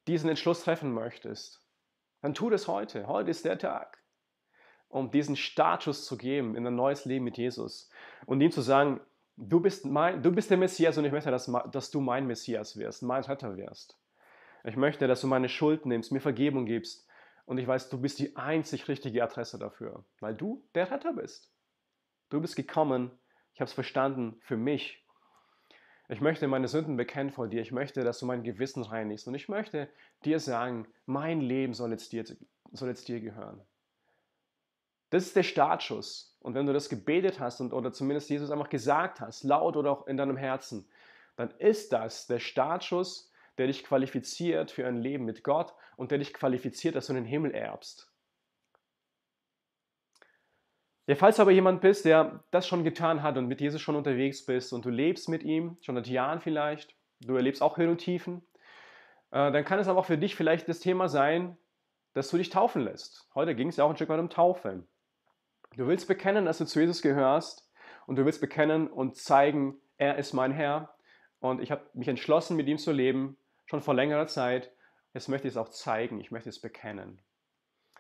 diesen 0.08 0.30
Entschluss 0.30 0.64
treffen 0.64 0.94
möchtest, 0.94 1.62
dann 2.22 2.34
tu 2.34 2.50
das 2.50 2.70
heute. 2.70 3.08
Heute 3.08 3.30
ist 3.30 3.44
der 3.44 3.60
Tag, 3.60 3.98
um 4.88 5.12
diesen 5.12 5.36
Startschuss 5.36 6.06
zu 6.06 6.18
geben 6.18 6.56
in 6.56 6.66
ein 6.66 6.76
neues 6.76 7.04
Leben 7.04 7.26
mit 7.26 7.38
Jesus 7.38 7.90
und 8.26 8.40
ihm 8.40 8.52
zu 8.52 8.62
sagen, 8.62 9.02
du 9.38 9.60
bist, 9.60 9.86
mein, 9.86 10.22
du 10.22 10.32
bist 10.32 10.50
der 10.50 10.58
Messias 10.58 10.98
und 10.98 11.06
ich 11.06 11.12
möchte, 11.12 11.32
dass, 11.32 11.52
dass 11.72 11.92
du 11.92 12.02
mein 12.02 12.28
Messias 12.28 12.78
wirst, 12.78 13.04
mein 13.04 13.24
Retter 13.24 13.58
wirst. 13.58 13.98
Ich 14.64 14.76
möchte, 14.76 15.08
dass 15.08 15.22
du 15.22 15.28
meine 15.28 15.50
Schuld 15.50 15.86
nimmst, 15.86 16.12
mir 16.12 16.22
Vergebung 16.22 16.66
gibst 16.66 17.08
und 17.46 17.58
ich 17.58 17.68
weiß, 17.68 17.90
du 17.90 18.00
bist 18.00 18.20
die 18.20 18.36
einzig 18.36 18.88
richtige 18.88 19.24
Adresse 19.24 19.58
dafür, 19.58 20.06
weil 20.20 20.36
du 20.36 20.68
der 20.76 20.92
Retter 20.92 21.14
bist. 21.14 21.52
Du 22.30 22.40
bist 22.40 22.56
gekommen, 22.56 23.12
ich 23.54 23.60
habe 23.60 23.68
es 23.68 23.74
verstanden, 23.74 24.40
für 24.42 24.58
mich. 24.58 25.06
Ich 26.08 26.22
möchte 26.22 26.48
meine 26.48 26.68
Sünden 26.68 26.98
bekennen 26.98 27.32
vor 27.32 27.48
dir. 27.48 27.62
Ich 27.62 27.72
möchte, 27.72 28.04
dass 28.04 28.20
du 28.20 28.26
mein 28.26 28.44
Gewissen 28.44 28.84
reinigst. 28.84 29.28
Und 29.28 29.36
ich 29.36 29.50
möchte 29.50 29.90
dir 30.26 30.40
sagen, 30.40 30.88
mein 31.06 31.42
Leben 31.42 31.74
soll 31.74 31.92
jetzt 31.92 32.12
dir, 32.12 32.26
soll 32.72 32.90
jetzt 32.90 33.08
dir 33.08 33.20
gehören. 33.20 33.62
Das 35.10 35.26
ist 35.26 35.36
der 35.36 35.44
Startschuss. 35.44 36.31
Und 36.42 36.56
wenn 36.56 36.66
du 36.66 36.74
das 36.74 36.90
gebetet 36.90 37.40
hast 37.40 37.62
und, 37.62 37.72
oder 37.72 37.94
zumindest 37.94 38.30
Jesus 38.30 38.52
einfach 38.52 38.70
gesagt 38.70 39.22
hast, 39.22 39.44
laut 39.44 39.78
oder 39.78 39.92
auch 39.92 40.08
in 40.08 40.18
deinem 40.18 40.38
Herzen, 40.38 40.88
dann 41.36 41.52
ist 41.60 41.94
das 41.94 42.28
der 42.28 42.40
Startschuss, 42.40 43.32
der 43.58 43.68
dich 43.68 43.84
qualifiziert 43.84 44.72
für 44.72 44.88
ein 44.88 44.98
Leben 44.98 45.26
mit 45.26 45.44
Gott 45.44 45.74
und 45.98 46.12
der 46.12 46.18
dich 46.18 46.34
qualifiziert, 46.34 46.96
dass 46.96 47.08
du 47.08 47.14
den 47.14 47.26
Himmel 47.26 47.52
erbst. 47.52 48.12
Ja, 51.08 51.16
falls 51.16 51.40
aber 51.40 51.52
jemand 51.52 51.82
bist, 51.82 52.06
der 52.06 52.44
das 52.52 52.68
schon 52.68 52.84
getan 52.84 53.22
hat 53.22 53.38
und 53.38 53.48
mit 53.48 53.60
Jesus 53.60 53.82
schon 53.82 53.96
unterwegs 53.96 54.46
bist 54.46 54.72
und 54.72 54.86
du 54.86 54.90
lebst 54.90 55.30
mit 55.30 55.44
ihm, 55.44 55.78
schon 55.82 55.96
seit 55.96 56.08
Jahren 56.08 56.40
vielleicht, 56.40 56.96
du 57.20 57.36
erlebst 57.36 57.62
auch 57.62 57.78
Höhen 57.78 57.90
und 57.90 57.98
Tiefen, 57.98 58.42
äh, 59.32 59.52
dann 59.52 59.66
kann 59.66 59.80
es 59.80 59.88
aber 59.88 60.00
auch 60.00 60.06
für 60.06 60.18
dich 60.18 60.36
vielleicht 60.36 60.68
das 60.70 60.80
Thema 60.80 61.10
sein, 61.10 61.58
dass 62.14 62.30
du 62.30 62.38
dich 62.38 62.50
taufen 62.50 62.84
lässt. 62.84 63.28
Heute 63.36 63.56
ging 63.56 63.70
es 63.70 63.78
ja 63.78 63.84
auch 63.84 63.90
ein 63.90 63.96
Stück 63.96 64.10
weit 64.10 64.20
um 64.20 64.30
Taufe. 64.30 64.84
Du 65.78 65.88
willst 65.88 66.08
bekennen, 66.08 66.46
dass 66.46 66.58
du 66.58 66.66
zu 66.66 66.82
Jesus 66.82 67.02
gehörst 67.02 67.70
und 68.06 68.18
du 68.18 68.26
willst 68.26 68.42
bekennen 68.42 68.88
und 68.88 69.16
zeigen, 69.16 69.76
er 69.98 70.18
ist 70.18 70.34
mein 70.34 70.52
Herr 70.52 70.94
und 71.40 71.62
ich 71.62 71.72
habe 71.72 71.84
mich 71.94 72.10
entschlossen, 72.10 72.58
mit 72.58 72.68
ihm 72.68 72.78
zu 72.78 72.92
leben, 72.92 73.38
schon 73.68 73.82
vor 73.82 73.94
längerer 73.94 74.28
Zeit. 74.28 74.72
Jetzt 75.14 75.30
möchte 75.30 75.48
ich 75.48 75.54
es 75.54 75.58
auch 75.58 75.70
zeigen, 75.70 76.20
ich 76.20 76.30
möchte 76.30 76.50
es 76.50 76.60
bekennen. 76.60 77.22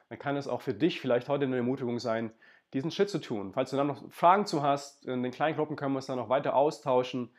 Dann 0.09 0.19
kann 0.19 0.35
es 0.35 0.49
auch 0.49 0.61
für 0.61 0.73
dich 0.73 0.99
vielleicht 0.99 1.29
heute 1.29 1.45
eine 1.45 1.55
Ermutigung 1.55 1.99
sein, 1.99 2.33
diesen 2.73 2.91
Schritt 2.91 3.09
zu 3.09 3.19
tun. 3.19 3.53
Falls 3.53 3.69
du 3.69 3.77
dann 3.77 3.87
noch 3.87 4.11
Fragen 4.11 4.45
zu 4.45 4.61
hast, 4.61 5.05
in 5.05 5.23
den 5.23 5.31
kleinen 5.31 5.55
Gruppen 5.55 5.77
können 5.77 5.93
wir 5.93 5.97
uns 5.97 6.07
dann 6.07 6.17
noch 6.17 6.29
weiter 6.29 6.55
austauschen. 6.55 7.33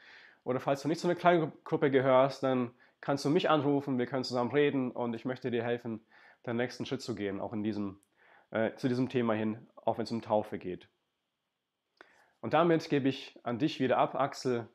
Oder 0.44 0.60
falls 0.60 0.80
du 0.80 0.88
nicht 0.88 1.00
zu 1.00 1.08
einer 1.08 1.14
kleinen 1.14 1.52
Gruppe 1.64 1.90
gehörst, 1.90 2.42
dann 2.42 2.70
kannst 3.02 3.24
du 3.26 3.28
mich 3.28 3.50
anrufen, 3.50 3.98
wir 3.98 4.06
können 4.06 4.24
zusammen 4.24 4.50
reden 4.50 4.92
und 4.92 5.12
ich 5.14 5.26
möchte 5.26 5.50
dir 5.50 5.62
helfen, 5.62 6.00
den 6.46 6.56
nächsten 6.56 6.86
Schritt 6.86 7.02
zu 7.02 7.14
gehen, 7.14 7.40
auch 7.40 7.52
in 7.52 7.62
diesem, 7.62 8.00
äh, 8.50 8.74
zu 8.76 8.88
diesem 8.88 9.10
Thema 9.10 9.34
hin, 9.34 9.66
auch 9.82 9.98
wenn 9.98 10.04
es 10.04 10.12
um 10.12 10.22
Taufe 10.22 10.58
geht. 10.58 10.88
Und 12.40 12.54
damit 12.54 12.88
gebe 12.88 13.08
ich 13.08 13.38
an 13.44 13.58
dich 13.58 13.78
wieder 13.78 13.98
ab, 13.98 14.14
Axel. 14.14 14.68